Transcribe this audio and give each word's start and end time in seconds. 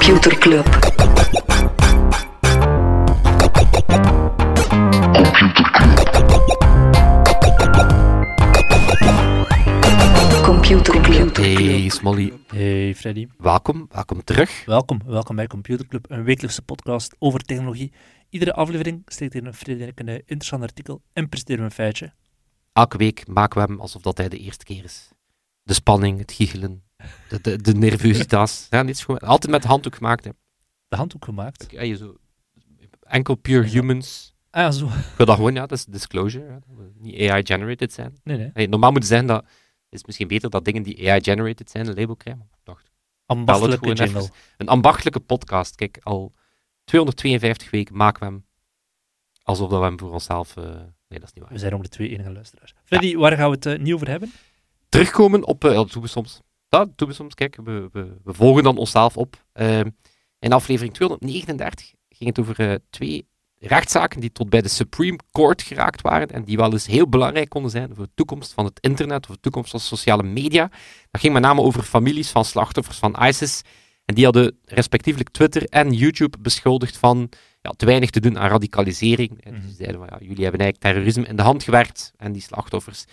Computer 0.00 0.38
Club. 0.38 0.66
Computer 10.42 11.00
Club. 11.00 11.36
Hey 11.36 11.88
Smolly, 11.88 12.32
Hey 12.46 12.94
Freddy, 12.94 13.26
welkom, 13.38 13.86
welkom 13.90 14.24
terug. 14.24 14.64
welkom. 14.64 15.00
Welkom 15.06 15.36
bij 15.36 15.46
Computer 15.46 15.86
Club, 15.86 16.10
een 16.10 16.24
wekelijkse 16.24 16.62
podcast 16.62 17.16
over 17.18 17.40
technologie. 17.40 17.92
Iedere 18.28 18.52
aflevering 18.52 19.02
steekt 19.06 19.32
hier 19.32 19.46
een 19.46 19.54
Freddy 19.54 19.82
en 19.82 19.88
ik 19.88 20.00
een 20.00 20.08
interessant 20.08 20.62
artikel 20.62 21.02
en 21.12 21.28
presenteren 21.28 21.60
we 21.60 21.66
een 21.66 21.74
feitje. 21.74 22.12
Elke 22.72 22.96
week 22.96 23.26
maken 23.26 23.60
we 23.60 23.66
hem 23.66 23.80
alsof 23.80 24.02
dat 24.02 24.16
hij 24.18 24.28
de 24.28 24.38
eerste 24.38 24.64
keer 24.64 24.84
is. 24.84 25.08
De 25.62 25.74
spanning, 25.74 26.18
het 26.18 26.32
giechelen, 26.32 26.82
de, 27.28 27.40
de, 27.40 27.56
de 27.62 27.74
nervositeit. 27.74 28.66
ja, 28.70 28.82
niet 28.82 28.98
gewoon, 29.00 29.20
altijd 29.20 29.52
met 29.52 29.64
handdoek 29.64 29.94
gemaakt. 29.94 30.24
Hè. 30.24 30.30
De 30.88 30.96
handdoek 30.96 31.24
gemaakt. 31.24 31.66
Ja, 31.70 31.82
je 31.82 31.96
zo, 31.96 32.16
enkel 33.02 33.34
pure 33.34 33.68
humans. 33.68 34.34
Ah, 34.50 34.72
zo. 34.72 34.86
Ik 34.86 34.92
wil 35.16 35.26
dat 35.26 35.36
gewoon, 35.36 35.54
ja, 35.54 35.60
dat 35.66 35.78
is 35.78 35.84
disclosure. 35.84 36.44
Ja, 36.44 36.52
dat 36.52 36.76
we 36.76 36.90
niet 36.98 37.30
AI-generated 37.30 37.92
zijn. 37.92 38.18
Nee, 38.24 38.36
nee. 38.36 38.50
Hey, 38.52 38.66
normaal 38.66 38.90
moet 38.90 38.98
het 38.98 39.08
zijn 39.08 39.26
dat 39.26 39.44
is 39.88 40.04
misschien 40.04 40.28
beter 40.28 40.50
dat 40.50 40.64
dingen 40.64 40.82
die 40.82 41.10
AI-generated 41.10 41.70
zijn 41.70 41.86
een 41.86 41.94
label 41.94 42.16
krijgen. 42.16 42.42
Maar 42.48 42.58
ik 42.58 42.64
dacht, 42.64 42.90
Ambachtelijke 43.26 44.02
even. 44.02 44.30
een 44.56 44.68
ambachtelijke 44.68 45.20
podcast. 45.20 45.74
Kijk, 45.74 45.98
al 46.02 46.32
252 46.84 47.70
weken 47.70 47.96
maken 47.96 48.20
we 48.20 48.26
hem 48.26 48.44
alsof 49.42 49.70
dat 49.70 49.78
we 49.78 49.84
hem 49.84 49.98
voor 49.98 50.12
onszelf... 50.12 50.56
eh, 50.56 50.64
nee, 50.64 51.18
dat 51.18 51.22
is 51.22 51.32
niet 51.32 51.42
waar. 51.44 51.52
We 51.52 51.58
zijn 51.58 51.74
ook 51.74 51.82
de 51.82 51.88
twee 51.88 52.08
enige 52.08 52.32
luisteraars. 52.32 52.74
Freddy, 52.84 53.16
waar 53.16 53.36
gaan 53.36 53.48
we 53.50 53.54
het 53.54 53.66
eh, 53.66 53.78
niet 53.78 53.94
over 53.94 54.08
hebben? 54.08 54.32
terugkomen 54.88 55.44
op. 55.46 55.64
eh, 55.64 55.70
ja, 55.70 55.76
dat 55.76 55.92
doen 55.92 56.02
we 56.02 56.08
soms. 56.08 56.40
Dat 56.70 56.98
doen 56.98 57.08
we 57.08 57.14
soms. 57.14 57.34
Kijk, 57.34 57.56
we, 57.64 57.88
we, 57.92 58.16
we 58.24 58.34
volgen 58.34 58.62
dan 58.62 58.76
onszelf 58.76 59.16
op. 59.16 59.44
Ehm, 59.52 59.90
in 60.38 60.52
aflevering 60.52 60.94
239 60.94 61.92
ging 62.08 62.28
het 62.36 62.38
over 62.38 62.70
eh, 62.70 62.74
twee 62.90 63.28
rechtszaken 63.58 64.20
die 64.20 64.32
tot 64.32 64.50
bij 64.50 64.60
de 64.62 64.68
Supreme 64.68 65.18
Court 65.32 65.62
geraakt 65.62 66.00
waren. 66.00 66.28
En 66.28 66.44
die 66.44 66.56
wel 66.56 66.72
eens 66.72 66.86
heel 66.86 67.08
belangrijk 67.08 67.48
konden 67.48 67.70
zijn 67.70 67.94
voor 67.94 68.04
de 68.04 68.10
toekomst 68.14 68.52
van 68.52 68.64
het 68.64 68.78
internet 68.80 69.28
of 69.28 69.34
de 69.34 69.40
toekomst 69.40 69.70
van 69.70 69.80
sociale 69.80 70.22
media. 70.22 70.70
Dat 71.10 71.20
ging 71.20 71.32
met 71.32 71.42
name 71.42 71.60
over 71.60 71.82
families 71.82 72.30
van 72.30 72.44
slachtoffers 72.44 72.98
van 72.98 73.16
ISIS. 73.22 73.62
En 74.04 74.14
die 74.14 74.24
hadden 74.24 74.58
respectievelijk 74.64 75.30
Twitter 75.30 75.64
en 75.64 75.92
YouTube 75.92 76.38
beschuldigd 76.40 76.96
van 76.96 77.28
ja, 77.62 77.70
te 77.70 77.86
weinig 77.86 78.10
te 78.10 78.20
doen 78.20 78.38
aan 78.38 78.48
radicalisering. 78.50 79.44
En 79.44 79.54
Mhm. 79.54 79.68
ze 79.68 79.74
zeiden 79.74 79.98
van 79.98 80.08
ja, 80.10 80.26
jullie 80.26 80.42
hebben 80.42 80.60
eigenlijk 80.60 80.78
terrorisme 80.94 81.26
in 81.26 81.36
de 81.36 81.42
hand 81.42 81.62
gewerkt 81.62 82.12
en 82.16 82.32
die 82.32 82.42
slachtoffers. 82.42 83.04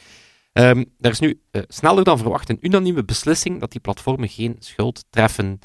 Ehm 0.58 0.84
er 1.00 1.12
is 1.12 1.20
nu 1.20 1.42
eh, 1.52 1.62
sneller 1.68 2.04
dan 2.04 2.18
verwacht 2.18 2.50
een 2.50 2.58
unanieme 2.62 3.04
beslissing 3.04 3.60
dat 3.60 3.72
die 3.72 3.82
platformen 3.82 4.30
geen 4.30 4.56
schuld 4.60 5.06
treffen. 5.10 5.60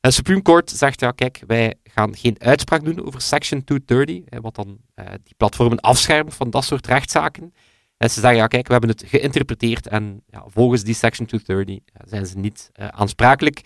De 0.00 0.10
Supreme 0.10 0.42
Court 0.42 0.70
zegt, 0.70 1.00
ja 1.00 1.10
kijk, 1.10 1.42
wij 1.46 1.74
gaan 1.84 2.16
geen 2.16 2.36
uitspraak 2.38 2.84
doen 2.84 3.06
over 3.06 3.20
Section 3.20 3.64
230, 3.64 4.30
hè, 4.30 4.40
wat 4.40 4.54
dan 4.54 4.78
eh, 4.94 5.06
die 5.24 5.34
platformen 5.36 5.80
afschermt 5.80 6.34
van 6.34 6.50
dat 6.50 6.64
soort 6.64 6.86
rechtszaken. 6.86 7.54
En 7.96 8.10
ze 8.10 8.20
zeggen, 8.20 8.38
ja 8.38 8.46
kijk, 8.46 8.66
we 8.66 8.72
hebben 8.72 8.90
het 8.90 9.04
geïnterpreteerd 9.06 9.86
en 9.86 10.22
ja, 10.26 10.44
volgens 10.46 10.82
die 10.82 10.94
Section 10.94 11.26
230 11.26 11.94
ja, 11.94 12.08
zijn 12.08 12.26
ze 12.26 12.38
niet 12.38 12.70
eh, 12.72 12.88
aansprakelijk. 12.88 13.60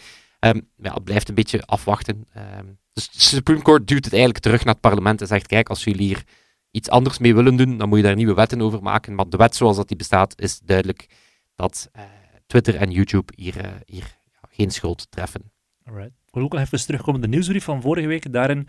Ja, 0.77 0.92
het 0.92 1.05
blijft 1.05 1.28
een 1.28 1.34
beetje 1.34 1.62
afwachten. 1.62 2.27
Ehm, 2.33 2.67
dus 2.92 3.11
de 3.11 3.20
Supreme 3.20 3.62
Court 3.62 3.89
duwt 3.89 4.05
het 4.05 4.12
eigenlijk 4.12 4.42
terug 4.42 4.64
naar 4.64 4.73
het 4.73 4.83
parlement 4.83 5.20
en 5.20 5.27
zegt, 5.27 5.47
kijk, 5.47 5.69
als 5.69 5.84
jullie 5.84 6.06
hier 6.06 6.25
iets 6.71 6.89
anders 6.89 7.19
mee 7.19 7.35
willen 7.35 7.57
doen, 7.57 7.77
dan 7.77 7.89
moet 7.89 7.98
je 7.98 8.05
daar 8.05 8.14
nieuwe 8.14 8.35
wetten 8.35 8.61
over 8.61 8.83
maken. 8.83 9.14
Maar 9.14 9.29
de 9.29 9.36
wet 9.36 9.57
zoals 9.57 9.77
dat 9.77 9.89
die 9.89 9.97
bestaat, 9.97 10.41
is 10.41 10.58
duidelijk 10.58 11.08
dat 11.55 11.89
eh, 11.92 12.03
Twitter 12.47 12.77
en 12.77 12.91
YouTube 12.91 13.33
hier, 13.36 13.57
eh, 13.57 13.70
hier 13.86 14.19
ja, 14.33 14.48
geen 14.51 14.70
schuld 14.70 15.07
treffen. 15.11 15.53
Alright. 15.85 16.13
Ik 16.27 16.35
wil 16.35 16.42
ook 16.42 16.53
nog 16.53 16.61
even 16.61 16.86
terugkomen 16.86 17.20
de 17.20 17.29
nieuwsbrief 17.29 17.64
van 17.64 17.83
vorige 17.83 18.07
week. 18.07 18.33
Daarin 18.33 18.69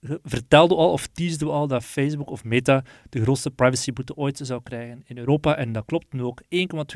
eh, 0.00 0.10
vertelden 0.22 0.76
we 0.76 0.82
al, 0.82 0.92
of 0.92 1.06
teasden 1.06 1.46
we 1.46 1.52
al, 1.52 1.66
dat 1.66 1.84
Facebook 1.84 2.30
of 2.30 2.44
Meta 2.44 2.84
de 3.08 3.22
grootste 3.22 3.50
privacyboete 3.50 4.16
ooit 4.16 4.40
zou 4.42 4.62
krijgen 4.62 5.02
in 5.04 5.18
Europa. 5.18 5.56
En 5.56 5.72
dat 5.72 5.84
klopt 5.84 6.12
nu 6.12 6.22
ook. 6.22 6.42
1,2 6.42 6.48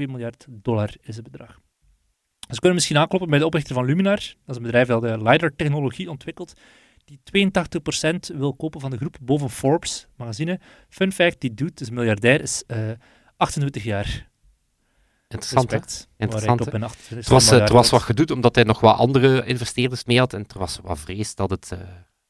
miljard 0.07 0.47
dollar 0.49 0.95
is 1.01 1.17
het 1.17 1.25
bedrag. 1.25 1.61
Dus 2.39 2.59
we 2.59 2.65
kunnen 2.65 2.75
misschien 2.75 2.99
aankloppen 2.99 3.31
bij 3.31 3.39
de 3.39 3.47
oprichter 3.47 3.75
van 3.75 3.85
Luminar. 3.85 4.17
Dat 4.17 4.35
is 4.47 4.57
een 4.57 4.63
bedrijf 4.63 4.89
dat 4.89 5.03
de 5.03 5.23
LiDAR-technologie 5.23 6.11
ontwikkelt. 6.11 6.53
Die 7.11 7.49
82% 8.33 8.37
wil 8.37 8.55
kopen 8.55 8.81
van 8.81 8.91
de 8.91 8.97
groep 8.97 9.17
boven 9.21 9.51
Forbes 9.51 10.07
magazine. 10.17 10.61
Fun 10.89 11.13
fact, 11.13 11.41
die 11.41 11.55
doet, 11.55 11.79
dus 11.79 11.91
miljardair, 11.91 12.41
is 12.41 12.63
eh 12.67 12.91
28 13.37 13.83
jaar. 13.85 14.29
Interessant? 15.29 15.71
Respect. 15.71 16.09
Interessant, 16.17 16.59
Waar 16.59 16.69
hij 16.69 16.81
hè? 16.81 16.89
op 16.89 16.93
in 16.93 16.97
28 16.97 17.27
Er 17.29 17.33
was, 17.35 17.51
eh, 17.51 17.69
was 17.77 17.91
wat 17.91 18.03
gedoe, 18.03 18.27
omdat 18.35 18.55
hij 18.55 18.65
nog 18.65 18.81
wat 18.81 18.97
andere 18.97 19.45
investeerders 19.47 20.05
mee 20.05 20.19
had. 20.19 20.33
En 20.33 20.45
er 20.47 20.59
was 20.59 20.79
wat 20.83 20.99
vrees 20.99 21.35
dat 21.35 21.51
het 21.51 21.73
eh 21.73 21.79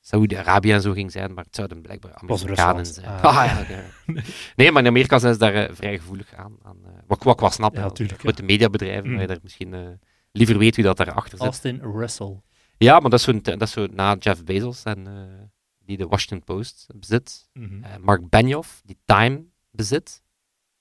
Saoedi-Arabië 0.00 0.72
en 0.72 0.80
zo 0.80 0.92
ging 0.92 1.12
zijn, 1.12 1.34
maar 1.34 1.44
het 1.44 1.54
zouden 1.54 1.80
blijkbaar 1.82 2.14
Amerikanen 2.14 2.86
zijn. 2.86 3.06
Ah. 3.06 3.24
Ah, 3.24 3.34
ja, 3.34 3.64
ja. 3.76 4.22
Nee, 4.56 4.72
maar 4.72 4.82
in 4.82 4.88
Amerika 4.88 5.18
zijn 5.18 5.32
ze 5.32 5.38
daar 5.38 5.74
vrij 5.74 5.98
gevoelig 5.98 6.34
aan. 6.34 6.56
aan 6.62 6.76
wat, 7.06 7.22
wat 7.22 7.34
ik 7.34 7.40
wel 7.40 7.50
snap, 7.50 7.74
Ja, 7.76 7.90
tuurlijk, 7.90 8.20
Grote 8.20 8.42
mediabedrijven, 8.42 9.04
Mm. 9.06 9.12
waar 9.12 9.20
je 9.20 9.26
daar 9.28 9.38
misschien 9.42 9.98
liever 10.32 10.58
weet 10.58 10.76
wie 10.76 10.84
dat 10.84 10.96
daarachter 10.96 11.38
zit. 11.38 11.46
Austin 11.46 11.80
Russell. 11.82 12.40
Ja, 12.84 13.00
maar 13.00 13.10
dat 13.10 13.18
is, 13.18 13.24
zo'n, 13.24 13.40
dat 13.42 13.62
is 13.62 13.70
zo 13.72 13.86
na 13.86 14.16
Jeff 14.18 14.44
Bezos 14.44 14.82
en 14.82 15.06
eh, 15.06 15.42
die 15.78 15.96
de 15.96 16.06
Washington 16.06 16.44
Post 16.44 16.86
bezit. 16.96 17.48
Mhm. 17.52 17.84
Eh, 17.84 17.96
Mark 17.96 18.28
Benioff, 18.28 18.82
die 18.84 18.98
Time 19.04 19.44
bezit. 19.70 20.22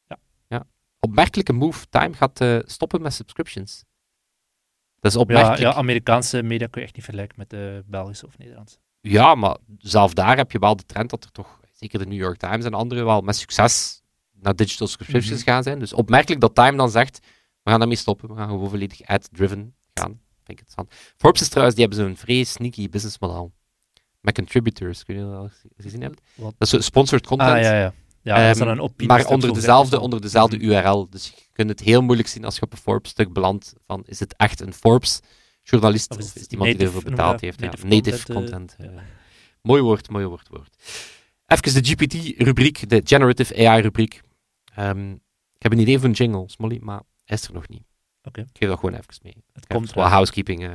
Ja. 0.07 0.17
ja. 0.47 0.65
Opmerkelijke 0.99 1.53
move. 1.53 1.85
Time 1.89 2.13
gaat 2.13 2.41
eh, 2.41 2.57
stoppen 2.65 3.01
met 3.01 3.13
subscriptions. 3.13 3.83
Dat 4.99 5.11
is 5.11 5.13
Ja, 5.13 5.19
opmerkelijk. 5.19 5.59
ja, 5.59 5.69
Ja, 5.69 5.73
Amerikaanse 5.75 6.43
media 6.43 6.67
kun 6.67 6.81
je 6.81 6.87
echt 6.87 6.95
niet 6.95 7.05
vergelijken 7.05 7.39
met 7.39 7.49
de 7.49 7.83
Belgische 7.85 8.25
of 8.25 8.37
Nederlandse. 8.37 8.77
maar 9.35 9.57
zelf 9.77 10.13
daar 10.13 10.37
heb 10.37 10.51
je 10.51 10.59
wel 10.59 10.75
de 10.75 10.85
trend 10.85 11.09
dat 11.09 11.23
er 11.23 11.31
toch, 11.31 11.59
zeker 11.71 11.99
de 11.99 12.05
New 12.05 12.17
York 12.19 12.37
Times 12.37 12.65
en 12.65 12.73
anderen, 12.73 13.05
wel 13.05 13.21
met 13.21 13.35
succes 13.35 14.01
naar 14.33 14.55
digital 14.55 14.87
subscriptions 14.87 15.39
Mhm. 15.43 15.49
gaan 15.49 15.63
zijn. 15.63 15.79
Dus 15.79 15.93
opmerkelijk 15.93 16.41
dat 16.41 16.55
Time 16.55 16.77
dan 16.77 16.89
zegt, 16.89 17.19
we 17.63 17.69
gaan 17.69 17.79
daarmee 17.79 17.97
stoppen, 17.97 18.29
we 18.29 18.35
gaan 18.35 18.47
gewoon 18.47 18.69
volledig 18.69 19.01
ad-driven 19.01 19.75
gaan. 19.93 20.21
Vind 20.49 20.59
ik 20.61 20.67
interessant. 20.67 21.13
Forbes 21.17 21.41
is 21.41 21.47
trouwens, 21.47 21.77
die 21.77 21.85
hebben 21.87 22.05
zo'n 22.05 22.17
vrij 22.17 22.43
sneaky 22.43 22.89
businessmodel. 22.89 23.51
Met 24.21 24.33
contributors, 24.35 25.03
kun 25.03 25.15
je 25.15 25.21
dat 25.21 25.33
al 25.33 25.49
gezien 25.77 26.01
hebben? 26.01 26.19
Wat? 26.35 26.53
Dat 26.57 26.73
is 26.73 26.85
sponsored 26.85 27.27
content. 27.27 27.51
Ah, 27.51 27.61
ja, 27.61 27.79
ja. 27.79 27.93
Ja, 28.21 28.51
Ehm, 28.53 28.61
een 28.67 28.79
opinie. 28.81 29.07
maar 29.07 29.25
onder 29.27 29.53
dezelfde, 29.53 29.99
onder 29.99 30.21
dezelfde. 30.21 30.57
URL. 30.59 31.09
Dus 31.09 31.25
je 31.27 31.33
kunt 31.53 31.69
het 31.69 31.79
heel 31.79 32.01
moeilijk 32.01 32.27
zien 32.27 32.45
als 32.45 32.55
je 32.55 32.61
op 32.61 32.71
een 32.71 32.77
Forbes-stuk 32.77 33.33
belandt. 33.33 33.73
Van, 33.85 34.03
is 34.05 34.19
het 34.19 34.35
echt 34.37 34.61
een 34.61 34.73
Forbes-journalist? 34.73 36.11
Of 36.11 36.17
Of 36.17 36.23
is 36.35 36.41
het 36.41 36.51
iemand 36.51 36.77
die 36.77 36.85
ervoor 36.87 37.03
betaald 37.03 37.41
heeft? 37.41 37.59
Ja, 37.59 37.65
Native 37.65 37.87
native 37.87 38.33
content, 38.33 38.75
eh, 38.77 38.85
ja. 38.85 38.91
ja. 38.91 39.03
Mooi 39.61 39.81
woord, 39.81 40.09
mooi 40.09 40.25
woord, 40.25 40.47
woord. 40.47 40.75
Even 41.45 41.83
de 41.83 41.89
GPT-rubriek, 41.89 42.89
de 42.89 43.01
Generative 43.03 43.67
AI-rubriek. 43.67 44.21
Ehm, 44.75 45.11
ik 45.55 45.61
heb 45.61 45.71
een 45.71 45.79
idee 45.79 45.97
voor 45.99 46.07
een 46.07 46.13
jingle, 46.13 46.43
Smolly, 46.49 46.77
maar 46.81 47.01
hij 47.25 47.37
is 47.37 47.47
er 47.47 47.53
nog 47.53 47.67
niet. 47.67 47.83
Oké. 48.23 48.41
Ik 48.41 48.47
geef 48.53 48.69
dat 48.69 48.79
gewoon 48.79 48.93
even 48.99 49.13
mee. 49.23 49.35
Komt 49.73 49.93
wel 49.93 50.05
housekeeping. 50.05 50.63
eh. 50.63 50.71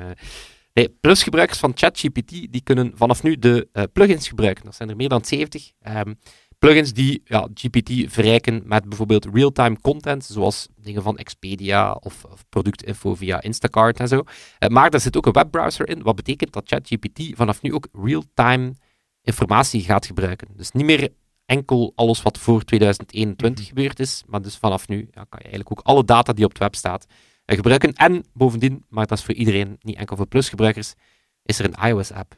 Nee, 0.73 0.89
plusgebruikers 1.01 1.59
van 1.59 1.73
ChatGPT 1.75 2.29
die 2.31 2.61
kunnen 2.63 2.93
vanaf 2.95 3.23
nu 3.23 3.39
de 3.39 3.69
eh, 3.73 3.83
plugins 3.93 4.29
gebruiken. 4.29 4.65
Dat 4.65 4.75
zijn 4.75 4.89
er 4.89 4.97
meer 4.97 5.09
dan 5.09 5.25
70. 5.25 5.71
Ehm, 5.81 6.15
plugins 6.59 6.93
die 6.93 7.21
ja, 7.25 7.49
GPT 7.55 7.91
verrijken 8.13 8.63
met 8.65 8.89
bijvoorbeeld 8.89 9.27
real-time 9.33 9.81
content, 9.81 10.25
zoals 10.25 10.69
dingen 10.77 11.03
van 11.03 11.19
Expedia 11.19 11.93
of, 11.93 12.25
of 12.25 12.45
productinfo 12.49 13.15
via 13.15 13.43
Instacart 13.43 13.99
en 14.01 14.09
zo. 14.09 14.23
Eh, 14.59 14.69
maar 14.69 14.91
daar 14.91 15.01
zit 15.01 15.17
ook 15.17 15.27
een 15.27 15.33
webbrowser 15.33 15.89
in, 15.89 16.03
wat 16.03 16.17
betekent 16.17 16.53
dat 16.53 16.69
ChatGPT 16.69 17.37
vanaf 17.37 17.63
nu 17.63 17.73
ook 17.75 17.89
real-time 17.93 18.75
informatie 19.23 19.81
gaat 19.83 20.07
gebruiken. 20.07 20.49
Dus 20.57 20.71
niet 20.71 20.85
meer 20.85 21.09
enkel 21.47 21.93
alles 21.95 22.23
wat 22.23 22.39
voor 22.39 22.63
2021 22.65 23.65
Mhm. 23.65 23.75
gebeurd 23.75 24.01
is, 24.01 24.23
maar 24.27 24.43
dus 24.43 24.57
vanaf 24.57 24.89
nu 24.89 24.97
ja, 24.99 25.25
kan 25.29 25.39
je 25.43 25.49
eigenlijk 25.49 25.71
ook 25.71 25.81
alle 25.87 26.05
data 26.05 26.33
die 26.33 26.45
op 26.45 26.51
het 26.51 26.59
web 26.61 26.75
staat 26.75 27.07
gebruiken. 27.47 27.93
En 27.93 28.25
bovendien, 28.33 28.85
maar 28.89 29.07
dat 29.07 29.19
is 29.19 29.25
voor 29.25 29.35
iedereen, 29.35 29.77
niet 29.81 29.97
enkel 29.97 30.17
voor 30.17 30.27
plusgebruikers, 30.27 30.95
is 31.43 31.59
er 31.59 31.65
een 31.65 31.89
iOS-app. 31.89 32.37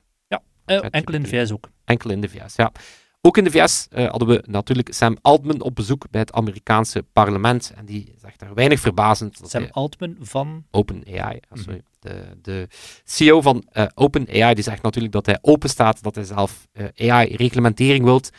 Eh, 0.64 0.78
enkel 0.90 1.14
in 1.14 1.22
de 1.22 1.28
VS 1.28 1.52
ook. 1.52 1.68
Enkel 1.84 2.10
in 2.10 2.20
de 2.20 2.28
VS, 2.28 2.56
ja. 2.56 2.72
Ook 3.20 3.36
in 3.36 3.44
de 3.44 3.50
VS 3.50 3.86
eh, 3.90 4.08
hadden 4.08 4.28
we 4.28 4.42
natuurlijk 4.46 4.94
Sam 4.94 5.16
Altman 5.22 5.60
op 5.60 5.74
bezoek 5.74 6.10
bij 6.10 6.20
het 6.20 6.32
Amerikaanse 6.32 7.02
parlement. 7.12 7.72
En 7.76 7.84
die 7.84 8.14
zegt 8.20 8.38
daar 8.38 8.54
weinig 8.54 8.80
verbazend 8.80 9.40
Sam 9.44 9.62
hij 9.62 9.70
Altman 9.70 10.16
van... 10.20 10.64
OpenAI, 10.70 11.18
ah, 11.20 11.50
Mhm. 11.50 11.62
sorry, 11.62 11.82
de, 12.00 12.22
de 12.42 12.68
CEO 13.04 13.40
van 13.40 13.64
eh, 13.72 13.86
OpenAI, 13.94 14.54
die 14.54 14.64
zegt 14.64 14.82
natuurlijk 14.82 15.12
dat 15.12 15.26
hij 15.26 15.38
open 15.40 15.68
staat, 15.68 16.02
dat 16.02 16.14
hij 16.14 16.24
zelf 16.24 16.66
eh, 16.72 17.10
AI-reglementering 17.10 18.04
wilt. 18.04 18.30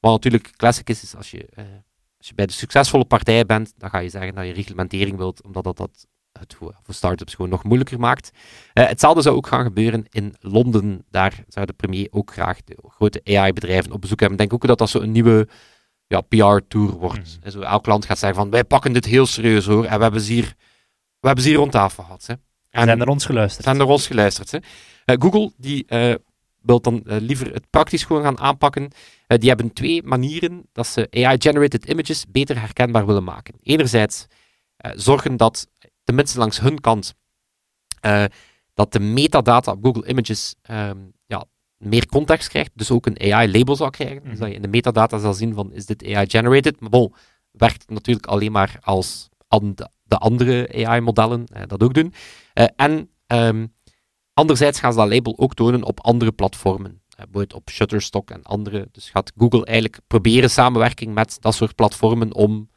Wat 0.00 0.12
natuurlijk 0.12 0.50
classic 0.56 0.88
is, 0.90 1.02
is 1.02 1.16
als 1.16 1.30
je, 1.30 1.46
eh, 1.54 1.64
als 2.28 2.36
je 2.36 2.44
bij 2.44 2.46
de 2.46 2.60
succesvolle 2.60 3.04
partijen 3.04 3.46
bent, 3.46 3.74
dan 3.76 3.90
ga 3.90 3.98
je 3.98 4.08
zeggen 4.08 4.34
dat 4.34 4.46
je 4.46 4.52
reglementering 4.52 5.16
wilt, 5.16 5.42
omdat 5.42 5.64
dat, 5.64 5.76
dat 5.76 6.06
het 6.32 6.54
voor, 6.54 6.74
start-ups 6.88 7.34
gewoon 7.34 7.50
nog 7.50 7.64
moeilijker 7.64 8.00
maakt. 8.00 8.30
Eh, 8.72 8.86
hetzelfde 8.86 9.22
zou 9.22 9.36
ook 9.36 9.46
gaan 9.46 9.64
gebeuren 9.64 10.06
in 10.10 10.34
Londen. 10.40 11.04
Daar 11.10 11.44
zou 11.48 11.66
de 11.66 11.72
premier 11.72 12.08
ook 12.10 12.32
graag 12.32 12.64
de 12.64 12.78
grote 12.88 13.20
AI-bedrijven 13.24 13.92
op 13.92 14.00
bezoek 14.00 14.20
hebben. 14.20 14.38
Ik 14.38 14.48
denk 14.48 14.62
ook 14.62 14.68
dat 14.68 14.78
dat 14.78 14.90
zo'n 14.90 15.12
nieuwe 15.12 15.48
ja, 16.06 16.20
PR-tour 16.20 16.90
wordt. 16.90 17.36
Mhm. 17.36 17.44
En 17.44 17.50
zo 17.50 17.60
elk 17.60 17.86
land 17.86 18.04
gaat 18.04 18.18
zeggen 18.18 18.38
van, 18.38 18.50
wij 18.50 18.64
pakken 18.64 18.92
dit 18.92 19.04
heel 19.04 19.26
serieus 19.26 19.66
hoor, 19.66 19.84
en 19.84 19.96
we 19.96 20.02
hebben 20.02 20.20
ze 20.20 20.32
hier, 20.32 20.54
we 21.20 21.26
hebben 21.26 21.44
ze 21.44 21.50
hier 21.50 21.58
rond 21.58 21.72
tafel 21.72 22.02
gehad. 22.02 22.26
Hè. 22.26 22.34
En 22.70 22.84
zijn 22.84 22.98
naar 22.98 23.08
ons 23.08 23.26
geluisterd. 23.26 23.64
zijn 23.64 23.76
naar 23.76 23.86
ons 23.86 24.06
geluisterd. 24.06 24.50
Hè. 24.50 24.58
Eh, 25.04 25.16
Google 25.18 25.52
die 25.56 25.84
eh, 25.86 26.14
wil 26.68 26.80
dan 26.80 27.02
eh, 27.04 27.16
liever 27.20 27.52
het 27.52 27.70
praktisch 27.70 28.04
gewoon 28.04 28.22
gaan 28.22 28.38
aanpakken. 28.38 28.88
Eh, 29.26 29.38
die 29.38 29.48
hebben 29.48 29.72
twee 29.72 30.02
manieren 30.02 30.68
dat 30.72 30.86
ze 30.86 31.08
AI-generated 31.10 31.84
images 31.84 32.24
beter 32.28 32.60
herkenbaar 32.60 33.06
willen 33.06 33.24
maken. 33.24 33.54
Enerzijds 33.62 34.26
eh, 34.76 34.92
zorgen 34.94 35.36
dat, 35.36 35.68
tenminste 36.04 36.38
langs 36.38 36.60
hun 36.60 36.80
kant, 36.80 37.14
dat 38.74 38.92
de 38.92 39.00
metadata 39.00 39.72
op 39.72 39.84
Google 39.84 40.06
Images 40.08 40.54
ehm, 40.62 40.98
ja, 41.26 41.44
meer 41.76 42.06
context 42.06 42.48
krijgt, 42.48 42.70
dus 42.74 42.90
ook 42.90 43.06
een 43.06 43.32
AI-label 43.32 43.76
zou 43.76 43.90
krijgen. 43.90 44.22
Dus 44.22 44.30
Mhm. 44.32 44.38
dat 44.40 44.48
je 44.48 44.54
in 44.54 44.62
de 44.62 44.68
metadata 44.68 45.18
zal 45.18 45.34
zien 45.34 45.54
van, 45.54 45.72
is 45.72 45.86
dit 45.86 46.04
AI-generated? 46.04 46.80
Maar 46.80 46.90
bon, 46.90 47.14
werkt 47.50 47.90
natuurlijk 47.90 48.26
alleen 48.26 48.52
maar 48.52 48.78
als 48.80 49.28
de- 49.48 49.88
de 50.02 50.16
andere 50.18 50.68
AI-modellen 50.86 51.46
dat 51.66 51.82
ook 51.82 51.94
doen. 51.94 52.12
En 52.76 53.10
ehm, 53.26 53.66
anderzijds 54.38 54.80
gaan 54.80 54.92
ze 54.92 54.98
dat 54.98 55.08
label 55.08 55.38
ook 55.38 55.54
tonen 55.54 55.82
op 55.82 56.00
andere 56.00 56.32
platformen. 56.32 56.90
Eh, 56.90 57.16
bijvoorbeeld 57.16 57.54
op 57.54 57.70
Shutterstock 57.70 58.30
en 58.30 58.42
andere. 58.42 58.88
Dus 58.92 59.10
gaat 59.10 59.32
Google 59.36 59.64
eigenlijk 59.64 60.00
proberen 60.06 60.50
samenwerking 60.50 61.14
met 61.14 61.36
dat 61.40 61.54
soort 61.54 61.74
platformen 61.74 62.34
om, 62.34 62.70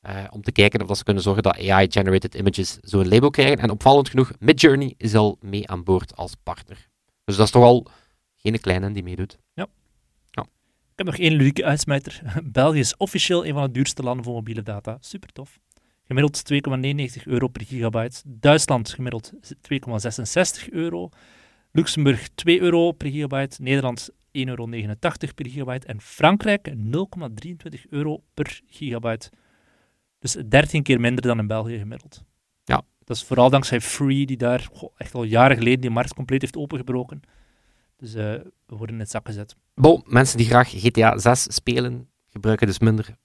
eh, 0.00 0.24
om 0.30 0.42
te 0.42 0.52
kijken 0.52 0.82
of 0.82 0.88
dat 0.88 0.96
ze 0.96 1.04
kunnen 1.04 1.22
zorgen 1.22 1.42
dat 1.42 1.58
AI-generated 1.58 2.34
images 2.34 2.78
zo'n 2.80 3.08
label 3.08 3.30
krijgen. 3.30 3.58
En 3.58 3.70
opvallend 3.70 4.08
genoeg, 4.08 4.32
Midjourney 4.38 4.94
is 4.96 5.14
al 5.14 5.36
mee 5.40 5.68
aan 5.68 5.84
boord 5.84 6.16
als 6.16 6.34
partner. 6.42 6.88
Dus 7.24 7.36
dat 7.36 7.46
is 7.46 7.52
toch 7.52 7.62
al 7.62 7.86
geen 8.36 8.60
kleine 8.60 8.92
die 8.92 9.02
meedoet. 9.02 9.38
Ik 10.96 11.04
heb 11.04 11.14
nog 11.14 11.24
één 11.24 11.32
ludieke 11.32 11.64
uitsmijter. 11.64 12.22
België 12.44 12.78
is 12.78 12.96
officieel 12.96 13.46
een 13.46 13.52
van 13.54 13.62
de 13.62 13.70
duurste 13.70 14.02
landen 14.02 14.24
voor 14.24 14.34
mobiele 14.34 14.62
data. 14.62 14.96
Super 15.00 15.32
tof. 15.32 15.60
Gemiddeld 16.06 16.42
2,99 16.52 17.22
euro 17.24 17.48
per 17.48 17.64
gigabyte. 17.64 18.22
Duitsland 18.26 18.88
gemiddeld 18.90 19.32
2,66 19.44 20.72
euro. 20.72 21.08
Luxemburg 21.70 22.28
2 22.34 22.60
euro 22.60 22.92
per 22.92 23.10
gigabyte. 23.10 23.62
Nederland 23.62 24.10
1,89 24.10 24.14
euro 24.32 24.66
per 25.34 25.48
gigabyte. 25.48 25.86
En 25.86 26.00
Frankrijk 26.00 26.68
0,23 26.68 27.88
euro 27.90 28.22
per 28.34 28.60
gigabyte. 28.66 29.30
Dus 30.18 30.36
13 30.48 30.82
keer 30.82 31.00
minder 31.00 31.22
dan 31.22 31.38
in 31.38 31.46
België 31.46 31.78
gemiddeld. 31.78 32.24
Ja. 32.64 32.82
Dat 33.04 33.16
is 33.16 33.24
vooral 33.24 33.50
dankzij 33.50 33.80
Free, 33.80 34.26
die 34.26 34.36
daar 34.36 34.68
goh, 34.72 34.92
echt 34.96 35.14
al 35.14 35.22
jaren 35.24 35.56
geleden 35.56 35.80
die 35.80 35.90
markt 35.90 36.14
compleet 36.14 36.40
heeft 36.40 36.56
opengebroken. 36.56 37.20
Dus 37.96 38.14
eh, 38.14 38.32
we 38.66 38.76
worden 38.76 38.94
in 38.94 39.00
het 39.00 39.10
zak 39.10 39.26
gezet. 39.26 39.56
Bon, 39.74 40.02
mensen 40.06 40.38
die 40.38 40.46
graag 40.46 40.68
GTA 40.68 41.18
6 41.18 41.54
spelen, 41.54 42.08
gebruiken 42.30 42.66
dus 42.66 42.78
minder, 42.78 43.16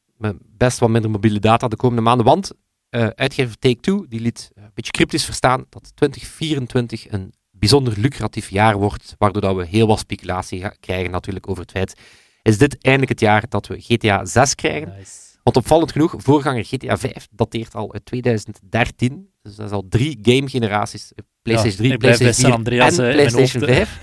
best 0.58 0.80
wat 0.80 0.90
minder 0.90 1.12
mobiele 1.12 1.40
data 1.40 1.68
de 1.68 1.76
komende 1.76 2.02
maanden. 2.02 2.26
Want 2.26 2.54
eh, 2.90 3.08
uitgever 3.08 3.58
Take-Two 3.58 4.06
die 4.08 4.20
liet 4.20 4.52
eh, 4.56 4.64
een 4.64 4.72
beetje 4.74 4.92
cryptisch 4.92 5.26
verstaan 5.26 5.66
dat 5.70 5.92
2024 5.96 7.12
een 7.12 7.34
bijzonder 7.52 8.00
lucratief 8.00 8.50
jaar 8.50 8.78
wordt, 8.78 9.16
waardoor 9.18 9.42
dat 9.42 9.56
we 9.56 9.66
heel 9.66 9.88
wat 9.88 10.00
speculatie 10.00 10.70
krijgen 10.80 11.12
natuurlijk 11.12 11.50
over 11.50 11.62
het 11.62 11.72
feit, 11.72 12.00
is 12.42 12.58
dit 12.58 12.78
eindelijk 12.82 13.12
het 13.12 13.20
jaar 13.20 13.46
dat 13.50 13.68
we 13.68 13.80
GTA 13.80 14.26
6 14.26 14.56
krijgen? 14.56 14.94
Nice. 14.98 15.30
Want 15.44 15.58
opvallend 15.58 15.92
genoeg, 15.92 16.14
voorganger 16.18 16.64
GTA 16.64 16.98
5 16.98 17.28
dateert 17.32 17.76
al 17.76 17.94
uit 17.94 18.06
2013. 18.06 19.30
Dus 19.42 19.56
dat 19.56 19.66
is 19.66 19.72
al 19.72 19.86
drie 19.90 20.20
game-generaties. 20.22 21.12
eh, 21.16 21.24
PlayStation 21.42 21.78
3, 21.78 21.92
ik 21.92 22.00
blijf 22.00 22.18
bij 22.18 22.28
PlayStation 22.32 22.66
4 22.66 22.82
San 22.82 22.88
Andreas, 22.88 22.98
en 22.98 23.14
PlayStation 23.14 23.62
hoofd, 23.64 23.72
eh. 23.72 23.86
5. 23.86 24.00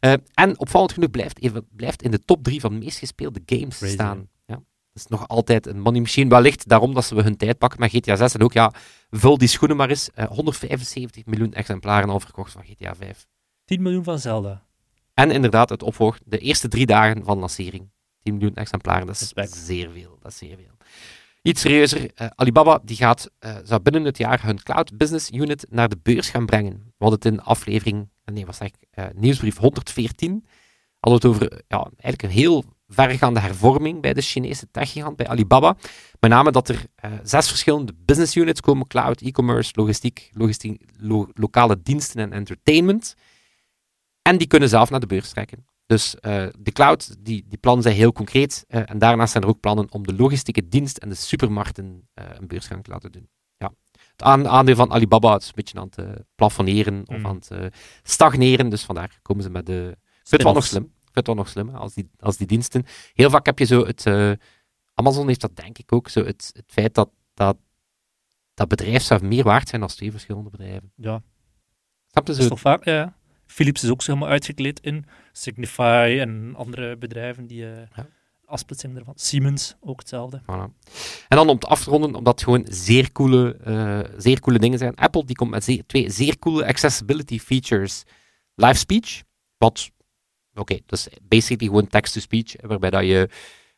Eh, 0.00 0.12
en 0.34 0.58
opvallend 0.58 0.92
genoeg 0.92 1.10
blijft, 1.10 1.42
even, 1.42 1.66
blijft 1.76 2.02
in 2.02 2.10
de 2.10 2.18
top 2.18 2.44
3 2.44 2.60
van 2.60 2.78
meest 2.78 2.98
gespeelde 2.98 3.40
games 3.46 3.78
Crazy, 3.78 3.92
staan. 3.92 4.28
Is 4.94 5.06
nog 5.06 5.28
altijd 5.28 5.66
een 5.66 5.80
money 5.80 6.00
machine. 6.00 6.28
Wellicht 6.30 6.68
daarom 6.68 6.94
dat 6.94 7.04
ze 7.04 7.14
we 7.14 7.22
hun 7.22 7.36
tijd 7.36 7.58
pakken 7.58 7.80
met 7.80 7.90
GTA 7.90 8.16
6. 8.16 8.34
En 8.34 8.42
ook, 8.42 8.52
ja, 8.52 8.72
vul 9.10 9.38
die 9.38 9.48
schoenen 9.48 9.76
maar 9.76 9.88
eens. 9.88 10.10
Eh, 10.10 10.26
175 10.26 11.26
miljoen 11.26 11.52
exemplaren 11.52 12.08
al 12.08 12.20
verkocht 12.20 12.52
van 12.52 12.64
GTA 12.64 12.94
5. 12.94 13.26
10 13.64 13.82
miljoen 13.82 14.04
van 14.04 14.18
Zelda. 14.18 14.62
En 15.14 15.30
inderdaad, 15.30 15.68
het 15.68 15.82
opvolg, 15.82 16.18
de 16.24 16.38
eerste 16.38 16.68
drie 16.68 16.86
dagen 16.86 17.24
van 17.24 17.38
lancering. 17.38 17.90
10 18.22 18.34
miljoen 18.34 18.54
exemplaren, 18.54 19.06
dat 19.06 19.14
is 19.14 19.20
Respect. 19.20 19.52
zeer 19.52 19.90
veel. 19.90 20.18
Dat 20.22 20.30
is 20.30 20.38
zeer 20.38 20.56
veel. 20.56 20.76
Iets 21.42 21.60
serieuzer, 21.60 22.10
eh, 22.14 22.26
Alibaba 22.34 22.80
die 22.84 22.96
gaat, 22.96 23.30
eh, 23.38 23.56
zou 23.64 23.80
binnen 23.82 24.04
het 24.04 24.18
jaar 24.18 24.42
hun 24.44 24.62
Cloud 24.62 24.96
Business 24.96 25.30
Unit 25.30 25.66
naar 25.68 25.88
de 25.88 25.98
beurs 26.02 26.30
gaan 26.30 26.46
brengen. 26.46 26.72
We 26.72 27.06
hadden 27.06 27.18
het 27.22 27.32
in 27.32 27.40
aflevering, 27.42 28.08
eh, 28.24 28.34
nee, 28.34 28.46
wat 28.46 28.56
zeg 28.56 28.68
ik, 28.68 28.74
eh, 28.90 29.04
nieuwsbrief 29.14 29.56
114, 29.56 30.46
hadden 30.98 31.20
het 31.20 31.24
over 31.30 31.52
eh, 31.52 31.58
ja, 31.68 31.82
eigenlijk 31.82 32.22
een 32.22 32.30
heel 32.40 32.64
vergaande 32.92 33.40
hervorming 33.40 34.00
bij 34.02 34.12
de 34.12 34.20
Chinese 34.20 34.66
techgigant, 34.70 35.16
bij 35.16 35.26
Alibaba. 35.28 35.76
Met 36.20 36.30
name 36.30 36.50
dat 36.50 36.68
er 36.68 36.84
eh, 36.94 37.12
zes 37.22 37.48
verschillende 37.48 37.92
business 38.04 38.36
units 38.36 38.60
komen, 38.60 38.86
cloud, 38.86 39.20
e-commerce, 39.20 39.70
logistiek, 39.74 40.30
logistiek 40.32 40.82
lo- 40.98 41.28
lokale 41.34 41.82
diensten 41.82 42.20
en 42.20 42.32
entertainment. 42.32 43.14
En 44.22 44.38
die 44.38 44.46
kunnen 44.46 44.68
zelf 44.68 44.90
naar 44.90 45.00
de 45.00 45.06
beurs 45.06 45.30
trekken. 45.30 45.66
Dus 45.86 46.14
eh, 46.20 46.46
de 46.58 46.72
cloud, 46.72 47.16
die, 47.24 47.44
die 47.48 47.58
plannen 47.58 47.82
zijn 47.82 47.94
heel 47.94 48.12
concreet. 48.12 48.64
eh, 48.68 48.82
en 48.90 48.98
daarnaast 48.98 49.32
zijn 49.32 49.42
er 49.44 49.48
ook 49.50 49.60
plannen 49.60 49.92
om 49.92 50.06
de 50.06 50.14
logistieke 50.14 50.68
dienst 50.68 50.96
en 50.98 51.08
de 51.08 51.14
supermarkten 51.14 52.08
een 52.14 52.46
beursgang 52.46 52.84
te 52.84 52.90
laten 52.90 53.12
doen. 53.12 53.28
Ja. 53.56 53.72
Het 54.12 54.22
aan- 54.22 54.48
aandeel 54.48 54.74
van 54.74 54.90
Alibaba 54.92 55.36
is 55.36 55.46
een 55.46 55.52
beetje 55.54 55.78
aan 55.78 55.88
het 55.96 56.22
plafonneren 56.34 57.02
of 57.06 57.16
Mm. 57.16 57.26
aan 57.26 57.40
het 57.48 57.74
stagneren. 58.02 58.68
Dus 58.68 58.82
vandaar 58.82 59.18
komen 59.22 59.42
ze 59.42 59.50
met 59.50 59.66
de... 59.66 59.96
Het 60.28 60.42
nog 60.42 60.64
slim. 60.66 60.92
Ik 61.10 61.16
vind 61.16 61.26
het 61.26 61.26
wel 61.26 61.34
nog 61.34 61.48
slim, 61.48 61.68
hè, 61.68 61.76
als 61.76 61.94
die, 61.94 62.10
als 62.18 62.36
die 62.36 62.46
diensten... 62.46 62.84
Heel 63.12 63.30
vaak 63.30 63.46
heb 63.46 63.58
je 63.58 63.64
zo 63.64 63.86
het... 63.86 64.06
eh, 64.06 64.32
Amazon 64.94 65.26
heeft 65.26 65.40
dat 65.40 65.56
denk 65.56 65.78
ik 65.78 65.92
ook, 65.92 66.08
zo 66.08 66.24
het, 66.24 66.50
het 66.54 66.64
feit 66.66 66.94
dat, 66.94 67.10
dat 67.34 67.56
dat 68.54 68.68
bedrijf 68.68 69.02
zou 69.02 69.24
meer 69.24 69.44
waard 69.44 69.68
zijn 69.68 69.80
dan 69.80 69.90
twee 69.90 70.10
verschillende 70.10 70.50
bedrijven. 70.50 70.92
Ja, 70.96 71.22
Snap 72.06 72.26
je 72.26 72.32
dat 72.32 72.42
is 72.42 72.48
toch 72.48 72.60
vaak. 72.60 72.84
Ja. 72.84 73.14
Philips 73.46 73.82
is 73.82 73.90
ook 73.90 74.02
zo 74.02 74.12
helemaal 74.12 74.32
uitgekleed 74.32 74.80
in 74.80 75.04
Signify 75.32 76.16
en 76.20 76.54
andere 76.56 76.96
bedrijven 76.96 77.46
die 77.46 77.70
eh 77.70 77.82
Ja. 77.96 78.06
afsplitsing 78.44 78.96
ervan. 78.98 79.12
Siemens 79.16 79.76
ook 79.80 79.98
hetzelfde. 80.00 80.40
Voilà. 80.42 80.86
En 81.28 81.36
dan 81.36 81.48
om 81.48 81.58
te 81.58 81.66
afronden, 81.66 82.14
omdat 82.14 82.34
het 82.34 82.42
gewoon 82.44 82.66
zeer 82.68 83.12
coole, 83.12 83.56
eh, 83.56 84.00
zeer 84.16 84.40
coole 84.40 84.58
dingen 84.58 84.78
zijn. 84.78 84.94
Apple 84.96 85.24
die 85.24 85.36
komt 85.36 85.50
met 85.50 85.64
zeer- 85.64 85.86
twee 85.86 86.10
zeer 86.10 86.38
coole 86.38 86.66
accessibility 86.66 87.38
features. 87.38 88.02
Live 88.54 88.74
speech, 88.78 89.22
wat, 89.56 89.90
oké, 90.54 90.78
dat 90.86 90.98
is 90.98 91.08
basically 91.22 91.66
gewoon 91.72 91.86
text-to-speech, 91.88 92.54
waarbij 92.60 92.90
dat 92.90 93.04
je 93.04 93.28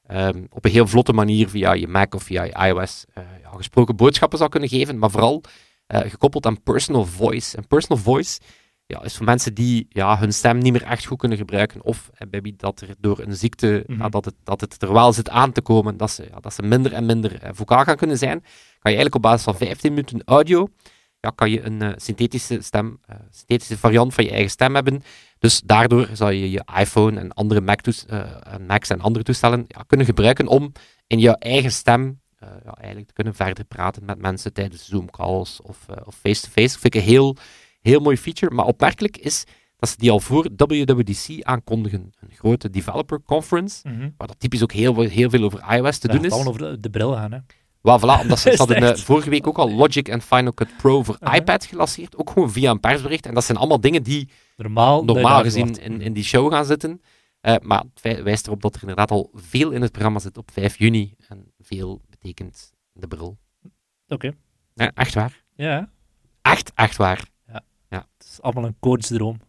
ehm, 0.06 0.44
op 0.50 0.64
een 0.64 0.70
heel 0.70 0.86
vlotte 0.86 1.12
manier 1.12 1.48
via 1.48 1.72
je 1.72 1.88
Mac 1.88 2.14
of 2.14 2.22
via 2.22 2.42
je 2.42 2.52
iOS 2.52 3.04
eh, 3.14 3.22
ja, 3.42 3.50
gesproken 3.56 3.96
boodschappen 3.96 4.38
zou 4.38 4.50
kunnen 4.50 4.68
geven, 4.68 4.98
maar 4.98 5.10
vooral 5.10 5.42
eh, 5.86 6.00
gekoppeld 6.10 6.46
aan 6.46 6.62
personal 6.62 7.04
voice. 7.04 7.56
En 7.56 7.66
personal 7.66 8.02
voice 8.02 8.40
ja, 8.86 9.02
is 9.02 9.16
voor 9.16 9.26
mensen 9.26 9.54
die 9.54 9.86
ja, 9.88 10.18
hun 10.18 10.32
stem 10.32 10.58
niet 10.58 10.72
meer 10.72 10.82
echt 10.82 11.04
goed 11.04 11.18
kunnen 11.18 11.38
gebruiken, 11.38 11.82
of 11.84 12.10
eh, 12.14 12.28
bij 12.28 12.40
wie 12.40 12.54
dat 12.56 12.80
er 12.80 12.94
door 12.98 13.18
een 13.18 13.36
ziekte, 13.36 13.84
Mhm. 13.86 13.98
ja, 14.00 14.08
dat, 14.08 14.24
het, 14.24 14.34
dat 14.44 14.60
het 14.60 14.82
er 14.82 14.92
wel 14.92 15.12
zit 15.12 15.28
aan 15.28 15.52
te 15.52 15.62
komen, 15.62 15.96
dat 15.96 16.10
ze, 16.10 16.26
ja, 16.30 16.40
dat 16.40 16.54
ze 16.54 16.62
minder 16.62 16.92
en 16.92 17.06
minder 17.06 17.42
eh, 17.42 17.50
vocaal 17.52 17.84
gaan 17.84 17.96
kunnen 17.96 18.18
zijn, 18.18 18.40
kan 18.40 18.92
je 18.92 18.96
eigenlijk 18.98 19.14
op 19.14 19.22
basis 19.22 19.42
van 19.42 19.56
15 19.56 19.90
minuten 19.90 20.22
audio, 20.24 20.68
ja, 21.22 21.30
kan 21.34 21.50
je 21.50 21.62
een 21.62 21.82
eh, 21.82 21.92
synthetische 21.96 22.60
stem, 22.62 22.98
eh, 23.06 23.16
synthetische 23.30 23.78
variant 23.78 24.14
van 24.14 24.24
je 24.24 24.30
eigen 24.30 24.50
stem 24.50 24.74
hebben. 24.74 25.02
Dus 25.38 25.60
daardoor 25.60 26.08
zou 26.12 26.32
je 26.32 26.50
je 26.50 26.64
iPhone 26.78 27.20
en 27.20 27.32
andere 27.32 27.60
Mac 27.60 27.80
eh, 27.86 28.20
Macs 28.66 28.90
en 28.90 29.00
andere 29.00 29.24
toestellen 29.24 29.64
ja, 29.68 29.84
kunnen 29.86 30.06
gebruiken 30.06 30.46
om 30.46 30.72
in 31.06 31.18
jouw 31.18 31.34
eigen 31.34 31.72
stem 31.72 32.20
ja, 32.64 32.72
eigenlijk 32.74 33.06
te 33.06 33.12
kunnen 33.12 33.34
verder 33.34 33.64
praten 33.64 34.04
met 34.04 34.18
mensen 34.18 34.52
tijdens 34.52 34.86
Zoom-calls 34.86 35.60
of 35.62 35.86
of 36.04 36.14
face-to-face. 36.14 36.72
Dat 36.72 36.80
vind 36.80 36.94
ik 36.94 37.00
een 37.00 37.06
heel, 37.06 37.36
heel 37.80 38.00
mooi 38.00 38.16
feature. 38.16 38.54
Maar 38.54 38.64
opmerkelijk 38.64 39.16
is 39.16 39.44
dat 39.76 39.88
ze 39.88 39.96
die 39.98 40.10
al 40.10 40.20
voor 40.20 40.48
WWDC 40.56 41.42
aankondigen. 41.42 42.12
Een 42.20 42.30
grote 42.34 42.70
developer 42.70 43.22
conference, 43.22 43.82
waar 44.16 44.26
dat 44.26 44.40
typisch 44.40 44.62
ook 44.62 44.72
heel, 44.72 45.00
heel 45.00 45.30
veel 45.30 45.42
over 45.42 45.74
iOS 45.74 45.98
te 45.98 46.08
doen 46.08 46.24
is. 46.24 46.32
allemaal 46.32 46.52
over 46.52 46.70
de, 46.70 46.80
de 46.80 46.90
bril 46.90 47.12
gaan. 47.12 47.32
Hè. 47.32 47.38
Wel, 47.82 47.98
voilà, 48.00 48.20
omdat 48.20 48.38
ze, 48.38 48.54
hadden 48.56 48.76
eh, 48.76 48.96
vorige 48.96 49.30
week 49.30 49.46
ook 49.46 49.58
al 49.58 49.70
Logic 49.74 50.08
en 50.08 50.22
Final 50.22 50.52
Cut 50.54 50.76
Pro 50.76 51.02
voor 51.02 51.16
Uh-huh. 51.20 51.36
iPad 51.36 51.64
gelanceerd. 51.64 52.16
Ook 52.16 52.30
gewoon 52.30 52.50
via 52.50 52.70
een 52.70 52.80
persbericht. 52.80 53.26
En 53.26 53.34
dat 53.34 53.44
zijn 53.44 53.58
allemaal 53.58 53.80
dingen 53.80 54.02
die 54.02 54.28
Normaal, 54.56 55.04
normaal 55.04 55.42
gezien 55.42 55.80
in, 55.80 56.00
in 56.00 56.12
die 56.12 56.24
show 56.24 56.52
gaan 56.52 56.64
zitten. 56.64 57.00
Eh, 57.40 57.54
maar 57.62 57.84
het 58.02 58.22
wijst 58.22 58.46
erop 58.46 58.62
dat 58.62 58.74
er 58.74 58.80
inderdaad 58.80 59.10
al 59.10 59.30
veel 59.34 59.70
in 59.70 59.82
het 59.82 59.92
programma 59.92 60.18
zit 60.18 60.38
op 60.38 60.50
5 60.52 60.78
juni. 60.78 61.14
En 61.28 61.52
veel 61.58 62.00
betekent 62.10 62.72
de 62.92 63.06
bril. 63.06 63.38
Oké, 64.08 64.32
Ja, 64.74 64.90
echt 64.94 65.14
waar. 65.14 65.42
ja. 65.54 65.88
Echt, 66.42 66.72
echt 66.74 66.96
waar. 66.96 67.30
Het 67.88 68.30
is 68.30 68.40
allemaal 68.40 68.64
een 68.64 68.76
koortsdroom. 68.80 69.40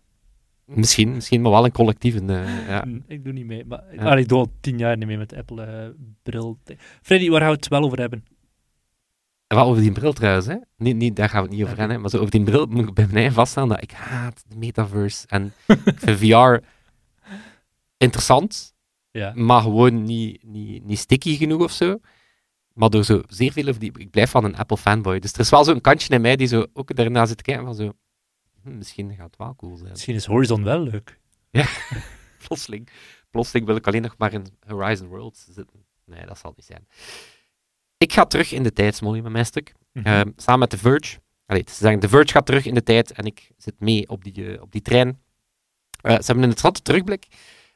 Misschien, 0.66 1.14
misschien 1.14 1.42
maar 1.42 1.52
wel 1.52 1.66
een 1.66 1.72
collectief. 1.72 2.16
eh, 2.16 2.68
ja. 2.68 2.82
Hm, 2.84 3.00
Ik 3.08 3.24
doe 3.24 3.34
niet 3.34 3.46
mee. 3.46 3.66
Maar, 3.66 3.84
Ja. 3.96 4.04
ah, 4.12 4.20
ik 4.20 4.28
doe 4.28 4.38
al 4.38 4.52
tien 4.62 4.78
jaar 4.78 4.98
niet 4.98 5.08
mee 5.08 5.18
met 5.18 5.30
de 5.30 5.38
Apple-bril. 5.38 6.60
Freddy, 7.02 7.30
waar 7.30 7.40
gaan 7.40 7.50
we 7.50 7.56
het 7.56 7.68
wel 7.68 7.84
over 7.84 8.00
hebben? 8.00 8.24
En 9.48 9.58
Wel 9.58 9.68
over 9.68 9.82
die 9.82 9.92
bril 9.92 10.14
trouwens, 10.14 10.46
hè. 10.46 10.56
Niet, 10.78 10.96
niet, 10.96 11.16
daar 11.16 11.30
gaan 11.30 11.42
we 11.42 11.48
het 11.48 11.56
niet 11.58 11.66
over 11.66 11.78
hebben, 11.78 12.02
maar 12.02 12.10
zo 12.10 12.18
over 12.18 12.32
die 12.32 12.44
bril 12.44 12.66
moet 12.66 12.88
ik 12.88 12.94
bij 12.94 13.08
mij 13.12 13.32
vaststellen 13.32 13.70
dat 13.70 13.82
ik 13.84 13.92
haat 13.92 14.44
de 14.48 14.56
metaverse. 14.58 15.28
En 15.28 15.54
ik 15.68 16.00
vind 16.00 16.20
VR 16.24 16.58
interessant, 17.98 18.74
Ja. 19.12 19.32
maar 19.36 19.62
gewoon 19.62 20.04
niet, 20.04 20.44
niet, 20.44 20.84
niet 20.86 21.00
sticky 21.00 21.38
genoeg 21.38 21.62
of 21.64 21.72
zo. 21.72 22.00
Maar 22.74 22.90
door 22.90 23.04
zo 23.04 23.22
zeer 23.28 23.52
veel 23.52 23.68
over 23.68 23.80
die... 23.80 23.92
Ik 23.98 24.10
blijf 24.12 24.30
van 24.30 24.44
een 24.44 24.56
Apple 24.56 24.78
fanboy. 24.78 25.20
Dus 25.20 25.34
er 25.34 25.40
is 25.40 25.50
wel 25.50 25.64
zo'n 25.64 25.82
kantje 25.82 26.14
in 26.14 26.22
mij 26.22 26.36
die 26.36 26.48
zo 26.48 26.66
ook 26.74 26.96
daarna 26.96 27.26
zit 27.26 27.38
te 27.38 27.44
kijken 27.44 27.66
van 27.66 27.76
zo... 27.76 27.92
hm, 28.64 28.78
misschien 28.78 29.16
gaat 29.16 29.26
het 29.26 29.38
wel 29.38 29.56
cool 29.56 29.78
zijn. 29.78 29.92
Misschien 29.92 30.16
is 30.16 30.26
Horizon 30.26 30.64
wel 30.64 30.80
leuk. 30.80 31.22
Ja, 31.52 31.68
plotseling, 32.48 32.90
plotseling 33.30 33.66
wil 33.66 33.76
ik 33.76 33.88
alleen 33.88 34.02
nog 34.02 34.16
maar 34.18 34.34
in 34.34 34.46
Horizon 34.68 35.08
Worlds 35.08 35.46
zitten. 35.50 35.86
Nee, 36.06 36.26
dat 36.26 36.38
zal 36.38 36.54
niet 36.56 36.66
zijn. 36.66 36.88
Ik 37.98 38.14
ga 38.14 38.26
terug 38.26 38.52
in 38.52 38.64
de 38.64 38.74
tijd, 38.74 38.96
Smolly, 38.96 39.20
met 39.20 39.32
mijn 39.32 39.46
stuk. 39.46 39.74
Mhm. 39.92 40.06
Ehm, 40.08 40.32
samen 40.36 40.60
met 40.60 40.70
The 40.70 40.78
Verge. 40.78 41.20
Allee, 41.46 41.64
ze 41.68 41.74
zeggen, 41.74 42.00
The 42.00 42.10
Verge 42.10 42.32
gaat 42.32 42.46
terug 42.46 42.66
in 42.66 42.74
de 42.74 42.84
tijd 42.84 43.12
en 43.12 43.26
ik 43.26 43.52
zit 43.58 43.80
mee 43.80 44.10
op 44.10 44.24
die, 44.24 44.56
eh, 44.56 44.62
op 44.62 44.72
die 44.72 44.82
trein. 44.82 45.08
Eh, 45.08 46.12
ze 46.12 46.26
hebben 46.26 46.36
een 46.36 46.50
interessante 46.50 46.82
terugblik 46.82 47.28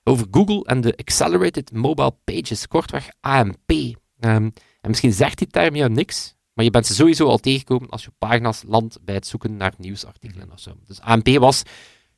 over 0.04 0.28
Google 0.32 0.64
en 0.64 0.82
de 0.82 0.96
Accelerated 0.96 1.72
Mobile 1.72 2.16
Pages, 2.24 2.68
kortweg 2.68 3.10
AMP. 3.20 3.72
Ehm, 4.20 4.50
en 4.82 4.90
misschien 4.90 5.14
zegt 5.14 5.38
die 5.38 5.48
term 5.48 5.76
jou 5.76 5.92
niks, 5.92 6.36
maar 6.58 6.66
je 6.66 6.72
bent 6.72 6.86
ze 6.86 6.94
sowieso 6.94 7.28
al 7.28 7.38
tegengekomen 7.38 7.90
als 7.90 8.04
je 8.04 8.12
pagina's 8.18 8.64
landt 8.68 8.98
bij 9.02 9.16
het 9.16 9.28
zoeken 9.28 9.58
naar 9.58 9.74
nieuwsartikelen 9.78 10.52
of 10.52 10.60
zo. 10.60 10.72
Dus 10.86 11.02
AMP 11.02 11.28
was, 11.28 11.64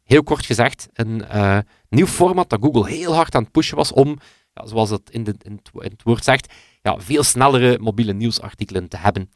heel 0.03 0.23
kort 0.23 0.45
gezegd, 0.45 0.87
een 0.93 1.25
eh, 1.25 1.57
nieuw 1.89 2.05
format 2.05 2.49
dat 2.49 2.59
Google 2.61 2.87
heel 2.87 3.13
hard 3.13 3.35
aan 3.35 3.43
het 3.43 3.51
pushen 3.51 3.77
was 3.77 3.91
om, 3.91 4.17
ja, 4.53 4.65
zoals 4.65 4.89
het 4.89 5.09
in, 5.09 5.23
de, 5.23 5.35
in, 5.41 5.61
het, 5.73 6.03
woord 6.03 6.23
zegt, 6.23 6.53
ja, 6.81 6.99
veel 6.99 7.23
snellere 7.23 7.79
mobiele 7.79 8.13
nieuwsartikelen 8.13 8.87
te 8.87 8.97
hebben. 8.97 9.31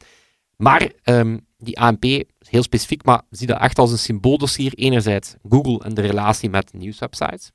Maar 0.56 0.92
ehm, 1.02 1.38
die 1.56 1.78
AMP 1.78 2.04
is 2.04 2.24
heel 2.38 2.62
specifiek, 2.62 3.04
maar 3.04 3.22
zie 3.30 3.46
dat 3.46 3.60
echt 3.60 3.78
als 3.78 3.90
een 3.90 3.98
symbooldossier. 3.98 4.74
Enerzijds 4.74 5.34
Google 5.48 5.84
en 5.84 5.94
de 5.94 6.00
relatie 6.00 6.50
met 6.50 6.72
nieuwswebsites. 6.72 7.50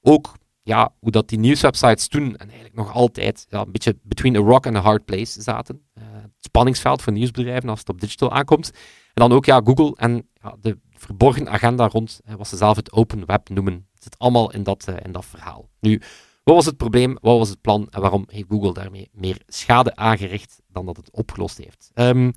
Ook 0.00 0.34
ja, 0.62 0.94
hoe 0.98 1.10
dat 1.10 1.28
die 1.28 1.38
nieuwswebsites 1.38 2.08
toen 2.08 2.36
en 2.36 2.46
eigenlijk 2.46 2.74
nog 2.74 2.92
altijd 2.92 3.46
ja, 3.48 3.60
een 3.60 3.72
beetje 3.72 3.98
between 4.02 4.36
a 4.36 4.40
rock 4.40 4.66
and 4.66 4.76
a 4.76 4.80
hard 4.80 5.04
place 5.04 5.42
zaten. 5.42 5.80
Eh, 5.94 6.04
spanningsveld 6.48 7.02
voor 7.02 7.12
nieuwsbedrijven 7.12 7.68
als 7.68 7.78
het 7.78 7.88
op 7.88 8.00
digital 8.00 8.32
aankomt. 8.32 8.70
En 9.14 9.28
dan 9.28 9.32
ook 9.32 9.44
ja, 9.44 9.60
Google 9.64 9.94
en 9.96 10.28
ja, 10.42 10.56
de 10.60 10.78
verborgen 10.92 11.48
agenda 11.48 11.88
rond 11.88 12.20
wat 12.36 12.48
ze 12.48 12.56
zelf 12.56 12.76
het 12.76 12.92
open 12.92 13.26
web 13.26 13.48
noemen. 13.48 13.86
Het 13.94 14.02
zit 14.02 14.18
allemaal 14.18 14.52
in 14.52 14.62
dat, 14.62 14.88
eh, 14.88 14.94
in 15.02 15.12
dat 15.12 15.26
verhaal. 15.26 15.68
Nu, 15.80 16.00
wat 16.44 16.54
was 16.54 16.66
het 16.66 16.76
probleem? 16.76 17.16
Wat 17.20 17.38
was 17.38 17.48
het 17.48 17.60
plan? 17.60 17.88
En 17.90 18.00
waarom 18.00 18.24
heeft 18.26 18.48
Google 18.48 18.72
daarmee 18.72 19.10
meer 19.12 19.42
schade 19.46 19.96
aangericht 19.96 20.60
dan 20.68 20.86
dat 20.86 20.96
het 20.96 21.10
opgelost 21.10 21.58
heeft? 21.58 21.90
Ehm, 21.94 22.32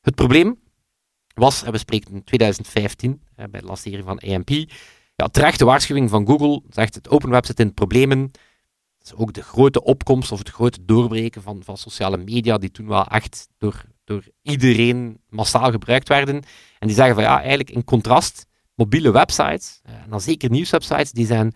het 0.00 0.14
probleem 0.14 0.60
was, 1.34 1.62
en 1.62 1.72
we 1.72 1.78
spreken 1.78 2.14
in 2.14 2.24
2015 2.24 3.22
eh, 3.34 3.46
bij 3.50 3.60
de 3.60 3.66
lancering 3.66 4.04
van 4.04 4.18
AMP, 4.18 4.50
ja, 5.16 5.26
terecht 5.26 5.58
de 5.58 5.64
waarschuwing 5.64 6.10
van 6.10 6.26
Google 6.26 6.62
zegt 6.68 6.94
het 6.94 7.08
open 7.08 7.30
web 7.30 7.46
zit 7.46 7.60
in 7.60 7.74
problemen. 7.74 8.30
Ook 9.14 9.32
de 9.32 9.42
grote 9.42 9.84
opkomst 9.84 10.32
of 10.32 10.38
het 10.38 10.48
grote 10.48 10.84
doorbreken 10.84 11.42
van, 11.42 11.62
van 11.64 11.76
sociale 11.76 12.16
media, 12.16 12.58
die 12.58 12.70
toen 12.70 12.88
wel 12.88 13.06
echt 13.06 13.48
door, 13.58 13.84
door 14.04 14.24
iedereen 14.42 15.20
massaal 15.28 15.70
gebruikt 15.70 16.08
werden. 16.08 16.34
En 16.78 16.86
die 16.86 16.96
zeggen 16.96 17.14
van 17.14 17.24
ja, 17.24 17.38
eigenlijk 17.38 17.70
in 17.70 17.84
contrast, 17.84 18.46
mobiele 18.74 19.10
websites, 19.10 19.80
eh, 19.82 19.94
en 19.94 20.10
dan 20.10 20.20
zeker 20.20 20.50
nieuwswebsites, 20.50 21.12
die 21.12 21.26
zijn 21.26 21.54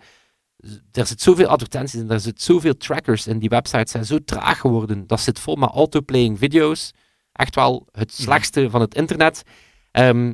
er 0.91 1.07
zit 1.07 1.21
zoveel 1.21 1.47
advertenties 1.47 1.99
in, 1.99 2.09
er 2.09 2.19
zit 2.19 2.41
zoveel 2.41 2.77
trackers 2.77 3.27
in. 3.27 3.39
Die 3.39 3.49
websites 3.49 3.91
zijn 3.91 4.05
zo 4.05 4.17
traag 4.25 4.59
geworden. 4.59 5.07
Dat 5.07 5.19
zit 5.19 5.39
vol 5.39 5.55
met 5.55 5.69
autoplaying 5.69 6.37
video's. 6.37 6.91
Echt 7.31 7.55
wel 7.55 7.87
het 7.91 8.13
slechtste 8.13 8.69
van 8.69 8.81
het 8.81 8.95
internet. 8.95 9.43
Ehm, 9.91 10.33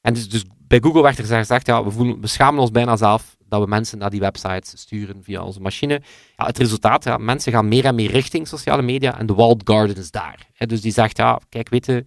en 0.00 0.14
dus, 0.14 0.28
dus 0.28 0.44
bij 0.72 0.80
Google 0.80 1.02
werd 1.02 1.18
er 1.18 1.24
gezegd, 1.24 1.66
ja, 1.66 1.84
we, 1.84 1.90
voelen, 1.90 2.20
we 2.20 2.26
schamen 2.26 2.60
ons 2.60 2.70
bijna 2.70 2.96
zelf 2.96 3.36
dat 3.48 3.60
we 3.62 3.68
mensen 3.68 3.98
naar 3.98 4.10
die 4.10 4.20
websites 4.20 4.80
sturen 4.80 5.22
via 5.22 5.42
onze 5.42 5.60
machine. 5.60 6.02
Ja, 6.36 6.46
het 6.46 6.58
resultaat, 6.58 7.04
ja, 7.04 7.16
mensen 7.16 7.52
gaan 7.52 7.68
meer 7.68 7.84
en 7.84 7.94
meer 7.94 8.10
richting 8.10 8.48
sociale 8.48 8.82
media 8.82 9.18
en 9.18 9.26
de 9.26 9.34
walled 9.34 9.60
garden 9.64 9.96
is 9.96 10.10
daar. 10.10 10.48
Hè, 10.52 10.66
dus 10.66 10.80
die 10.80 10.92
zegt, 10.92 11.16
ja, 11.16 11.40
kijk, 11.48 11.68
weet 11.68 11.86
je, 11.86 12.04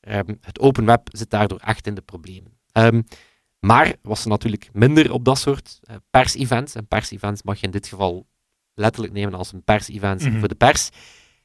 ehm, 0.00 0.34
het 0.40 0.60
open 0.60 0.84
web 0.84 1.08
zit 1.12 1.30
daardoor 1.30 1.58
echt 1.64 1.86
in 1.86 1.94
de 1.94 2.00
problemen. 2.00 2.52
Ehm, 2.72 3.02
maar 3.58 3.94
was 4.02 4.22
er 4.22 4.28
natuurlijk 4.28 4.68
minder 4.72 5.12
op 5.12 5.24
dat 5.24 5.38
soort 5.38 5.78
eh, 5.82 5.96
pers-events. 6.10 6.74
En 6.74 6.86
pers-events 6.86 7.42
mag 7.42 7.60
je 7.60 7.66
in 7.66 7.72
dit 7.72 7.86
geval 7.86 8.26
letterlijk 8.74 9.12
nemen 9.12 9.34
als 9.34 9.52
een 9.52 9.64
pers-event 9.64 10.22
Mhm. 10.22 10.38
voor 10.38 10.48
de 10.48 10.54
pers. 10.54 10.88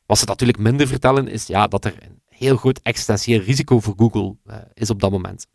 Wat 0.06 0.18
ze 0.18 0.26
natuurlijk 0.26 0.60
minder 0.60 0.88
vertellen 0.88 1.28
is 1.28 1.48
ja, 1.48 1.68
dat 1.68 1.86
er 1.86 1.96
een 2.00 2.22
heel 2.30 2.58
groot 2.58 2.80
existentieel 2.84 3.42
risico 3.42 3.80
voor 3.80 3.94
Google 3.98 4.36
eh, 4.46 4.58
is 4.74 4.90
op 4.90 5.00
dat 5.00 5.12
moment. 5.12 5.48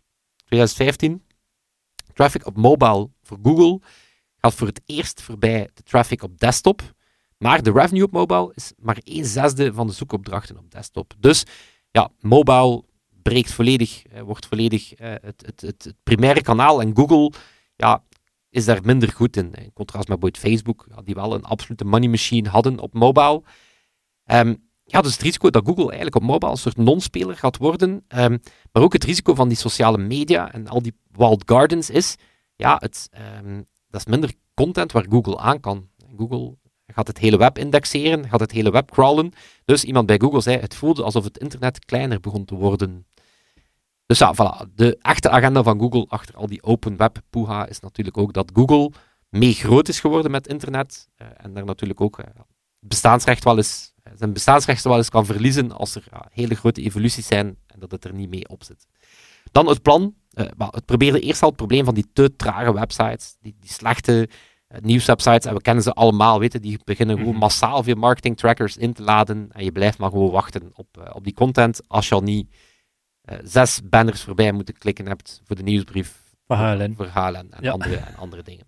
2015, 0.50 1.22
traffic 2.14 2.46
op 2.46 2.56
mobile 2.56 3.10
voor 3.22 3.38
Google 3.42 3.80
gaat 4.36 4.54
voor 4.54 4.66
het 4.66 4.80
eerst 4.86 5.22
voorbij 5.22 5.68
de 5.74 5.82
traffic 5.82 6.22
op 6.22 6.38
desktop. 6.38 6.94
Maar 7.36 7.62
de 7.62 7.72
revenue 7.72 8.04
op 8.04 8.12
mobile 8.12 8.52
is 8.54 8.72
maar 8.78 8.98
een 9.04 9.24
zesde 9.24 9.72
van 9.72 9.86
de 9.86 9.92
zoekopdrachten 9.92 10.58
op 10.58 10.70
desktop. 10.70 11.14
Dus 11.18 11.44
ja, 11.90 12.10
mobile 12.20 12.84
breekt 13.22 13.52
volledig, 13.52 14.02
wordt 14.24 14.46
volledig 14.46 14.94
eh, 14.94 15.10
het, 15.10 15.42
het, 15.46 15.60
het, 15.60 15.84
het 15.84 15.94
primaire 16.02 16.42
kanaal. 16.42 16.80
En 16.80 16.96
Google 16.96 17.32
ja, 17.76 18.04
is 18.48 18.64
daar 18.64 18.80
minder 18.84 19.12
goed 19.12 19.36
in. 19.36 19.54
In 19.54 19.72
contrast 19.72 20.08
met 20.08 20.20
bijvoorbeeld 20.20 20.38
Facebook, 20.38 20.86
die 21.04 21.14
wel 21.14 21.34
een 21.34 21.44
absolute 21.44 21.84
money 21.84 22.08
machine 22.08 22.48
hadden 22.48 22.78
op 22.78 22.94
mobile. 22.94 23.42
Ehm, 24.24 24.54
ja, 24.90 25.00
dus 25.00 25.12
het 25.12 25.22
risico 25.22 25.50
dat 25.50 25.66
Google 25.66 25.84
eigenlijk 25.84 26.16
op 26.16 26.22
mobile 26.22 26.50
een 26.50 26.56
soort 26.56 26.76
non-speler 26.76 27.36
gaat 27.36 27.56
worden. 27.56 28.04
ehm, 28.08 28.38
maar 28.72 28.82
ook 28.82 28.92
het 28.92 29.04
risico 29.04 29.34
van 29.34 29.48
die 29.48 29.56
sociale 29.56 29.98
media 29.98 30.52
en 30.52 30.68
al 30.68 30.82
die 30.82 30.94
walled 31.12 31.42
gardens 31.46 31.90
is, 31.90 32.16
ja, 32.56 32.76
het, 32.80 33.08
ehm, 33.10 33.62
dat 33.88 34.00
is 34.00 34.06
minder 34.06 34.32
content 34.54 34.92
waar 34.92 35.06
Google 35.08 35.38
aan 35.38 35.60
kan. 35.60 35.88
Google 36.16 36.56
gaat 36.86 37.06
het 37.06 37.18
hele 37.18 37.36
web 37.36 37.58
indexeren, 37.58 38.28
gaat 38.28 38.40
het 38.40 38.50
hele 38.50 38.70
web 38.70 38.90
crawlen. 38.90 39.32
Dus 39.64 39.84
iemand 39.84 40.06
bij 40.06 40.18
Google 40.18 40.40
zei, 40.40 40.58
het 40.58 40.74
voelde 40.74 41.02
alsof 41.02 41.24
het 41.24 41.38
internet 41.38 41.84
kleiner 41.84 42.20
begon 42.20 42.44
te 42.44 42.54
worden. 42.54 43.06
Dus 44.06 44.18
ja, 44.18 44.34
voilà. 44.34 44.74
De 44.74 44.98
echte 45.00 45.30
agenda 45.30 45.62
van 45.62 45.78
Google 45.80 46.06
achter 46.08 46.36
al 46.36 46.46
die 46.46 46.62
open 46.62 46.96
web 46.96 47.18
poeha 47.30 47.66
is 47.66 47.80
natuurlijk 47.80 48.18
ook 48.18 48.32
dat 48.32 48.50
Google 48.54 48.92
mee 49.28 49.52
groot 49.52 49.88
is 49.88 50.00
geworden 50.00 50.30
met 50.30 50.46
internet. 50.46 51.08
eh, 51.16 51.26
en 51.36 51.54
daar 51.54 51.64
natuurlijk 51.64 52.00
ook 52.00 52.16
het 52.16 52.88
bestaansrecht 52.88 53.44
wel 53.44 53.56
eens, 53.56 53.92
zijn 54.16 54.32
bestaansrecht 54.32 54.84
wel 54.84 54.96
eens 54.96 55.08
kan 55.08 55.26
verliezen 55.26 55.72
als 55.72 55.94
er 55.94 56.02
ja, 56.10 56.26
hele 56.32 56.54
grote 56.54 56.82
evoluties 56.82 57.26
zijn 57.26 57.46
en 57.66 57.78
dat 57.80 57.90
het 57.90 58.04
er 58.04 58.14
niet 58.14 58.30
mee 58.30 58.48
op 58.48 58.64
zit. 58.64 58.86
Dan 59.52 59.66
het 59.68 59.82
plan. 59.82 60.14
eh, 60.30 60.46
het 60.58 60.84
probeerde 60.84 61.20
eerst 61.20 61.42
al 61.42 61.48
het 61.48 61.56
probleem 61.56 61.84
van 61.84 61.94
die 61.94 62.06
te 62.12 62.36
trage 62.36 62.72
websites, 62.72 63.36
die, 63.40 63.56
die 63.60 63.70
slechte 63.72 64.28
eh, 64.68 64.80
nieuwswebsites, 64.80 65.44
en 65.44 65.54
we 65.54 65.60
kennen 65.60 65.82
ze 65.82 65.92
allemaal, 65.92 66.38
weten, 66.38 66.62
die 66.62 66.78
beginnen 66.84 67.16
gewoon 67.16 67.30
Mhm. 67.32 67.40
massaal 67.40 67.82
veel 67.82 67.94
marketing 67.94 68.36
trackers 68.36 68.76
in 68.76 68.92
te 68.92 69.02
laden 69.02 69.48
en 69.52 69.64
je 69.64 69.72
blijft 69.72 69.98
maar 69.98 70.10
gewoon 70.10 70.30
wachten 70.30 70.70
op, 70.74 70.86
eh, 70.98 71.14
op 71.14 71.24
die 71.24 71.34
content 71.34 71.80
als 71.88 72.08
je 72.08 72.14
al 72.14 72.20
niet 72.22 72.54
zes 73.42 73.80
banners 73.84 74.22
voorbij 74.22 74.52
moeten 74.52 74.78
klikken 74.78 75.06
hebt 75.06 75.40
voor 75.44 75.56
de 75.56 75.62
nieuwsbrief, 75.62 76.20
voor 76.96 77.06
HLN 77.06 77.34
en, 77.52 77.62
Ja. 77.62 77.70
andere, 77.70 77.96
en 77.96 78.16
andere 78.16 78.42
dingen. 78.42 78.64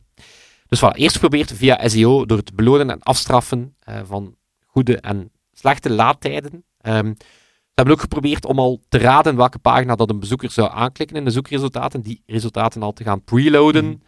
Dus 0.69 0.81
voilà, 0.81 0.97
eerst 0.97 1.15
geprobeerd 1.15 1.53
via 1.53 1.89
SEO 1.89 2.27
door 2.27 2.39
het 2.39 2.55
belonen 2.55 2.91
en 2.91 3.03
afstraffen 3.03 3.77
van 4.05 4.37
goede 4.73 5.00
en 5.00 5.31
slechte 5.52 5.91
laadtijden. 5.91 6.64
Ehm, 6.81 7.12
ze 7.17 7.79
hebben 7.79 7.95
ook 7.95 8.00
geprobeerd 8.00 8.45
om 8.45 8.59
al 8.59 8.81
te 8.88 8.99
raden 8.99 9.37
welke 9.37 9.59
pagina 9.59 9.95
dat 9.95 10.11
een 10.11 10.21
bezoeker 10.21 10.50
zou 10.50 10.71
aanklikken 10.73 11.17
in 11.17 11.25
de 11.25 11.31
zoekresultaten, 11.31 12.02
die 12.02 12.23
resultaten 12.26 12.83
al 12.83 12.93
te 12.93 13.05
gaan 13.05 13.25
preloaden. 13.25 14.02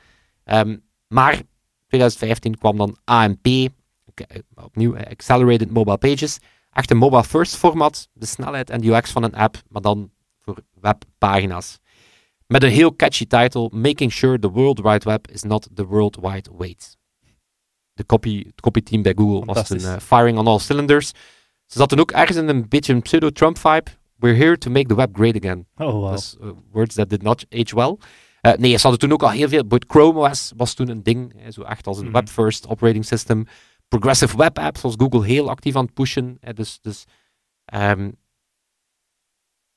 Ehm, 0.44 0.76
maar 1.08 1.42
2015 1.86 2.58
kwam 2.58 2.76
dan 2.76 2.96
AMP, 3.04 3.46
eh, 3.46 3.68
opnieuw 4.54 4.94
eh, 4.94 5.10
Accelerated 5.10 5.70
Mobile 5.70 5.98
Pages, 5.98 6.38
echt 6.70 6.90
een 6.90 6.96
mobile 6.96 7.24
first 7.24 7.56
format, 7.56 8.08
de 8.12 8.26
snelheid 8.26 8.70
en 8.70 8.80
de 8.80 8.88
UX 8.88 9.10
van 9.10 9.22
een 9.22 9.34
app, 9.34 9.62
maar 9.68 9.82
dan 9.82 10.10
voor 10.40 10.56
webpagina's. 10.80 11.78
Met 12.46 12.62
een 12.62 12.70
heel 12.70 12.96
catchy 12.96 13.26
title, 13.26 13.70
Making 13.72 14.12
Sure 14.12 14.38
the 14.38 14.50
World 14.50 14.80
Wide 14.80 15.04
Web 15.04 15.30
is 15.30 15.42
not 15.42 15.68
the 15.74 15.86
World 15.86 16.18
Wide 16.20 16.50
Wait. 16.56 16.98
De 17.94 18.06
copy, 18.06 18.44
het 18.46 18.60
copyteam 18.60 19.02
bij 19.02 19.12
Google 19.16 19.44
was 19.44 19.66
toen 19.66 19.78
Fantastisch. 19.80 20.10
eh, 20.10 20.18
firing 20.18 20.38
on 20.38 20.46
all 20.46 20.58
cylinders. 20.58 21.08
Ze 21.66 21.78
zaten 21.78 21.98
ook 21.98 22.10
ergens 22.10 22.38
in 22.38 22.48
een 22.48 22.68
beetje 22.68 22.92
een 22.92 23.02
pseudo-Trump 23.02 23.58
vibe. 23.58 23.90
We're 24.16 24.36
here 24.36 24.58
to 24.58 24.70
make 24.70 24.86
the 24.86 24.94
web 24.94 25.16
great 25.16 25.36
again. 25.44 25.66
Oh, 25.76 25.92
wow. 25.92 26.10
Dus 26.12 26.36
eh, 26.40 26.48
words 26.72 26.94
that 26.94 27.08
did 27.10 27.22
not 27.22 27.46
age 27.50 27.74
well. 27.74 27.96
Eh, 28.40 28.52
nee, 28.52 28.70
ze 28.76 28.80
hadden 28.82 28.98
toen 29.00 29.12
ook 29.12 29.22
al 29.22 29.30
heel 29.30 29.48
veel. 29.48 29.64
Chrome 29.86 30.28
OS 30.28 30.52
was 30.56 30.74
toen 30.74 30.88
een 30.88 31.02
ding. 31.02 31.34
zo 31.52 31.62
echt 31.62 31.86
als 31.86 31.98
een 31.98 32.04
Mhm. 32.04 32.12
web-first 32.12 32.68
operating 32.68 33.04
system. 33.04 33.44
Progressive 33.88 34.36
web 34.36 34.58
apps 34.58 34.80
was 34.80 34.94
Google 34.96 35.24
heel 35.24 35.48
actief 35.50 35.76
aan 35.76 35.84
het 35.84 35.94
pushen. 35.94 36.38
dus 36.54 36.78
dus 36.80 37.04
ehm, 37.64 38.10